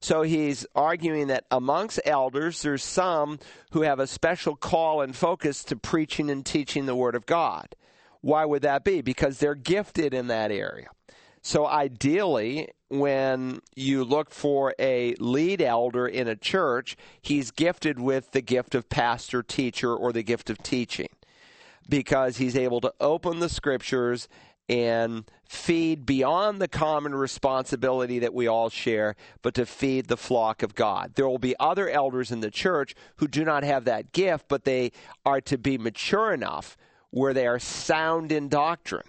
So 0.00 0.22
he's 0.22 0.66
arguing 0.74 1.28
that 1.28 1.44
amongst 1.48 2.00
elders, 2.04 2.62
there's 2.62 2.82
some 2.82 3.38
who 3.70 3.82
have 3.82 4.00
a 4.00 4.08
special 4.08 4.56
call 4.56 5.00
and 5.00 5.14
focus 5.14 5.62
to 5.64 5.76
preaching 5.76 6.28
and 6.28 6.44
teaching 6.44 6.86
the 6.86 6.96
Word 6.96 7.14
of 7.14 7.24
God. 7.24 7.76
Why 8.20 8.44
would 8.44 8.62
that 8.62 8.82
be? 8.82 9.00
Because 9.00 9.38
they're 9.38 9.54
gifted 9.54 10.12
in 10.12 10.26
that 10.26 10.50
area. 10.50 10.88
So 11.42 11.66
ideally, 11.66 12.68
when 12.88 13.60
you 13.74 14.04
look 14.04 14.30
for 14.30 14.74
a 14.78 15.14
lead 15.18 15.60
elder 15.60 16.06
in 16.06 16.28
a 16.28 16.36
church, 16.36 16.96
he's 17.20 17.50
gifted 17.50 17.98
with 17.98 18.30
the 18.30 18.40
gift 18.40 18.76
of 18.76 18.88
pastor, 18.88 19.42
teacher, 19.42 19.94
or 19.94 20.12
the 20.12 20.22
gift 20.22 20.50
of 20.50 20.62
teaching 20.62 21.08
because 21.88 22.36
he's 22.36 22.56
able 22.56 22.80
to 22.80 22.94
open 23.00 23.40
the 23.40 23.48
scriptures 23.48 24.28
and 24.68 25.24
feed 25.44 26.06
beyond 26.06 26.60
the 26.60 26.68
common 26.68 27.12
responsibility 27.12 28.20
that 28.20 28.32
we 28.32 28.46
all 28.46 28.70
share, 28.70 29.16
but 29.42 29.52
to 29.54 29.66
feed 29.66 30.06
the 30.06 30.16
flock 30.16 30.62
of 30.62 30.76
God. 30.76 31.12
There 31.16 31.28
will 31.28 31.38
be 31.38 31.56
other 31.58 31.90
elders 31.90 32.30
in 32.30 32.38
the 32.38 32.52
church 32.52 32.94
who 33.16 33.26
do 33.26 33.44
not 33.44 33.64
have 33.64 33.84
that 33.86 34.12
gift, 34.12 34.46
but 34.46 34.64
they 34.64 34.92
are 35.26 35.40
to 35.42 35.58
be 35.58 35.76
mature 35.76 36.32
enough 36.32 36.76
where 37.10 37.34
they 37.34 37.48
are 37.48 37.58
sound 37.58 38.30
in 38.30 38.48
doctrine 38.48 39.02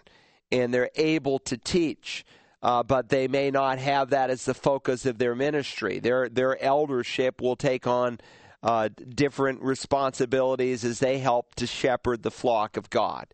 and 0.54 0.74
they're 0.74 0.92
able 0.96 1.40
to 1.40 1.58
teach. 1.58 2.26
Uh, 2.62 2.82
but 2.82 3.10
they 3.10 3.28
may 3.28 3.52
not 3.52 3.78
have 3.78 4.12
that 4.12 4.30
as 4.30 4.46
the 4.46 4.54
focus 4.54 5.06
of 5.06 5.18
their 5.18 5.36
ministry. 5.36 6.00
Their 6.00 6.30
their 6.30 6.62
eldership 6.64 7.42
will 7.42 7.58
take 7.58 7.88
on 7.88 8.22
uh, 8.62 8.88
different 9.10 9.62
responsibilities 9.62 10.86
as 10.86 11.00
they 11.00 11.20
help 11.20 11.56
to 11.56 11.68
shepherd 11.68 12.24
the 12.24 12.32
flock 12.32 12.78
of 12.78 12.90
God. 12.90 13.28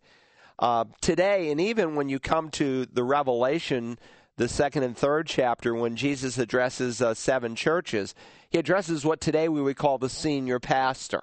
Uh, 0.58 0.86
today, 1.00 1.52
and 1.52 1.60
even 1.60 1.94
when 1.94 2.08
you 2.08 2.18
come 2.18 2.50
to 2.50 2.86
the 2.86 3.04
Revelation, 3.04 3.98
the 4.36 4.48
second 4.48 4.82
and 4.82 4.96
third 4.96 5.28
chapter, 5.28 5.74
when 5.74 5.94
Jesus 5.94 6.36
addresses 6.36 7.00
uh, 7.00 7.14
seven 7.14 7.54
churches, 7.54 8.16
he 8.50 8.58
addresses 8.58 9.04
what 9.04 9.20
today 9.20 9.48
we 9.48 9.62
would 9.62 9.76
call 9.76 9.98
the 9.98 10.08
senior 10.08 10.58
pastor. 10.58 11.22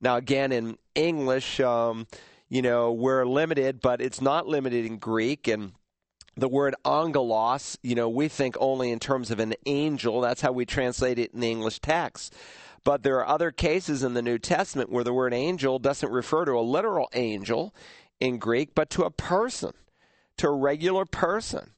Now, 0.00 0.16
again, 0.16 0.52
in 0.52 0.76
English, 0.94 1.60
um, 1.60 2.06
you 2.48 2.62
know, 2.62 2.92
we're 2.92 3.24
limited, 3.24 3.80
but 3.80 4.00
it's 4.00 4.20
not 4.20 4.46
limited 4.46 4.86
in 4.86 4.98
Greek. 4.98 5.48
And 5.48 5.72
the 6.36 6.48
word 6.48 6.74
angelos, 6.84 7.78
you 7.82 7.94
know, 7.94 8.08
we 8.08 8.28
think 8.28 8.56
only 8.60 8.90
in 8.90 8.98
terms 8.98 9.30
of 9.30 9.40
an 9.40 9.54
angel. 9.66 10.20
That's 10.20 10.40
how 10.40 10.52
we 10.52 10.64
translate 10.64 11.18
it 11.18 11.34
in 11.34 11.40
the 11.40 11.50
English 11.50 11.80
text. 11.80 12.34
But 12.84 13.02
there 13.02 13.18
are 13.18 13.28
other 13.28 13.50
cases 13.50 14.02
in 14.02 14.14
the 14.14 14.22
New 14.22 14.38
Testament 14.38 14.90
where 14.90 15.04
the 15.04 15.12
word 15.12 15.34
angel 15.34 15.78
doesn't 15.78 16.10
refer 16.10 16.44
to 16.44 16.52
a 16.52 16.60
literal 16.60 17.10
angel 17.12 17.74
in 18.20 18.38
Greek, 18.38 18.74
but 18.74 18.88
to 18.90 19.02
a 19.02 19.10
person, 19.10 19.72
to 20.38 20.48
a 20.48 20.52
regular 20.52 21.04
person. 21.04 21.72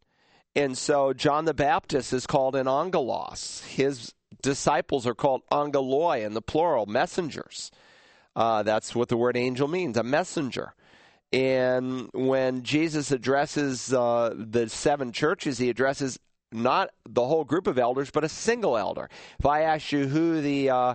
And 0.55 0.77
so 0.77 1.13
John 1.13 1.47
the 1.47 1.55
Baptist 1.55 2.13
is 2.13 2.27
called 2.27 2.55
an 2.55 2.69
angelos. 2.69 3.63
His 3.69 4.15
disciples 4.43 5.07
are 5.07 5.15
called 5.15 5.43
angeloi 5.51 6.25
in 6.25 6.35
the 6.35 6.43
plural, 6.43 6.87
messengers. 6.87 7.71
Uh, 8.41 8.63
that's 8.63 8.95
what 8.95 9.11
the 9.11 9.19
word 9.19 9.37
angel 9.37 9.69
means, 9.69 9.99
a 9.99 10.03
messenger. 10.03 10.73
And 11.31 12.09
when 12.15 12.63
Jesus 12.63 13.11
addresses 13.11 13.93
uh, 13.93 14.35
the 14.35 14.67
seven 14.71 15.13
churches, 15.13 15.59
he 15.59 15.69
addresses 15.69 16.19
not 16.51 16.89
the 17.07 17.27
whole 17.27 17.45
group 17.45 17.67
of 17.67 17.79
elders, 17.79 18.11
but 18.11 18.25
a 18.25 18.31
single 18.31 18.79
elder. 18.79 19.11
If 19.39 19.45
I 19.45 19.61
ask 19.61 19.93
you 19.93 20.07
who 20.07 20.41
the 20.41 20.71
uh, 20.71 20.95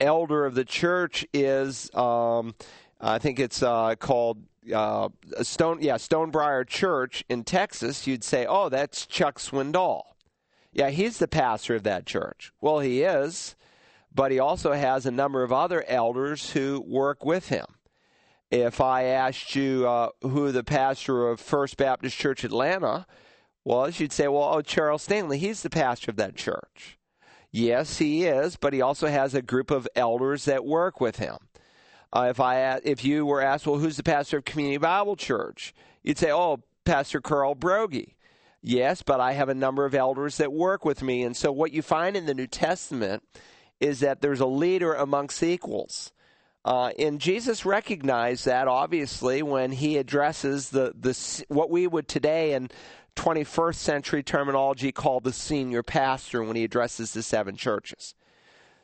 elder 0.00 0.44
of 0.44 0.56
the 0.56 0.64
church 0.64 1.24
is, 1.32 1.88
um, 1.94 2.56
I 3.00 3.20
think 3.20 3.38
it's 3.38 3.62
uh, 3.62 3.94
called 3.94 4.42
uh, 4.74 5.10
Stone, 5.42 5.82
yeah, 5.82 5.98
Stonebriar 5.98 6.66
Church 6.66 7.22
in 7.28 7.44
Texas, 7.44 8.08
you'd 8.08 8.24
say, 8.24 8.44
"Oh, 8.44 8.68
that's 8.68 9.06
Chuck 9.06 9.38
Swindoll." 9.38 10.02
Yeah, 10.72 10.90
he's 10.90 11.18
the 11.18 11.28
pastor 11.28 11.76
of 11.76 11.84
that 11.84 12.06
church. 12.06 12.50
Well, 12.60 12.80
he 12.80 13.02
is, 13.02 13.54
but 14.14 14.30
he 14.30 14.38
also 14.38 14.72
has 14.72 15.06
a 15.06 15.10
number 15.10 15.42
of 15.42 15.52
other 15.52 15.84
elders 15.86 16.50
who 16.50 16.82
work 16.86 17.24
with 17.24 17.48
him. 17.48 17.66
If 18.50 18.80
I 18.80 19.04
asked 19.04 19.54
you 19.54 19.88
uh, 19.88 20.10
who 20.20 20.52
the 20.52 20.64
pastor 20.64 21.28
of 21.28 21.40
First 21.40 21.76
Baptist 21.76 22.18
Church 22.18 22.44
Atlanta 22.44 23.06
was, 23.64 23.98
you'd 23.98 24.12
say, 24.12 24.28
well, 24.28 24.50
oh, 24.54 24.60
Charles 24.60 25.02
Stanley, 25.02 25.38
he's 25.38 25.62
the 25.62 25.70
pastor 25.70 26.10
of 26.10 26.16
that 26.16 26.36
church. 26.36 26.98
Yes, 27.50 27.98
he 27.98 28.24
is, 28.24 28.56
but 28.56 28.72
he 28.72 28.82
also 28.82 29.08
has 29.08 29.34
a 29.34 29.42
group 29.42 29.70
of 29.70 29.88
elders 29.94 30.44
that 30.46 30.64
work 30.64 31.00
with 31.00 31.16
him. 31.16 31.36
Uh, 32.12 32.26
if 32.28 32.40
I 32.40 32.80
if 32.84 33.04
you 33.04 33.24
were 33.24 33.40
asked, 33.40 33.66
well, 33.66 33.78
who's 33.78 33.96
the 33.96 34.02
pastor 34.02 34.38
of 34.38 34.44
Community 34.44 34.76
Bible 34.76 35.16
Church? 35.16 35.74
You'd 36.02 36.18
say, 36.18 36.30
oh, 36.30 36.62
Pastor 36.84 37.20
Carl 37.20 37.54
Broggi. 37.54 38.14
Yes, 38.60 39.02
but 39.02 39.20
I 39.20 39.32
have 39.32 39.48
a 39.48 39.54
number 39.54 39.84
of 39.84 39.94
elders 39.94 40.36
that 40.36 40.52
work 40.52 40.84
with 40.84 41.02
me. 41.02 41.22
And 41.22 41.36
so 41.36 41.50
what 41.50 41.72
you 41.72 41.82
find 41.82 42.16
in 42.16 42.26
the 42.26 42.34
New 42.34 42.46
Testament 42.46 43.22
is 43.82 44.00
that 44.00 44.20
there's 44.20 44.40
a 44.40 44.46
leader 44.46 44.94
amongst 44.94 45.42
equals. 45.42 46.12
Uh, 46.64 46.92
and 46.98 47.20
Jesus 47.20 47.66
recognized 47.66 48.46
that 48.46 48.68
obviously 48.68 49.42
when 49.42 49.72
he 49.72 49.96
addresses 49.96 50.70
the, 50.70 50.94
the 50.98 51.44
what 51.48 51.68
we 51.68 51.88
would 51.88 52.06
today 52.06 52.52
in 52.54 52.70
21st 53.16 53.74
century 53.74 54.22
terminology 54.22 54.92
call 54.92 55.18
the 55.18 55.32
senior 55.32 55.82
pastor 55.82 56.44
when 56.44 56.54
he 56.54 56.62
addresses 56.62 57.12
the 57.12 57.22
seven 57.22 57.56
churches. 57.56 58.14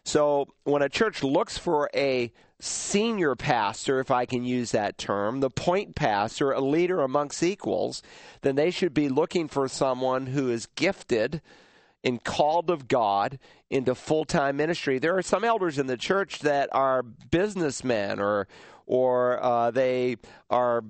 So 0.02 0.48
when 0.64 0.82
a 0.82 0.88
church 0.88 1.22
looks 1.22 1.56
for 1.56 1.88
a 1.94 2.32
senior 2.58 3.36
pastor, 3.36 4.00
if 4.00 4.10
I 4.10 4.26
can 4.26 4.44
use 4.44 4.72
that 4.72 4.98
term, 4.98 5.38
the 5.38 5.50
point 5.50 5.94
pastor, 5.94 6.50
a 6.50 6.60
leader 6.60 7.02
amongst 7.02 7.44
equals, 7.44 8.02
then 8.40 8.56
they 8.56 8.72
should 8.72 8.94
be 8.94 9.08
looking 9.08 9.46
for 9.46 9.68
someone 9.68 10.26
who 10.26 10.50
is 10.50 10.66
gifted 10.74 11.40
and 12.08 12.24
called 12.24 12.70
of 12.70 12.88
God 12.88 13.38
into 13.70 13.94
full 13.94 14.24
time 14.24 14.56
ministry. 14.56 14.98
There 14.98 15.16
are 15.16 15.22
some 15.22 15.44
elders 15.44 15.78
in 15.78 15.86
the 15.86 15.96
church 15.96 16.40
that 16.40 16.70
are 16.72 17.02
businessmen 17.02 18.18
or 18.18 18.48
or 18.86 19.42
uh, 19.42 19.70
they 19.70 20.16
are 20.48 20.82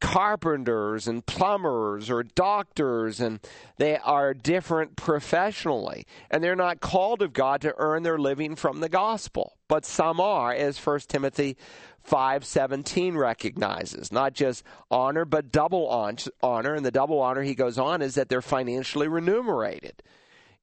carpenters 0.00 1.06
and 1.06 1.24
plumbers 1.26 2.10
or 2.10 2.22
doctors 2.24 3.20
and 3.20 3.38
they 3.76 3.98
are 3.98 4.34
different 4.34 4.96
professionally. 4.96 6.06
And 6.28 6.42
they're 6.42 6.56
not 6.56 6.80
called 6.80 7.22
of 7.22 7.32
God 7.32 7.60
to 7.60 7.74
earn 7.76 8.02
their 8.02 8.18
living 8.18 8.56
from 8.56 8.80
the 8.80 8.88
gospel. 8.88 9.58
But 9.68 9.84
some 9.84 10.20
are 10.20 10.52
as 10.52 10.78
1 10.78 11.00
Timothy 11.08 11.56
5:17 12.02 13.16
recognizes. 13.16 14.10
Not 14.10 14.32
just 14.32 14.64
honor 14.90 15.26
but 15.26 15.52
double 15.52 15.86
honor. 16.42 16.74
And 16.74 16.86
the 16.86 16.90
double 16.90 17.20
honor 17.20 17.42
he 17.42 17.54
goes 17.54 17.78
on 17.78 18.00
is 18.00 18.14
that 18.14 18.30
they're 18.30 18.40
financially 18.40 19.06
remunerated 19.06 20.02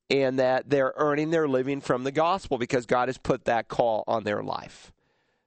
and 0.09 0.39
that 0.39 0.69
they're 0.69 0.93
earning 0.97 1.31
their 1.31 1.47
living 1.47 1.81
from 1.81 2.03
the 2.03 2.11
gospel 2.11 2.57
because 2.57 2.85
God 2.85 3.09
has 3.09 3.17
put 3.17 3.45
that 3.45 3.67
call 3.67 4.03
on 4.07 4.23
their 4.23 4.43
life 4.43 4.91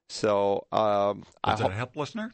so 0.08 0.66
um, 0.72 1.24
I 1.42 1.54
that 1.54 1.72
help 1.72 1.96
listener 1.96 2.32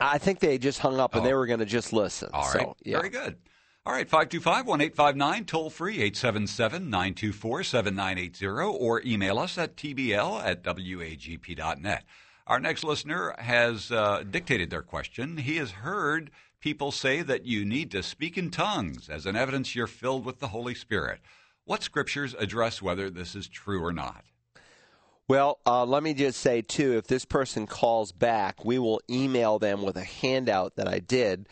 I 0.00 0.18
think 0.18 0.40
they 0.40 0.58
just 0.58 0.78
hung 0.80 0.98
up 0.98 1.14
and 1.14 1.22
oh. 1.22 1.26
they 1.26 1.34
were 1.34 1.46
going 1.46 1.60
to 1.60 1.66
just 1.66 1.92
listen. 1.92 2.30
All 2.32 2.42
right. 2.52 2.62
So, 2.62 2.76
yeah. 2.84 2.98
Very 2.98 3.08
good. 3.08 3.36
All 3.84 3.92
right, 3.92 4.08
525 4.08 4.66
1859, 4.66 5.44
toll 5.44 5.70
free 5.70 6.02
877 6.02 6.90
924 6.90 7.62
7980, 7.62 8.46
or 8.76 9.00
email 9.02 9.38
us 9.38 9.56
at 9.58 9.76
tbl 9.76 10.44
at 10.44 10.64
wagp.net. 10.64 12.04
Our 12.48 12.58
next 12.58 12.82
listener 12.82 13.36
has 13.38 13.92
uh, 13.92 14.24
dictated 14.28 14.70
their 14.70 14.82
question. 14.82 15.36
He 15.36 15.58
has 15.58 15.70
heard 15.70 16.32
people 16.60 16.92
say 16.92 17.22
that 17.22 17.44
you 17.44 17.64
need 17.64 17.90
to 17.90 18.02
speak 18.02 18.36
in 18.36 18.50
tongues 18.50 19.08
as 19.08 19.26
an 19.26 19.36
evidence 19.36 19.74
you're 19.74 19.86
filled 19.86 20.24
with 20.24 20.40
the 20.40 20.48
Holy 20.48 20.74
Spirit. 20.74 21.20
What 21.64 21.82
scriptures 21.82 22.34
address 22.38 22.80
whether 22.80 23.10
this 23.10 23.34
is 23.34 23.48
true 23.48 23.84
or 23.84 23.92
not? 23.92 24.24
Well, 25.28 25.58
uh, 25.66 25.84
let 25.84 26.04
me 26.04 26.14
just 26.14 26.38
say, 26.40 26.62
too, 26.62 26.96
if 26.96 27.08
this 27.08 27.24
person 27.24 27.66
calls 27.66 28.12
back, 28.12 28.64
we 28.64 28.78
will 28.78 29.00
email 29.10 29.58
them 29.58 29.82
with 29.82 29.96
a 29.96 30.04
handout 30.04 30.76
that 30.76 30.86
I 30.86 31.00
did 31.00 31.48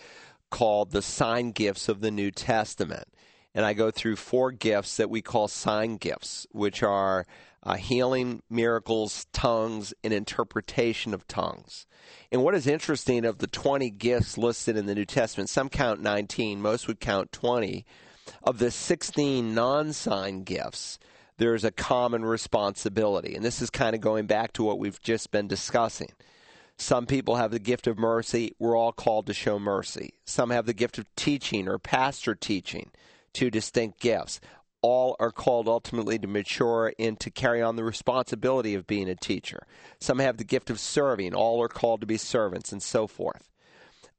called 0.51 0.93
The 0.93 1.03
Sign 1.03 1.51
Gifts 1.51 1.89
of 1.89 2.01
the 2.01 2.13
New 2.13 2.31
Testament. 2.31 3.09
And 3.53 3.67
I 3.67 3.73
go 3.73 3.91
through 3.91 4.17
four 4.17 4.53
gifts 4.53 4.97
that 4.97 5.11
we 5.11 5.23
call 5.23 5.49
sign 5.49 5.97
gifts, 5.97 6.47
which 6.53 6.85
are 6.85 7.27
uh, 7.65 7.75
healing, 7.75 8.43
miracles, 8.51 9.27
tongues, 9.33 9.95
and 10.05 10.13
interpretation 10.13 11.15
of 11.15 11.27
tongues. 11.27 11.87
And 12.31 12.43
what 12.43 12.55
is 12.55 12.67
interesting 12.67 13.25
of 13.25 13.39
the 13.39 13.47
20 13.47 13.91
gifts 13.91 14.37
listed 14.37 14.77
in 14.77 14.87
the 14.87 14.95
New 14.95 15.07
Testament, 15.07 15.49
some 15.49 15.69
count 15.69 16.01
19, 16.01 16.61
most 16.61 16.87
would 16.87 17.01
count 17.01 17.33
20. 17.33 17.85
Of 18.43 18.59
the 18.59 18.71
16 18.71 19.55
non 19.55 19.93
sign 19.93 20.45
gifts, 20.45 20.99
there's 21.39 21.65
a 21.65 21.71
common 21.71 22.25
responsibility. 22.25 23.35
And 23.35 23.45
this 23.45 23.61
is 23.61 23.71
kind 23.71 23.95
of 23.95 24.01
going 24.01 24.27
back 24.27 24.53
to 24.55 24.65
what 24.65 24.79
we've 24.79 25.01
just 25.01 25.31
been 25.31 25.49
discussing. 25.49 26.11
Some 26.77 27.07
people 27.07 27.37
have 27.37 27.51
the 27.51 27.59
gift 27.59 27.87
of 27.87 27.99
mercy. 27.99 28.55
We're 28.59 28.77
all 28.77 28.93
called 28.93 29.27
to 29.27 29.35
show 29.35 29.59
mercy. 29.59 30.15
Some 30.25 30.51
have 30.51 30.67
the 30.67 30.75
gift 30.75 30.99
of 30.99 31.07
teaching 31.17 31.69
or 31.69 31.79
pastor 31.79 32.35
teaching, 32.35 32.91
two 33.33 33.51
distinct 33.51 34.01
gifts. 34.01 34.41
All 34.87 35.17
are 35.19 35.31
called 35.31 35.67
ultimately 35.67 36.19
to 36.19 36.29
mature 36.29 36.93
and 36.99 37.19
to 37.21 37.31
carry 37.31 37.63
on 37.63 37.77
the 37.77 37.85
responsibility 37.85 38.75
of 38.75 38.87
being 38.87 39.09
a 39.09 39.15
teacher. 39.15 39.67
Some 39.99 40.19
have 40.19 40.37
the 40.37 40.45
gift 40.45 40.69
of 40.69 40.79
serving. 40.79 41.35
All 41.35 41.63
are 41.63 41.69
called 41.69 42.03
to 42.03 42.07
be 42.07 42.19
servants, 42.19 42.71
and 42.71 42.83
so 42.83 43.07
forth. 43.07 43.49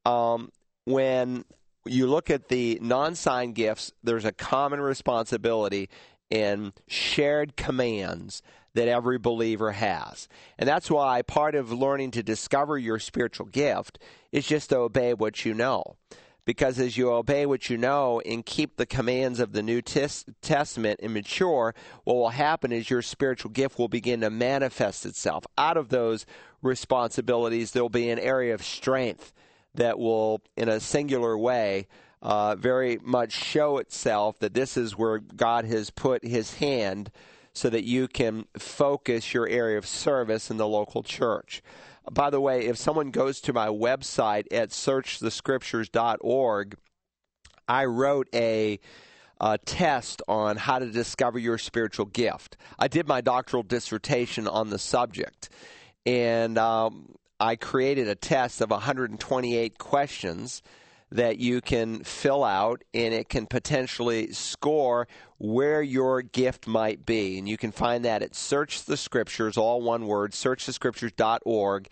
Um, 0.08 0.52
when 0.86 1.46
you 1.86 2.08
look 2.08 2.32
at 2.32 2.48
the 2.48 2.80
non 2.82 3.14
sign 3.14 3.52
gifts, 3.52 3.92
there's 4.04 4.26
a 4.26 4.32
common 4.32 4.82
responsibility 4.82 5.88
and 6.32 6.74
shared 6.88 7.56
commands 7.56 8.42
that 8.74 8.88
every 8.88 9.20
believer 9.20 9.74
has. 9.74 10.28
And 10.58 10.68
that's 10.68 10.90
why 10.90 11.22
part 11.22 11.54
of 11.54 11.72
learning 11.72 12.10
to 12.12 12.24
discover 12.24 12.76
your 12.76 12.98
spiritual 12.98 13.46
gift 13.46 14.00
is 14.32 14.48
just 14.48 14.72
to 14.72 14.78
obey 14.78 15.14
what 15.14 15.46
you 15.46 15.54
know. 15.54 15.96
Because 16.46 16.80
as 16.80 16.96
you 16.96 17.12
obey 17.12 17.46
what 17.46 17.70
you 17.70 17.78
know 17.78 18.22
and 18.22 18.46
keep 18.46 18.78
the 18.78 18.86
commands 18.86 19.40
of 19.40 19.52
the 19.52 19.64
New 19.64 19.82
Testament 19.82 21.00
and 21.02 21.14
mature, 21.14 21.74
what 22.04 22.16
will 22.16 22.30
happen 22.30 22.72
is 22.72 22.90
your 22.90 23.02
spiritual 23.02 23.52
gift 23.52 23.80
will 23.80 23.88
begin 23.88 24.22
to 24.22 24.30
manifest 24.30 25.06
itself. 25.06 25.46
Out 25.58 25.76
of 25.76 25.90
those 25.90 26.26
responsibilities, 26.62 27.72
there'll 27.72 27.90
be 27.90 28.10
an 28.10 28.20
area 28.20 28.54
of 28.54 28.64
strength 28.64 29.34
that 29.74 29.98
will, 29.98 30.42
in 30.56 30.70
a 30.70 30.80
singular 30.80 31.38
way, 31.38 31.88
uh, 32.22 32.56
very 32.56 33.00
much 33.04 33.32
show 33.32 33.78
itself 33.78 34.40
that 34.40 34.54
this 34.54 34.78
is 34.78 34.98
where 34.98 35.20
God 35.20 35.66
has 35.66 35.90
put 35.90 36.24
his 36.24 36.56
hand 36.56 37.12
so 37.54 37.70
that 37.70 37.84
you 37.84 38.08
can 38.08 38.46
focus 38.58 39.34
your 39.34 39.48
area 39.48 39.78
of 39.78 39.86
service 39.86 40.52
in 40.52 40.58
the 40.58 40.68
local 40.68 41.04
church. 41.04 41.62
By 42.12 42.30
the 42.30 42.40
way, 42.40 42.68
if 42.68 42.78
someone 42.78 43.10
goes 43.12 43.42
to 43.42 43.54
my 43.54 43.68
website 43.68 44.46
at 44.52 44.70
searchthescriptures.org, 44.70 46.78
I 47.68 47.86
wrote 47.86 48.28
a 48.34 48.80
a 49.42 49.58
test 49.58 50.22
on 50.30 50.56
how 50.56 50.80
to 50.80 50.90
discover 50.90 51.38
your 51.38 51.58
spiritual 51.58 52.06
gift. 52.06 52.56
I 52.80 52.88
did 52.88 53.06
my 53.06 53.20
doctoral 53.20 53.64
dissertation 53.64 54.48
on 54.48 54.70
the 54.70 54.80
subject, 54.80 55.50
and 56.06 56.58
um, 56.58 57.16
I 57.40 57.56
created 57.58 58.08
a 58.08 58.16
test 58.16 58.62
of 58.62 58.72
128 58.72 59.78
questions 59.78 60.62
that 61.16 61.40
you 61.40 61.62
can 61.62 62.04
fill 62.04 62.44
out 62.44 62.84
and 62.94 63.14
it 63.14 63.30
can 63.30 63.46
potentially 63.46 64.32
score 64.34 65.08
where 65.38 65.82
your 65.82 66.22
gift 66.22 66.68
might 66.68 67.06
be. 67.06 67.38
And 67.38 67.48
you 67.48 67.58
can 67.58 67.72
find 67.72 68.04
that 68.04 68.22
at 68.22 68.36
Search 68.36 68.84
the 68.84 68.98
Scriptures, 68.98 69.56
all 69.56 69.82
one 69.82 70.08
word, 70.08 70.32
searchthescriptures.org. 70.32 71.88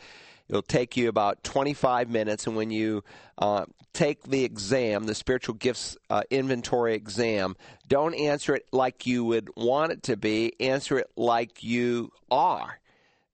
It'll 0.50 0.62
take 0.62 0.98
you 0.98 1.08
about 1.08 1.42
25 1.46 2.10
minutes, 2.10 2.48
and 2.48 2.56
when 2.58 2.70
you 2.70 3.04
uh, 3.38 3.66
take 3.94 4.24
the 4.24 4.44
exam, 4.44 5.06
the 5.06 5.16
spiritual 5.16 5.56
gifts 5.56 5.96
uh, 6.10 6.24
inventory 6.30 6.94
exam, 6.94 7.56
don't 7.88 8.14
answer 8.14 8.54
it 8.54 8.68
like 8.74 9.08
you 9.08 9.24
would 9.24 9.50
want 9.56 9.94
it 9.94 10.04
to 10.04 10.18
be. 10.18 10.54
Answer 10.60 11.00
it 11.00 11.10
like 11.16 11.64
you 11.64 12.12
are. 12.30 12.80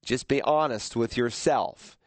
Just 0.03 0.27
be 0.27 0.39
honest 0.43 0.95
with 0.95 1.17
yourself 1.17 1.97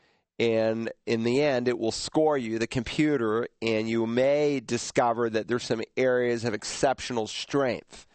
and 0.43 0.91
in 1.07 1.23
the 1.23 1.41
end 1.41 1.69
it 1.69 1.79
will 1.79 1.93
score 1.93 2.37
you 2.37 2.59
the 2.59 2.67
computer 2.67 3.47
and 3.61 3.89
you 3.89 4.07
may 4.07 4.59
discover 4.59 5.31
that 5.31 5.47
there's 5.47 5.63
some 5.63 5.83
areas 5.97 6.45
of 6.45 6.53
exceptional 6.53 7.29
strength 7.29 8.07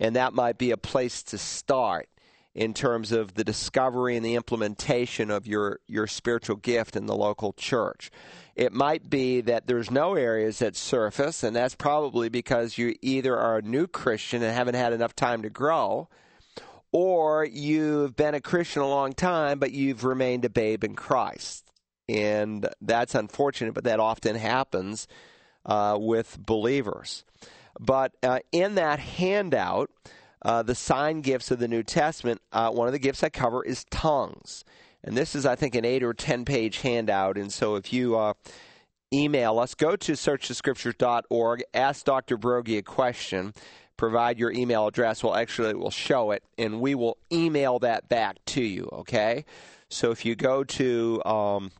and 0.00 0.16
that 0.16 0.32
might 0.32 0.56
be 0.56 0.70
a 0.70 0.76
place 0.78 1.22
to 1.22 1.36
start 1.36 2.08
in 2.54 2.72
terms 2.72 3.12
of 3.12 3.34
the 3.34 3.44
discovery 3.44 4.16
and 4.16 4.24
the 4.24 4.34
implementation 4.34 5.30
of 5.30 5.46
your, 5.46 5.78
your 5.86 6.06
spiritual 6.06 6.56
gift 6.56 6.96
in 6.96 7.04
the 7.04 7.14
local 7.14 7.52
church. 7.52 8.10
It 8.54 8.72
might 8.72 9.10
be 9.10 9.42
that 9.42 9.66
there's 9.66 9.90
no 9.90 10.14
areas 10.14 10.60
that 10.60 10.74
surface, 10.74 11.42
and 11.42 11.54
that's 11.54 11.74
probably 11.74 12.30
because 12.30 12.78
you 12.78 12.94
either 13.02 13.36
are 13.36 13.58
a 13.58 13.62
new 13.62 13.86
Christian 13.86 14.42
and 14.42 14.54
haven't 14.54 14.74
had 14.74 14.94
enough 14.94 15.14
time 15.14 15.42
to 15.42 15.50
grow, 15.50 16.08
or 16.92 17.44
you've 17.44 18.16
been 18.16 18.34
a 18.34 18.40
Christian 18.40 18.80
a 18.80 18.88
long 18.88 19.12
time, 19.12 19.58
but 19.58 19.72
you've 19.72 20.04
remained 20.04 20.46
a 20.46 20.50
babe 20.50 20.82
in 20.82 20.94
Christ 20.94 21.65
and 22.08 22.68
that's 22.80 23.14
unfortunate, 23.14 23.74
but 23.74 23.84
that 23.84 24.00
often 24.00 24.36
happens 24.36 25.08
uh, 25.64 25.96
with 26.00 26.38
believers. 26.44 27.24
But 27.78 28.12
uh, 28.22 28.40
in 28.52 28.76
that 28.76 28.98
handout, 28.98 29.90
uh, 30.42 30.62
the 30.62 30.74
sign 30.74 31.20
gifts 31.20 31.50
of 31.50 31.58
the 31.58 31.68
New 31.68 31.82
Testament, 31.82 32.40
uh, 32.52 32.70
one 32.70 32.86
of 32.86 32.92
the 32.92 32.98
gifts 32.98 33.22
I 33.22 33.28
cover 33.28 33.64
is 33.64 33.84
tongues. 33.90 34.64
And 35.02 35.16
this 35.16 35.34
is, 35.34 35.46
I 35.46 35.56
think, 35.56 35.74
an 35.74 35.84
eight 35.84 36.02
or 36.02 36.14
10 36.14 36.44
page 36.44 36.80
handout. 36.80 37.36
And 37.36 37.52
so 37.52 37.76
if 37.76 37.92
you 37.92 38.16
uh, 38.16 38.34
email 39.12 39.58
us, 39.58 39.74
go 39.74 39.96
to 39.96 40.12
searchthescriptures.org, 40.12 41.62
ask 41.74 42.04
Dr. 42.04 42.38
Broggi 42.38 42.78
a 42.78 42.82
question, 42.82 43.54
provide 43.96 44.38
your 44.38 44.50
email 44.52 44.86
address. 44.86 45.22
Well, 45.22 45.34
actually, 45.34 45.74
we'll 45.74 45.90
show 45.90 46.30
it, 46.32 46.42
and 46.58 46.80
we 46.80 46.94
will 46.94 47.18
email 47.32 47.78
that 47.80 48.08
back 48.08 48.36
to 48.46 48.62
you, 48.62 48.88
okay? 48.92 49.44
So 49.88 50.10
if 50.10 50.24
you 50.24 50.34
go 50.34 50.64
to 50.64 51.22
um, 51.24 51.70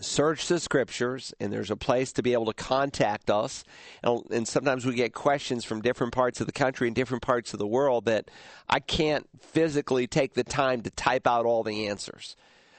search 0.00 0.48
the 0.48 0.60
scriptures 0.60 1.34
and 1.40 1.52
there's 1.52 1.70
a 1.70 1.76
place 1.76 2.12
to 2.12 2.22
be 2.22 2.32
able 2.32 2.46
to 2.46 2.54
contact 2.54 3.30
us 3.30 3.64
and, 4.02 4.22
and, 4.30 4.48
sometimes 4.48 4.86
we 4.86 4.94
get 4.94 5.12
questions 5.12 5.64
from 5.64 5.82
different 5.82 6.12
parts 6.12 6.40
of 6.40 6.46
the 6.46 6.52
country 6.52 6.86
and 6.86 6.94
different 6.94 7.22
parts 7.22 7.52
of 7.52 7.58
the 7.58 7.66
world 7.66 8.06
that 8.06 8.30
i 8.68 8.80
can't 8.80 9.28
physically 9.40 10.06
take 10.06 10.34
the 10.34 10.44
time 10.44 10.80
to 10.80 10.90
type 10.90 11.26
out 11.26 11.46
all 11.46 11.62
the 11.62 11.88
answers 11.88 12.36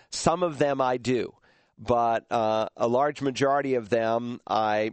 some 0.09 0.43
of 0.43 0.57
them 0.57 0.81
i 0.81 0.97
do 0.97 1.33
but 1.79 2.25
uh, 2.31 2.67
a 2.75 2.87
large 2.87 3.21
majority 3.21 3.75
of 3.75 3.89
them 3.89 4.39
i 4.47 4.91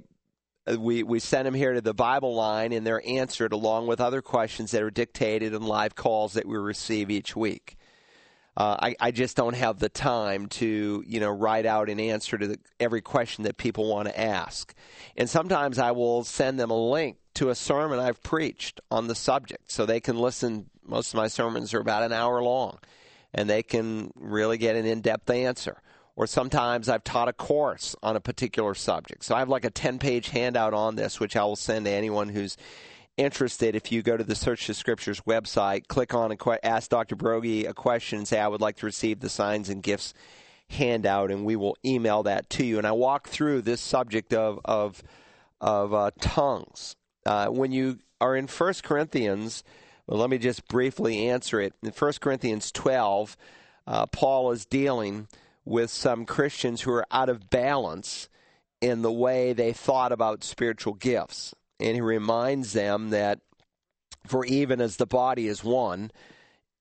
we, 0.78 1.02
we 1.02 1.20
send 1.20 1.46
them 1.46 1.54
here 1.54 1.74
to 1.74 1.80
the 1.80 1.92
Bible 1.92 2.34
line 2.34 2.72
and 2.72 2.86
they're 2.86 3.06
answered 3.06 3.52
along 3.52 3.86
with 3.86 4.00
other 4.00 4.22
questions 4.22 4.70
that 4.70 4.82
are 4.82 4.90
dictated 4.90 5.52
in 5.52 5.62
live 5.62 5.94
calls 5.94 6.32
that 6.34 6.46
we 6.46 6.56
receive 6.56 7.10
each 7.10 7.36
week. 7.36 7.76
Uh, 8.56 8.76
I, 8.80 8.96
I 9.00 9.10
just 9.10 9.36
don't 9.36 9.56
have 9.56 9.80
the 9.80 9.88
time 9.88 10.46
to, 10.46 11.02
you 11.06 11.20
know, 11.20 11.30
write 11.30 11.66
out 11.66 11.90
an 11.90 11.98
answer 11.98 12.38
to 12.38 12.46
the, 12.46 12.58
every 12.78 13.00
question 13.00 13.44
that 13.44 13.56
people 13.56 13.88
want 13.88 14.08
to 14.08 14.20
ask. 14.20 14.72
And 15.16 15.28
sometimes 15.28 15.78
I 15.78 15.90
will 15.90 16.22
send 16.22 16.60
them 16.60 16.70
a 16.70 16.90
link 16.90 17.16
to 17.34 17.48
a 17.48 17.54
sermon 17.54 17.98
I've 17.98 18.22
preached 18.22 18.80
on 18.90 19.08
the 19.08 19.14
subject 19.14 19.72
so 19.72 19.84
they 19.84 20.00
can 20.00 20.16
listen. 20.16 20.70
Most 20.86 21.12
of 21.12 21.16
my 21.16 21.28
sermons 21.28 21.74
are 21.74 21.80
about 21.80 22.04
an 22.04 22.12
hour 22.12 22.42
long 22.42 22.78
and 23.32 23.50
they 23.50 23.62
can 23.62 24.12
really 24.14 24.56
get 24.56 24.76
an 24.76 24.86
in 24.86 25.00
depth 25.00 25.28
answer. 25.30 25.80
Or 26.16 26.28
sometimes 26.28 26.88
I've 26.88 27.02
taught 27.02 27.26
a 27.26 27.32
course 27.32 27.96
on 28.00 28.14
a 28.14 28.20
particular 28.20 28.74
subject. 28.74 29.24
So 29.24 29.34
I 29.34 29.40
have 29.40 29.48
like 29.48 29.64
a 29.64 29.70
10 29.70 29.98
page 29.98 30.28
handout 30.28 30.72
on 30.72 30.94
this, 30.94 31.18
which 31.18 31.34
I 31.34 31.42
will 31.42 31.56
send 31.56 31.86
to 31.86 31.90
anyone 31.90 32.28
who's 32.28 32.56
interested, 33.16 33.74
if 33.74 33.92
you 33.92 34.02
go 34.02 34.16
to 34.16 34.24
the 34.24 34.34
Search 34.34 34.66
the 34.66 34.74
Scriptures 34.74 35.20
website, 35.22 35.88
click 35.88 36.14
on 36.14 36.30
and 36.30 36.40
que- 36.40 36.58
ask 36.62 36.90
Dr. 36.90 37.16
Broggi 37.16 37.68
a 37.68 37.74
question 37.74 38.18
and 38.18 38.28
say, 38.28 38.40
I 38.40 38.48
would 38.48 38.60
like 38.60 38.76
to 38.76 38.86
receive 38.86 39.20
the 39.20 39.28
signs 39.28 39.68
and 39.68 39.82
gifts 39.82 40.14
handout, 40.70 41.30
and 41.30 41.44
we 41.44 41.56
will 41.56 41.76
email 41.84 42.22
that 42.24 42.50
to 42.50 42.64
you. 42.64 42.78
And 42.78 42.86
I 42.86 42.92
walk 42.92 43.28
through 43.28 43.62
this 43.62 43.80
subject 43.80 44.32
of, 44.32 44.60
of, 44.64 45.02
of 45.60 45.94
uh, 45.94 46.10
tongues. 46.20 46.96
Uh, 47.24 47.48
when 47.48 47.72
you 47.72 47.98
are 48.20 48.36
in 48.36 48.46
1 48.46 48.74
Corinthians, 48.82 49.62
well, 50.06 50.18
let 50.18 50.30
me 50.30 50.38
just 50.38 50.66
briefly 50.68 51.28
answer 51.28 51.60
it. 51.60 51.74
In 51.82 51.90
1 51.90 52.12
Corinthians 52.20 52.72
12, 52.72 53.36
uh, 53.86 54.06
Paul 54.06 54.50
is 54.52 54.66
dealing 54.66 55.28
with 55.64 55.90
some 55.90 56.26
Christians 56.26 56.82
who 56.82 56.92
are 56.92 57.06
out 57.10 57.28
of 57.28 57.48
balance 57.48 58.28
in 58.80 59.02
the 59.02 59.12
way 59.12 59.52
they 59.52 59.72
thought 59.72 60.12
about 60.12 60.44
spiritual 60.44 60.94
gifts 60.94 61.54
and 61.80 61.94
he 61.94 62.00
reminds 62.00 62.72
them 62.72 63.10
that 63.10 63.40
for 64.26 64.44
even 64.46 64.80
as 64.80 64.96
the 64.96 65.06
body 65.06 65.48
is 65.48 65.62
one 65.62 66.10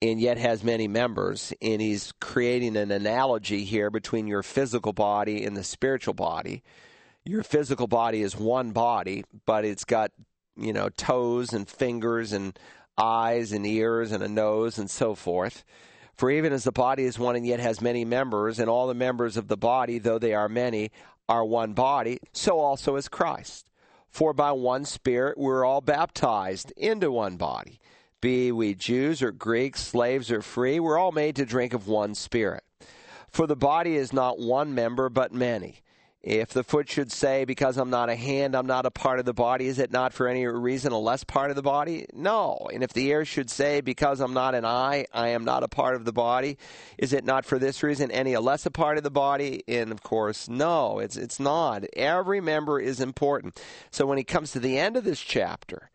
and 0.01 0.19
yet 0.19 0.37
has 0.37 0.65
many 0.65 0.85
members, 0.87 1.53
and 1.61 1.81
he's 1.81 2.11
creating 2.19 2.75
an 2.75 2.91
analogy 2.91 3.63
here 3.63 3.89
between 3.89 4.27
your 4.27 4.43
physical 4.43 4.91
body 4.91 5.45
and 5.45 5.55
the 5.55 5.63
spiritual 5.63 6.13
body. 6.13 6.61
Your 7.23 7.41
physical 7.41 7.87
body 7.87 8.21
is 8.21 8.35
one 8.35 8.71
body, 8.71 9.23
but 9.45 9.63
it's 9.63 9.85
got, 9.85 10.11
you 10.57 10.73
know, 10.73 10.89
toes 10.89 11.53
and 11.53 11.69
fingers 11.69 12.33
and 12.33 12.59
eyes 12.97 13.53
and 13.53 13.65
ears 13.65 14.11
and 14.11 14.21
a 14.21 14.27
nose 14.27 14.77
and 14.77 14.89
so 14.89 15.15
forth. 15.15 15.63
For 16.15 16.29
even 16.29 16.51
as 16.51 16.65
the 16.65 16.73
body 16.73 17.05
is 17.05 17.17
one 17.17 17.37
and 17.37 17.47
yet 17.47 17.61
has 17.61 17.79
many 17.79 18.03
members, 18.03 18.59
and 18.59 18.69
all 18.69 18.87
the 18.87 18.93
members 18.93 19.37
of 19.37 19.47
the 19.47 19.55
body, 19.55 19.99
though 19.99 20.19
they 20.19 20.33
are 20.33 20.49
many, 20.49 20.91
are 21.29 21.45
one 21.45 21.73
body, 21.73 22.19
so 22.33 22.59
also 22.59 22.97
is 22.97 23.07
Christ. 23.07 23.69
For 24.13 24.31
by 24.31 24.51
one 24.51 24.85
Spirit 24.85 25.39
we're 25.39 25.65
all 25.65 25.81
baptized 25.81 26.71
into 26.77 27.11
one 27.11 27.35
body. 27.35 27.79
Be 28.21 28.51
we 28.51 28.75
Jews 28.75 29.23
or 29.23 29.31
Greeks, 29.31 29.81
slaves 29.81 30.31
or 30.31 30.43
free, 30.43 30.79
we're 30.79 30.99
all 30.99 31.11
made 31.11 31.35
to 31.37 31.47
drink 31.47 31.73
of 31.73 31.87
one 31.87 32.13
Spirit. 32.13 32.63
For 33.27 33.47
the 33.47 33.55
body 33.55 33.95
is 33.95 34.13
not 34.13 34.37
one 34.37 34.75
member, 34.75 35.09
but 35.09 35.33
many. 35.33 35.81
If 36.23 36.51
the 36.51 36.63
foot 36.63 36.89
should 36.89 37.11
say, 37.11 37.43
Because 37.43 37.77
I'm 37.77 37.89
not 37.89 38.09
a 38.09 38.15
hand, 38.15 38.55
I'm 38.55 38.65
not 38.65 38.85
a 38.85 38.91
part 38.91 39.19
of 39.19 39.25
the 39.25 39.33
body, 39.33 39.67
is 39.67 39.77
it 39.77 39.91
not 39.91 40.13
for 40.13 40.27
any 40.27 40.47
reason 40.47 40.93
a 40.93 40.99
less 40.99 41.25
part 41.25 41.49
of 41.49 41.57
the 41.57 41.61
body? 41.61 42.05
No. 42.13 42.69
And 42.73 42.81
if 42.81 42.93
the 42.93 43.05
ear 43.07 43.25
should 43.25 43.49
say, 43.49 43.81
Because 43.81 44.21
I'm 44.21 44.33
not 44.33 44.55
an 44.55 44.63
eye, 44.63 45.05
I 45.13 45.29
am 45.29 45.43
not 45.43 45.63
a 45.63 45.67
part 45.67 45.95
of 45.95 46.05
the 46.05 46.13
body, 46.13 46.57
is 46.97 47.11
it 47.11 47.25
not 47.25 47.45
for 47.45 47.59
this 47.59 47.83
reason 47.83 48.09
any 48.09 48.33
a 48.33 48.39
less 48.39 48.65
a 48.65 48.71
part 48.71 48.97
of 48.97 49.03
the 49.03 49.11
body? 49.11 49.63
And 49.67 49.91
of 49.91 50.01
course, 50.01 50.47
no, 50.47 50.99
it's, 50.99 51.17
it's 51.17 51.41
not. 51.41 51.83
Every 51.93 52.39
member 52.39 52.79
is 52.79 53.01
important. 53.01 53.61
So 53.91 54.05
when 54.05 54.17
he 54.17 54.23
comes 54.23 54.53
to 54.53 54.61
the 54.61 54.77
end 54.77 54.95
of 54.95 55.03
this 55.03 55.19
chapter, 55.19 55.89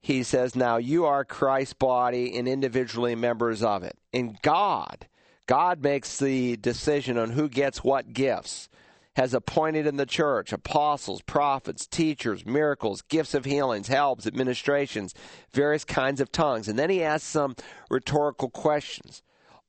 he 0.00 0.22
says, 0.22 0.54
Now 0.54 0.76
you 0.76 1.04
are 1.04 1.24
Christ's 1.24 1.74
body 1.74 2.38
and 2.38 2.46
individually 2.46 3.16
members 3.16 3.64
of 3.64 3.82
it. 3.82 3.96
And 4.12 4.40
God, 4.40 5.08
God 5.46 5.82
makes 5.82 6.20
the 6.20 6.56
decision 6.58 7.18
on 7.18 7.30
who 7.30 7.48
gets 7.48 7.82
what 7.82 8.12
gifts 8.12 8.68
has 9.16 9.34
appointed 9.34 9.86
in 9.86 9.96
the 9.96 10.06
church 10.06 10.52
apostles, 10.52 11.22
prophets, 11.22 11.86
teachers, 11.86 12.44
miracles, 12.44 13.02
gifts 13.02 13.34
of 13.34 13.44
healings, 13.44 13.88
helps, 13.88 14.26
administrations, 14.26 15.14
various 15.52 15.84
kinds 15.84 16.20
of 16.20 16.32
tongues. 16.32 16.68
And 16.68 16.78
then 16.78 16.90
he 16.90 17.02
asks 17.02 17.28
some 17.28 17.56
rhetorical 17.90 18.50
questions. 18.50 19.22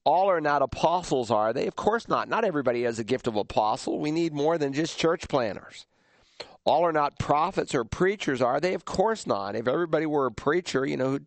All 0.03 0.29
are 0.29 0.41
not 0.41 0.61
apostles, 0.61 1.31
are 1.31 1.53
they? 1.53 1.67
Of 1.67 1.75
course 1.75 2.07
not. 2.07 2.29
Not 2.29 2.45
everybody 2.45 2.83
has 2.83 2.99
a 2.99 3.03
gift 3.03 3.27
of 3.27 3.35
apostle. 3.35 3.99
We 3.99 4.11
need 4.11 4.33
more 4.33 4.57
than 4.57 4.73
just 4.73 4.99
church 4.99 5.27
planners. 5.27 5.85
All 6.63 6.83
are 6.83 6.91
not 6.91 7.19
prophets 7.19 7.73
or 7.75 7.83
preachers, 7.83 8.41
are 8.41 8.59
they? 8.59 8.73
Of 8.73 8.85
course 8.85 9.27
not. 9.27 9.55
If 9.55 9.67
everybody 9.67 10.05
were 10.05 10.25
a 10.25 10.31
preacher, 10.31 10.85
you 10.85 10.97
know, 10.97 11.11
who 11.11 11.19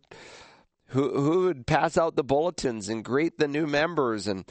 who, 0.89 1.21
who 1.21 1.45
would 1.45 1.67
pass 1.67 1.97
out 1.97 2.15
the 2.15 2.23
bulletins 2.23 2.89
and 2.89 3.03
greet 3.03 3.37
the 3.37 3.47
new 3.47 3.67
members 3.67 4.27
and 4.27 4.45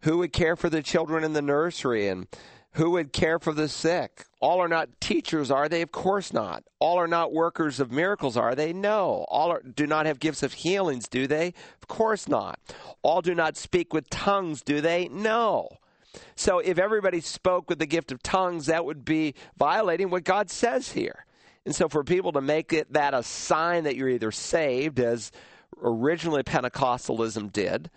who 0.00 0.18
would 0.18 0.32
care 0.32 0.56
for 0.56 0.68
the 0.68 0.82
children 0.82 1.22
in 1.22 1.32
the 1.32 1.42
nursery 1.42 2.08
and 2.08 2.26
who 2.74 2.90
would 2.90 3.12
care 3.12 3.38
for 3.38 3.52
the 3.52 3.68
sick? 3.68 4.24
All 4.40 4.60
are 4.60 4.68
not 4.68 5.00
teachers, 5.00 5.50
are 5.50 5.68
they? 5.68 5.82
Of 5.82 5.92
course 5.92 6.32
not. 6.32 6.64
All 6.78 6.98
are 6.98 7.06
not 7.06 7.32
workers 7.32 7.80
of 7.80 7.92
miracles, 7.92 8.36
are 8.36 8.54
they? 8.54 8.72
No. 8.72 9.26
All 9.28 9.50
are, 9.50 9.62
do 9.62 9.86
not 9.86 10.06
have 10.06 10.18
gifts 10.18 10.42
of 10.42 10.54
healings, 10.54 11.08
do 11.08 11.26
they? 11.26 11.48
Of 11.80 11.88
course 11.88 12.28
not. 12.28 12.58
All 13.02 13.20
do 13.20 13.34
not 13.34 13.56
speak 13.56 13.92
with 13.92 14.08
tongues, 14.10 14.62
do 14.62 14.80
they? 14.80 15.08
No. 15.08 15.68
So 16.34 16.58
if 16.58 16.78
everybody 16.78 17.20
spoke 17.20 17.68
with 17.68 17.78
the 17.78 17.86
gift 17.86 18.10
of 18.10 18.22
tongues, 18.22 18.66
that 18.66 18.84
would 18.84 19.04
be 19.04 19.34
violating 19.56 20.10
what 20.10 20.24
God 20.24 20.50
says 20.50 20.92
here. 20.92 21.26
And 21.64 21.74
so 21.74 21.88
for 21.88 22.02
people 22.02 22.32
to 22.32 22.40
make 22.40 22.72
it 22.72 22.92
that 22.92 23.14
a 23.14 23.22
sign 23.22 23.84
that 23.84 23.96
you're 23.96 24.08
either 24.08 24.32
saved, 24.32 24.98
as 24.98 25.30
originally 25.80 26.42
Pentecostalism 26.42 27.52
did, 27.52 27.90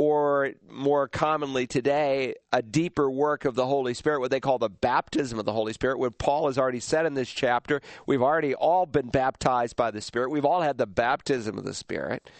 or 0.00 0.52
more 0.66 1.06
commonly 1.06 1.66
today, 1.66 2.34
a 2.54 2.62
deeper 2.62 3.10
work 3.10 3.44
of 3.44 3.54
the 3.54 3.66
Holy 3.66 3.92
Spirit, 3.92 4.20
what 4.20 4.30
they 4.30 4.40
call 4.40 4.56
the 4.56 4.70
baptism 4.70 5.38
of 5.38 5.44
the 5.44 5.52
Holy 5.52 5.74
Spirit. 5.74 5.98
What 5.98 6.16
Paul 6.16 6.46
has 6.46 6.56
already 6.56 6.80
said 6.80 7.04
in 7.04 7.12
this 7.12 7.28
chapter, 7.28 7.82
we've 8.06 8.22
already 8.22 8.54
all 8.54 8.86
been 8.86 9.10
baptized 9.10 9.76
by 9.76 9.90
the 9.90 10.00
Spirit. 10.00 10.30
We've 10.30 10.46
all 10.46 10.62
had 10.62 10.78
the 10.78 10.86
baptism 10.86 11.58
of 11.58 11.64
the 11.64 11.74
Spirit. 11.74 12.30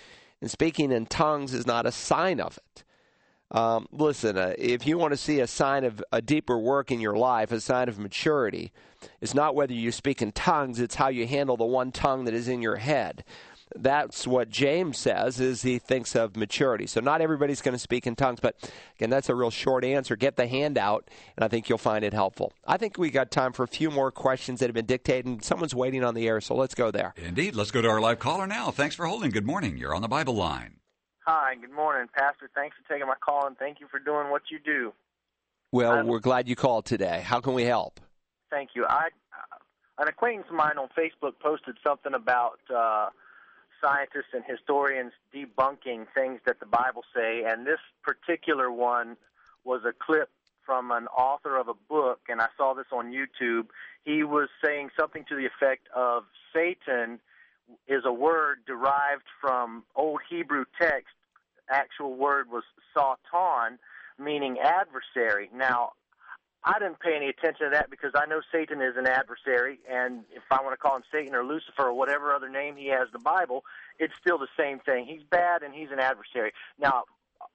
And 0.41 0.51
speaking 0.51 0.91
in 0.91 1.05
tongues 1.05 1.53
is 1.53 1.67
not 1.67 1.85
a 1.85 1.93
sign 1.93 2.41
of 2.41 2.57
it. 2.57 2.85
Um, 3.51 3.89
listen, 3.93 4.39
uh, 4.39 4.55
if 4.57 4.87
you 4.87 4.97
want 4.97 5.13
to 5.13 5.19
see 5.19 5.41
a 5.41 5.47
sign 5.47 5.85
of 5.85 6.03
a 6.13 6.23
deeper 6.23 6.59
work 6.59 6.91
in 6.91 6.99
your 6.99 7.17
life, 7.17 7.53
a 7.53 7.61
sign 7.61 7.91
of 7.91 7.99
maturity, 7.99 8.73
it's 9.21 9.35
not 9.35 9.55
whether 9.55 9.75
you 9.75 9.93
speak 9.93 10.23
in 10.23 10.33
tongues, 10.33 10.81
it's 10.81 10.95
how 10.95 11.09
you 11.09 11.27
handle 11.27 11.59
the 11.59 11.67
one 11.67 11.93
tongue 11.93 12.25
that 12.25 12.33
is 12.33 12.49
in 12.49 12.63
your 12.63 12.77
head 12.77 13.23
that's 13.77 14.27
what 14.27 14.51
James 14.51 14.99
says 14.99 15.41
is 15.41 15.63
he 15.63 15.79
thinks 15.79 16.17
of 16.17 16.37
maturity. 16.37 16.87
So 16.87 17.01
not 17.01 17.21
everybody's 17.21 17.63
going 17.63 17.75
to 17.75 17.79
speak 17.79 18.07
in 18.07 18.17
tongues, 18.17 18.41
but 18.41 18.57
again, 18.97 19.11
that's 19.11 19.29
a 19.29 19.35
real 19.35 19.51
short 19.51 19.85
answer. 19.85 20.17
Get 20.17 20.37
the 20.37 20.47
handout, 20.47 21.09
and 21.37 21.45
I 21.45 21.49
think 21.49 21.69
you'll 21.69 21.79
find 21.79 22.05
it 22.05 22.13
helpful. 22.13 22.53
I 22.67 22.77
think 22.77 22.99
we 22.99 23.11
got 23.11 23.31
time 23.31 23.53
for 23.53 23.63
a 23.63 23.69
few 23.69 23.91
more 23.91 24.11
questions 24.11 24.61
that 24.61 24.67
have 24.67 24.75
been 24.75 24.87
dictated. 24.87 25.27
And 25.27 25.45
someone's 25.45 25.75
waiting 25.75 26.05
on 26.05 26.15
the 26.15 26.27
air, 26.27 26.41
so 26.41 26.55
let's 26.55 26.75
go 26.75 26.91
there. 26.91 27.15
Indeed, 27.17 27.55
let's 27.55 27.71
go 27.71 27.81
to 27.81 27.89
our 27.89 28.01
live 28.01 28.19
caller 28.19 28.47
now. 28.47 28.71
Thanks 28.71 28.95
for 28.95 29.07
holding. 29.07 29.31
Good 29.31 29.47
morning. 29.47 29.77
You're 29.77 29.95
on 29.95 30.03
the 30.03 30.09
Bible 30.09 30.35
line. 30.35 30.77
Hi, 31.27 31.55
good 31.55 31.73
morning, 31.73 32.09
Pastor. 32.17 32.51
Thanks 32.55 32.77
for 32.77 32.93
taking 32.93 33.07
my 33.07 33.15
call, 33.25 33.47
and 33.47 33.57
thank 33.57 33.79
you 33.79 33.87
for 33.91 34.01
doing 34.01 34.31
what 34.31 34.43
you 34.51 34.59
do. 34.59 34.93
Well, 35.71 35.93
I'm, 35.93 36.07
we're 36.07 36.19
glad 36.19 36.49
you 36.49 36.57
called 36.57 36.87
today. 36.87 37.23
How 37.25 37.41
can 37.41 37.55
we 37.55 37.65
help? 37.65 38.01
Thank 38.51 38.71
you. 38.75 38.85
I 38.89 39.11
uh, 39.33 40.03
an 40.03 40.09
acquaintance 40.09 40.47
of 40.49 40.57
mine 40.57 40.79
on 40.79 40.89
Facebook 40.99 41.39
posted 41.41 41.77
something 41.85 42.15
about. 42.15 42.59
Uh, 42.75 43.11
scientists 43.81 44.33
and 44.33 44.45
historians 44.45 45.13
debunking 45.35 46.07
things 46.15 46.41
that 46.47 46.61
the 46.61 46.67
Bible 46.67 47.03
say, 47.15 47.45
and 47.47 47.67
this 47.67 47.81
particular 48.03 48.71
one 48.71 49.17
was 49.65 49.83
a 49.85 49.93
clip 49.93 50.31
from 50.65 50.91
an 50.91 51.07
author 51.09 51.57
of 51.57 51.69
a 51.69 51.75
book, 51.89 52.21
and 52.29 52.41
I 52.41 52.47
saw 52.57 52.75
this 52.75 52.87
on 52.93 53.13
YouTube. 53.13 53.67
He 54.05 54.23
was 54.23 54.49
saying 54.65 54.91
something 54.99 55.25
to 55.29 55.35
the 55.35 55.47
effect 55.47 55.89
of 55.95 56.25
Satan 56.53 57.19
is 57.89 58.03
a 58.05 58.13
word 58.13 58.59
derived 58.67 59.25
from 59.41 59.85
Old 59.97 60.21
Hebrew 60.29 60.65
text. 60.81 61.15
Actual 61.69 62.15
word 62.15 62.51
was 62.51 62.65
satan, 62.95 63.79
meaning 64.19 64.59
adversary. 64.59 65.51
Now, 65.55 65.93
I 66.63 66.79
didn't 66.79 67.01
pay 67.01 67.17
any 67.17 67.29
attention 67.29 67.67
to 67.67 67.71
that 67.71 67.91
because 67.91 68.13
I 68.15 68.27
know 68.27 68.41
Satan 68.53 68.83
is 68.83 68.95
an 68.99 69.07
adversary, 69.07 69.79
and 69.91 70.25
if 70.31 70.43
I 70.51 70.61
want 70.63 70.75
to 70.75 70.77
call 70.77 70.97
him 70.97 71.03
Satan 71.11 71.35
or 71.35 71.43
Lucifer 71.43 71.87
or 71.87 71.95
whatever 71.95 72.35
other 72.35 72.51
name 72.51 72.77
he 72.77 72.89
has 72.89 73.07
in 73.07 73.13
the 73.15 73.19
Bible, 73.19 73.65
it's 73.99 74.13
still 74.21 74.37
the 74.37 74.49
same 74.59 74.79
thing. 74.81 75.07
He's 75.07 75.23
bad 75.31 75.63
and 75.63 75.75
he's 75.75 75.89
an 75.91 75.99
adversary. 75.99 76.53
Now, 76.79 77.05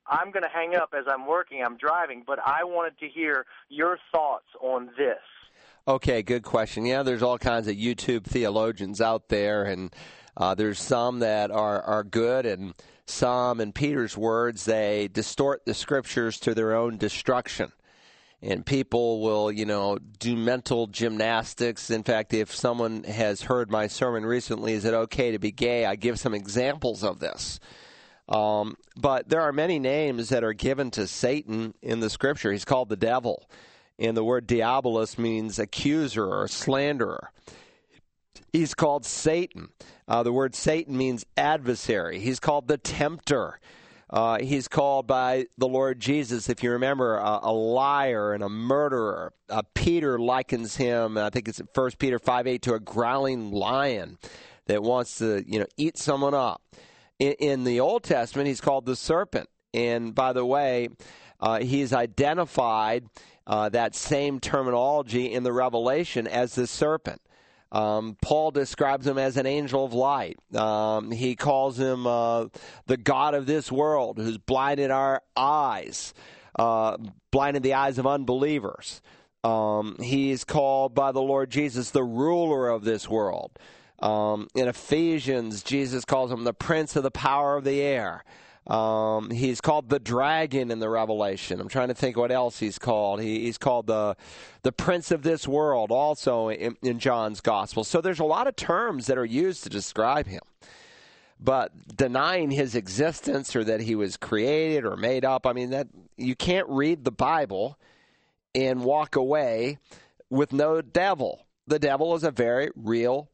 I'm 0.07 0.31
going 0.31 0.43
to 0.43 0.49
hang 0.49 0.75
up 0.75 0.95
as 0.97 1.05
I'm 1.07 1.27
working, 1.27 1.63
I'm 1.63 1.77
driving, 1.77 2.23
but 2.25 2.39
I 2.39 2.63
wanted 2.63 2.97
to 2.99 3.07
hear 3.07 3.45
your 3.69 3.99
thoughts 4.11 4.47
on 4.59 4.89
this. 4.97 5.21
Okay, 5.87 6.23
good 6.23 6.43
question. 6.43 6.85
Yeah, 6.85 7.03
there's 7.03 7.21
all 7.21 7.37
kinds 7.37 7.67
of 7.67 7.75
YouTube 7.75 8.23
theologians 8.23 9.01
out 9.01 9.29
there, 9.29 9.65
and 9.65 9.93
uh, 10.35 10.55
there's 10.55 10.79
some 10.79 11.19
that 11.19 11.51
are, 11.51 11.79
are 11.83 12.03
good, 12.03 12.47
and 12.47 12.73
some, 13.05 13.61
in 13.61 13.71
Peter's 13.71 14.17
words, 14.17 14.65
they 14.65 15.07
distort 15.13 15.63
the 15.65 15.75
scriptures 15.75 16.39
to 16.39 16.55
their 16.55 16.75
own 16.75 16.97
destruction 16.97 17.71
and 18.41 18.65
people 18.65 19.21
will, 19.21 19.51
you 19.51 19.65
know, 19.65 19.97
do 20.19 20.35
mental 20.35 20.87
gymnastics. 20.87 21.89
In 21.89 22.03
fact, 22.03 22.33
if 22.33 22.53
someone 22.53 23.03
has 23.03 23.41
heard 23.41 23.71
my 23.71 23.87
sermon 23.87 24.25
recently, 24.25 24.73
is 24.73 24.85
it 24.85 24.93
okay 24.93 25.31
to 25.31 25.39
be 25.39 25.51
gay? 25.51 25.85
I 25.85 25.95
give 25.95 26.19
some 26.19 26.33
examples 26.33 27.03
of 27.03 27.19
this. 27.19 27.59
Um, 28.27 28.75
but 28.95 29.29
there 29.29 29.41
are 29.41 29.51
many 29.51 29.79
names 29.79 30.29
that 30.29 30.43
are 30.43 30.53
given 30.53 30.91
to 30.91 31.07
Satan 31.07 31.73
in 31.81 31.99
the 31.99 32.09
scripture. 32.09 32.51
He's 32.51 32.65
called 32.65 32.89
the 32.89 32.95
devil, 32.95 33.47
and 33.99 34.17
the 34.17 34.23
word 34.23 34.47
diabolus 34.47 35.17
means 35.17 35.59
accuser 35.59 36.25
or 36.25 36.47
slanderer. 36.47 37.31
He's 38.51 38.73
called 38.73 39.05
Satan. 39.05 39.69
Uh, 40.07 40.23
the 40.23 40.33
word 40.33 40.55
Satan 40.55 40.97
means 40.97 41.25
adversary. 41.35 42.19
He's 42.19 42.39
called 42.39 42.67
the 42.67 42.77
tempter. 42.77 43.59
Uh, 44.09 44.37
he's 44.39 44.67
called 44.67 45.07
by 45.07 45.47
the 45.57 45.67
Lord 45.67 45.99
Jesus, 45.99 46.47
if 46.47 46.61
you 46.61 46.71
remember, 46.71 47.17
a, 47.17 47.39
a 47.43 47.51
liar 47.51 48.33
and 48.33 48.43
a 48.43 48.49
murderer. 48.49 49.33
Uh, 49.49 49.63
Peter 49.73 50.19
likens 50.19 50.75
him, 50.75 51.17
I 51.17 51.29
think 51.29 51.47
it's 51.47 51.61
1 51.73 51.91
Peter 51.97 52.19
5 52.19 52.47
8, 52.47 52.61
to 52.63 52.73
a 52.75 52.79
growling 52.79 53.51
lion 53.51 54.17
that 54.67 54.83
wants 54.83 55.17
to, 55.19 55.43
you 55.47 55.59
know, 55.59 55.65
eat 55.77 55.97
someone 55.97 56.33
up. 56.33 56.61
In, 57.19 57.33
in 57.33 57.63
the 57.63 57.79
Old 57.79 58.03
Testament, 58.03 58.47
he's 58.47 58.61
called 58.61 58.85
the 58.85 58.95
serpent. 58.95 59.49
And 59.73 60.13
by 60.13 60.33
the 60.33 60.45
way, 60.45 60.89
uh, 61.39 61.59
he's 61.59 61.91
identified 61.91 63.09
uh, 63.47 63.69
that 63.69 63.95
same 63.95 64.39
terminology 64.39 65.31
in 65.31 65.43
the 65.43 65.53
Revelation 65.53 66.27
as 66.27 66.55
the 66.55 66.67
serpent. 66.67 67.21
Um, 67.75 68.15
Paul 68.21 68.51
describes 68.51 69.05
him 69.05 69.17
as 69.17 69.35
an 69.35 69.45
angel 69.45 69.83
of 69.83 69.93
light. 69.93 70.37
Um, 70.55 71.11
he 71.11 71.35
calls 71.35 71.77
him 71.77 72.07
uh, 72.07 72.45
the 72.85 72.95
God 72.95 73.33
of 73.33 73.47
this 73.47 73.69
world 73.69 74.17
who's 74.17 74.37
blinded 74.37 74.91
our 74.91 75.21
eyes, 75.35 76.13
uh, 76.57 76.95
blinded 77.31 77.63
the 77.63 77.73
eyes 77.73 77.97
of 77.97 78.07
unbelievers. 78.07 79.01
Um, 79.43 79.97
he's 79.99 80.45
called 80.45 80.95
by 80.95 81.11
the 81.11 81.21
Lord 81.21 81.49
Jesus 81.49 81.91
the 81.91 82.03
ruler 82.03 82.69
of 82.69 82.85
this 82.85 83.09
world. 83.09 83.51
Um, 83.99 84.47
in 84.55 84.69
Ephesians, 84.69 85.61
Jesus 85.61 86.05
calls 86.05 86.31
him 86.31 86.45
the 86.45 86.53
prince 86.53 86.95
of 86.95 87.03
the 87.03 87.11
power 87.11 87.57
of 87.57 87.65
the 87.65 87.81
air. 87.81 88.23
Um, 88.67 89.29
he's 89.29 89.61
called 89.61 89.89
the 89.89 89.99
dragon 89.99 90.71
in 90.71 90.79
the 90.79 90.89
Revelation. 90.89 91.61
I'm 91.61 91.67
trying 91.67 91.89
to 91.89 91.93
think 91.93 92.17
what 92.17 92.31
else 92.31 92.57
he's 92.57 92.79
called. 92.79 93.21
He, 93.21 93.41
he's 93.41 93.59
called 93.59 93.85
the 93.87 94.15
the 94.63 94.71
prince 94.71 95.11
of 95.11 95.21
this 95.21 95.47
world, 95.47 95.91
also 95.91 96.49
in, 96.49 96.75
in 96.81 96.97
John's 96.97 97.41
gospel. 97.41 97.83
So 97.83 98.01
there's 98.01 98.19
a 98.19 98.25
lot 98.25 98.47
of 98.47 98.55
terms 98.55 99.05
that 99.05 99.19
are 99.19 99.25
used 99.25 99.63
to 99.63 99.69
describe 99.69 100.25
him. 100.25 100.41
But 101.39 101.95
denying 101.95 102.49
his 102.49 102.75
existence 102.75 103.55
or 103.55 103.63
that 103.65 103.81
he 103.81 103.93
was 103.93 104.17
created 104.17 104.83
or 104.85 104.95
made 104.95 105.25
up, 105.25 105.45
I 105.45 105.53
mean 105.53 105.69
that 105.69 105.87
you 106.17 106.35
can't 106.35 106.67
read 106.67 107.03
the 107.03 107.11
Bible 107.11 107.77
and 108.55 108.83
walk 108.83 109.15
away 109.15 109.77
with 110.29 110.53
no 110.53 110.81
devil. 110.81 111.45
The 111.67 111.77
devil 111.77 112.15
is 112.15 112.23
a 112.23 112.31
very 112.31 112.71
real 112.75 113.29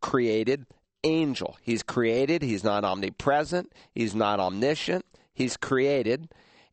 created 0.00 0.66
angel. 1.06 1.56
He's 1.62 1.82
created, 1.82 2.42
he's 2.42 2.64
not 2.64 2.84
omnipresent, 2.84 3.72
he's 3.94 4.14
not 4.14 4.40
omniscient, 4.40 5.06
he's 5.32 5.56
created, 5.56 6.28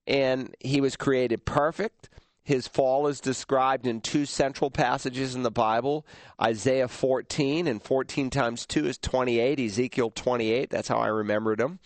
and 0.07 0.53
he 0.59 0.81
was 0.81 0.95
created 0.95 1.45
perfect. 1.45 2.09
His 2.45 2.67
fall 2.67 3.07
is 3.07 3.21
described 3.21 3.87
in 3.87 4.01
two 4.01 4.25
central 4.25 4.69
passages 4.69 5.33
in 5.33 5.43
the 5.43 5.51
Bible 5.51 6.05
Isaiah 6.41 6.89
14, 6.89 7.67
and 7.67 7.81
14 7.81 8.29
times 8.29 8.65
2 8.65 8.87
is 8.87 8.97
28, 8.97 9.59
Ezekiel 9.59 10.09
28. 10.09 10.69
That's 10.69 10.89
how 10.89 10.97
I 10.97 11.07
remembered 11.07 11.59
them. 11.59 11.79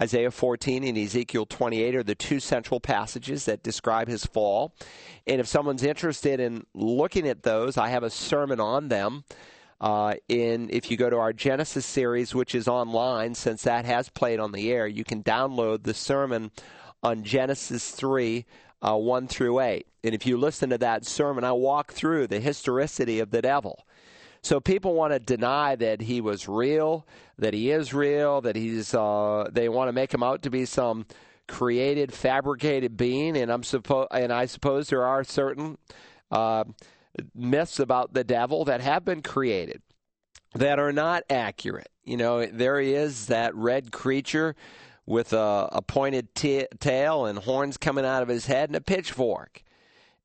Isaiah 0.00 0.30
14 0.30 0.82
and 0.82 0.96
Ezekiel 0.96 1.46
28 1.46 1.94
are 1.94 2.02
the 2.02 2.14
two 2.14 2.40
central 2.40 2.80
passages 2.80 3.44
that 3.44 3.62
describe 3.62 4.08
his 4.08 4.24
fall. 4.24 4.74
And 5.26 5.40
if 5.40 5.46
someone's 5.46 5.84
interested 5.84 6.40
in 6.40 6.64
looking 6.74 7.28
at 7.28 7.42
those, 7.42 7.76
I 7.76 7.88
have 7.88 8.02
a 8.02 8.10
sermon 8.10 8.58
on 8.58 8.88
them 8.88 9.24
uh, 9.80 10.14
in 10.28 10.68
if 10.70 10.90
you 10.90 10.96
go 10.96 11.10
to 11.10 11.16
our 11.16 11.32
Genesis 11.32 11.86
series, 11.86 12.34
which 12.34 12.54
is 12.54 12.68
online, 12.68 13.34
since 13.34 13.62
that 13.62 13.84
has 13.84 14.08
played 14.08 14.40
on 14.40 14.52
the 14.52 14.70
air, 14.72 14.86
you 14.86 15.04
can 15.04 15.22
download 15.22 15.84
the 15.84 15.94
sermon 15.94 16.50
on 17.02 17.22
Genesis 17.24 17.90
three. 17.90 18.46
Uh, 18.82 18.96
1 18.96 19.28
through 19.28 19.60
8. 19.60 19.86
And 20.04 20.14
if 20.14 20.24
you 20.24 20.38
listen 20.38 20.70
to 20.70 20.78
that 20.78 21.04
sermon, 21.04 21.44
I 21.44 21.52
walk 21.52 21.92
through 21.92 22.28
the 22.28 22.40
historicity 22.40 23.20
of 23.20 23.30
the 23.30 23.42
devil. 23.42 23.84
So 24.42 24.58
people 24.58 24.94
want 24.94 25.12
to 25.12 25.18
deny 25.18 25.76
that 25.76 26.00
he 26.00 26.20
was 26.20 26.48
real, 26.48 27.06
that 27.38 27.52
he 27.52 27.70
is 27.70 27.92
real, 27.92 28.40
that 28.40 28.56
he's. 28.56 28.94
Uh, 28.94 29.48
they 29.52 29.68
want 29.68 29.88
to 29.88 29.92
make 29.92 30.12
him 30.12 30.22
out 30.22 30.42
to 30.42 30.50
be 30.50 30.64
some 30.64 31.06
created, 31.46 32.12
fabricated 32.12 32.96
being. 32.96 33.36
And 33.36 33.52
I'm 33.52 33.62
suppo- 33.62 34.08
and 34.10 34.32
I 34.32 34.46
suppose 34.46 34.88
there 34.88 35.04
are 35.04 35.24
certain 35.24 35.76
uh, 36.30 36.64
myths 37.34 37.78
about 37.78 38.14
the 38.14 38.24
devil 38.24 38.64
that 38.64 38.80
have 38.80 39.04
been 39.04 39.22
created 39.22 39.82
that 40.54 40.78
are 40.78 40.92
not 40.92 41.22
accurate. 41.30 41.90
You 42.04 42.16
know, 42.16 42.46
there 42.46 42.80
he 42.80 42.94
is, 42.94 43.26
that 43.26 43.54
red 43.54 43.92
creature 43.92 44.56
with 45.06 45.32
a, 45.32 45.68
a 45.72 45.82
pointed 45.82 46.34
t- 46.34 46.66
tail 46.78 47.26
and 47.26 47.38
horns 47.38 47.76
coming 47.76 48.04
out 48.04 48.22
of 48.22 48.28
his 48.28 48.46
head 48.46 48.68
and 48.68 48.76
a 48.76 48.80
pitchfork. 48.80 49.62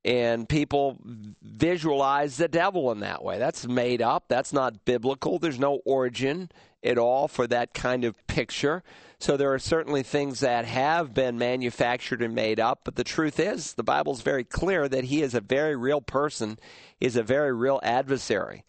And 0.06 0.48
people 0.48 1.00
visualize 1.42 2.38
the 2.38 2.48
devil 2.48 2.92
in 2.92 3.00
that 3.00 3.24
way. 3.24 3.40
That's 3.40 3.68
made 3.68 4.04
up. 4.04 4.26
That's 4.28 4.54
not 4.54 4.86
biblical. 4.86 5.40
There's 5.40 5.60
no 5.60 5.82
origin 5.84 6.52
at 6.84 7.00
all 7.00 7.28
for 7.28 7.48
that 7.48 7.74
kind 7.74 8.06
of 8.06 8.16
picture. 8.28 8.84
So 9.18 9.36
there 9.36 9.52
are 9.52 9.60
certainly 9.60 10.04
things 10.04 10.42
that 10.42 10.66
have 10.66 11.16
been 11.16 11.40
manufactured 11.40 12.22
and 12.22 12.36
made 12.36 12.60
up, 12.60 12.82
but 12.84 12.96
the 12.96 13.04
truth 13.04 13.40
is, 13.40 13.74
the 13.74 13.84
Bible's 13.84 14.22
very 14.22 14.44
clear 14.44 14.88
that 14.88 15.06
he 15.06 15.24
is 15.24 15.34
a 15.34 15.42
very 15.42 15.76
real 15.76 16.02
person, 16.02 16.60
is 17.00 17.16
a 17.16 17.24
very 17.24 17.52
real 17.52 17.80
adversary. 17.82 18.64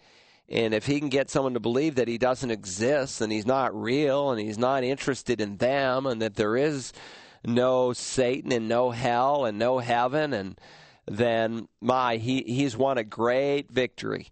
And 0.49 0.73
if 0.73 0.87
he 0.87 1.01
can 1.01 1.11
get 1.11 1.29
someone 1.29 1.55
to 1.55 1.61
believe 1.61 1.97
that 1.97 2.09
he 2.09 2.17
doesn't 2.17 2.51
exist 2.51 3.21
and 3.21 3.31
he's 3.31 3.45
not 3.45 3.79
real 3.79 4.31
and 4.31 4.41
he's 4.41 4.57
not 4.57 4.85
interested 4.85 5.41
in 5.41 5.59
them 5.59 6.07
and 6.07 6.23
that 6.23 6.37
there 6.37 6.57
is 6.57 6.95
no 7.45 7.93
Satan 7.93 8.53
and 8.53 8.69
no 8.69 8.93
hell 8.93 9.45
and 9.45 9.59
no 9.59 9.81
heaven 9.81 10.33
and 10.33 10.59
then 11.07 11.69
my 11.81 12.17
he 12.17 12.43
he's 12.43 12.77
won 12.77 12.99
a 12.99 13.05
great 13.05 13.71
victory 13.71 14.29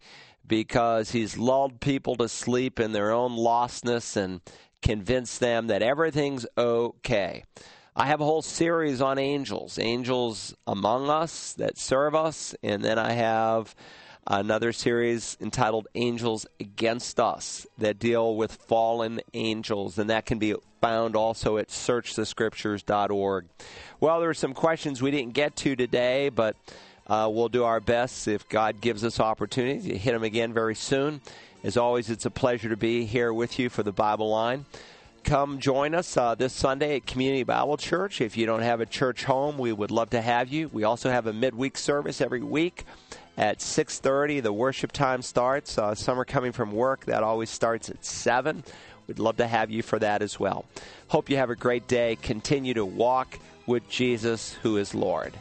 because 0.46 1.10
he's 1.12 1.38
lulled 1.38 1.80
people 1.80 2.16
to 2.16 2.28
sleep 2.28 2.78
in 2.80 2.92
their 2.92 3.10
own 3.12 3.32
lostness 3.32 4.16
and 4.16 4.40
convince 4.82 5.38
them 5.38 5.68
that 5.68 5.82
everything's 5.82 6.46
okay. 6.58 7.44
I 7.96 8.06
have 8.06 8.20
a 8.20 8.24
whole 8.24 8.42
series 8.42 9.00
on 9.00 9.18
angels, 9.18 9.78
angels 9.78 10.54
among 10.66 11.08
us 11.08 11.52
that 11.54 11.78
serve 11.78 12.14
us, 12.14 12.54
and 12.62 12.84
then 12.84 12.98
I 12.98 13.12
have 13.12 13.74
another 14.26 14.72
series 14.72 15.36
entitled 15.40 15.86
Angels 15.94 16.46
Against 16.58 17.20
Us 17.20 17.66
that 17.78 17.98
deal 17.98 18.36
with 18.36 18.52
fallen 18.52 19.20
angels, 19.32 19.98
and 19.98 20.10
that 20.10 20.26
can 20.26 20.38
be 20.38 20.54
found 20.84 21.16
also 21.16 21.56
at 21.56 21.68
searchthescriptures.org. 21.68 23.46
Well, 24.00 24.20
there 24.20 24.28
are 24.28 24.34
some 24.34 24.52
questions 24.52 25.00
we 25.00 25.10
didn't 25.10 25.32
get 25.32 25.56
to 25.56 25.74
today, 25.74 26.28
but 26.28 26.56
uh, 27.06 27.30
we'll 27.32 27.48
do 27.48 27.64
our 27.64 27.80
best 27.80 28.28
if 28.28 28.46
God 28.50 28.82
gives 28.82 29.02
us 29.02 29.18
opportunity 29.18 29.88
to 29.88 29.96
hit 29.96 30.12
them 30.12 30.24
again 30.24 30.52
very 30.52 30.74
soon. 30.74 31.22
As 31.62 31.78
always, 31.78 32.10
it's 32.10 32.26
a 32.26 32.30
pleasure 32.30 32.68
to 32.68 32.76
be 32.76 33.06
here 33.06 33.32
with 33.32 33.58
you 33.58 33.70
for 33.70 33.82
the 33.82 33.92
Bible 33.92 34.28
line. 34.28 34.66
Come 35.22 35.58
join 35.58 35.94
us 35.94 36.18
uh, 36.18 36.34
this 36.34 36.52
Sunday 36.52 36.96
at 36.96 37.06
Community 37.06 37.44
Bible 37.44 37.78
Church. 37.78 38.20
If 38.20 38.36
you 38.36 38.44
don't 38.44 38.60
have 38.60 38.82
a 38.82 38.86
church 38.86 39.24
home, 39.24 39.56
we 39.56 39.72
would 39.72 39.90
love 39.90 40.10
to 40.10 40.20
have 40.20 40.52
you. 40.52 40.68
We 40.70 40.84
also 40.84 41.08
have 41.08 41.26
a 41.26 41.32
midweek 41.32 41.78
service 41.78 42.20
every 42.20 42.42
week 42.42 42.84
at 43.36 43.58
6.30 43.58 44.42
the 44.42 44.52
worship 44.52 44.92
time 44.92 45.20
starts 45.20 45.76
uh, 45.76 45.92
some 45.92 46.20
are 46.20 46.24
coming 46.24 46.52
from 46.52 46.70
work 46.70 47.04
that 47.06 47.24
always 47.24 47.50
starts 47.50 47.90
at 47.90 48.04
7 48.04 48.62
We'd 49.06 49.18
love 49.18 49.36
to 49.38 49.46
have 49.46 49.70
you 49.70 49.82
for 49.82 49.98
that 49.98 50.22
as 50.22 50.40
well. 50.40 50.64
Hope 51.08 51.30
you 51.30 51.36
have 51.36 51.50
a 51.50 51.56
great 51.56 51.86
day. 51.86 52.16
Continue 52.22 52.74
to 52.74 52.84
walk 52.84 53.38
with 53.66 53.88
Jesus, 53.88 54.54
who 54.62 54.76
is 54.76 54.94
Lord. 54.94 55.34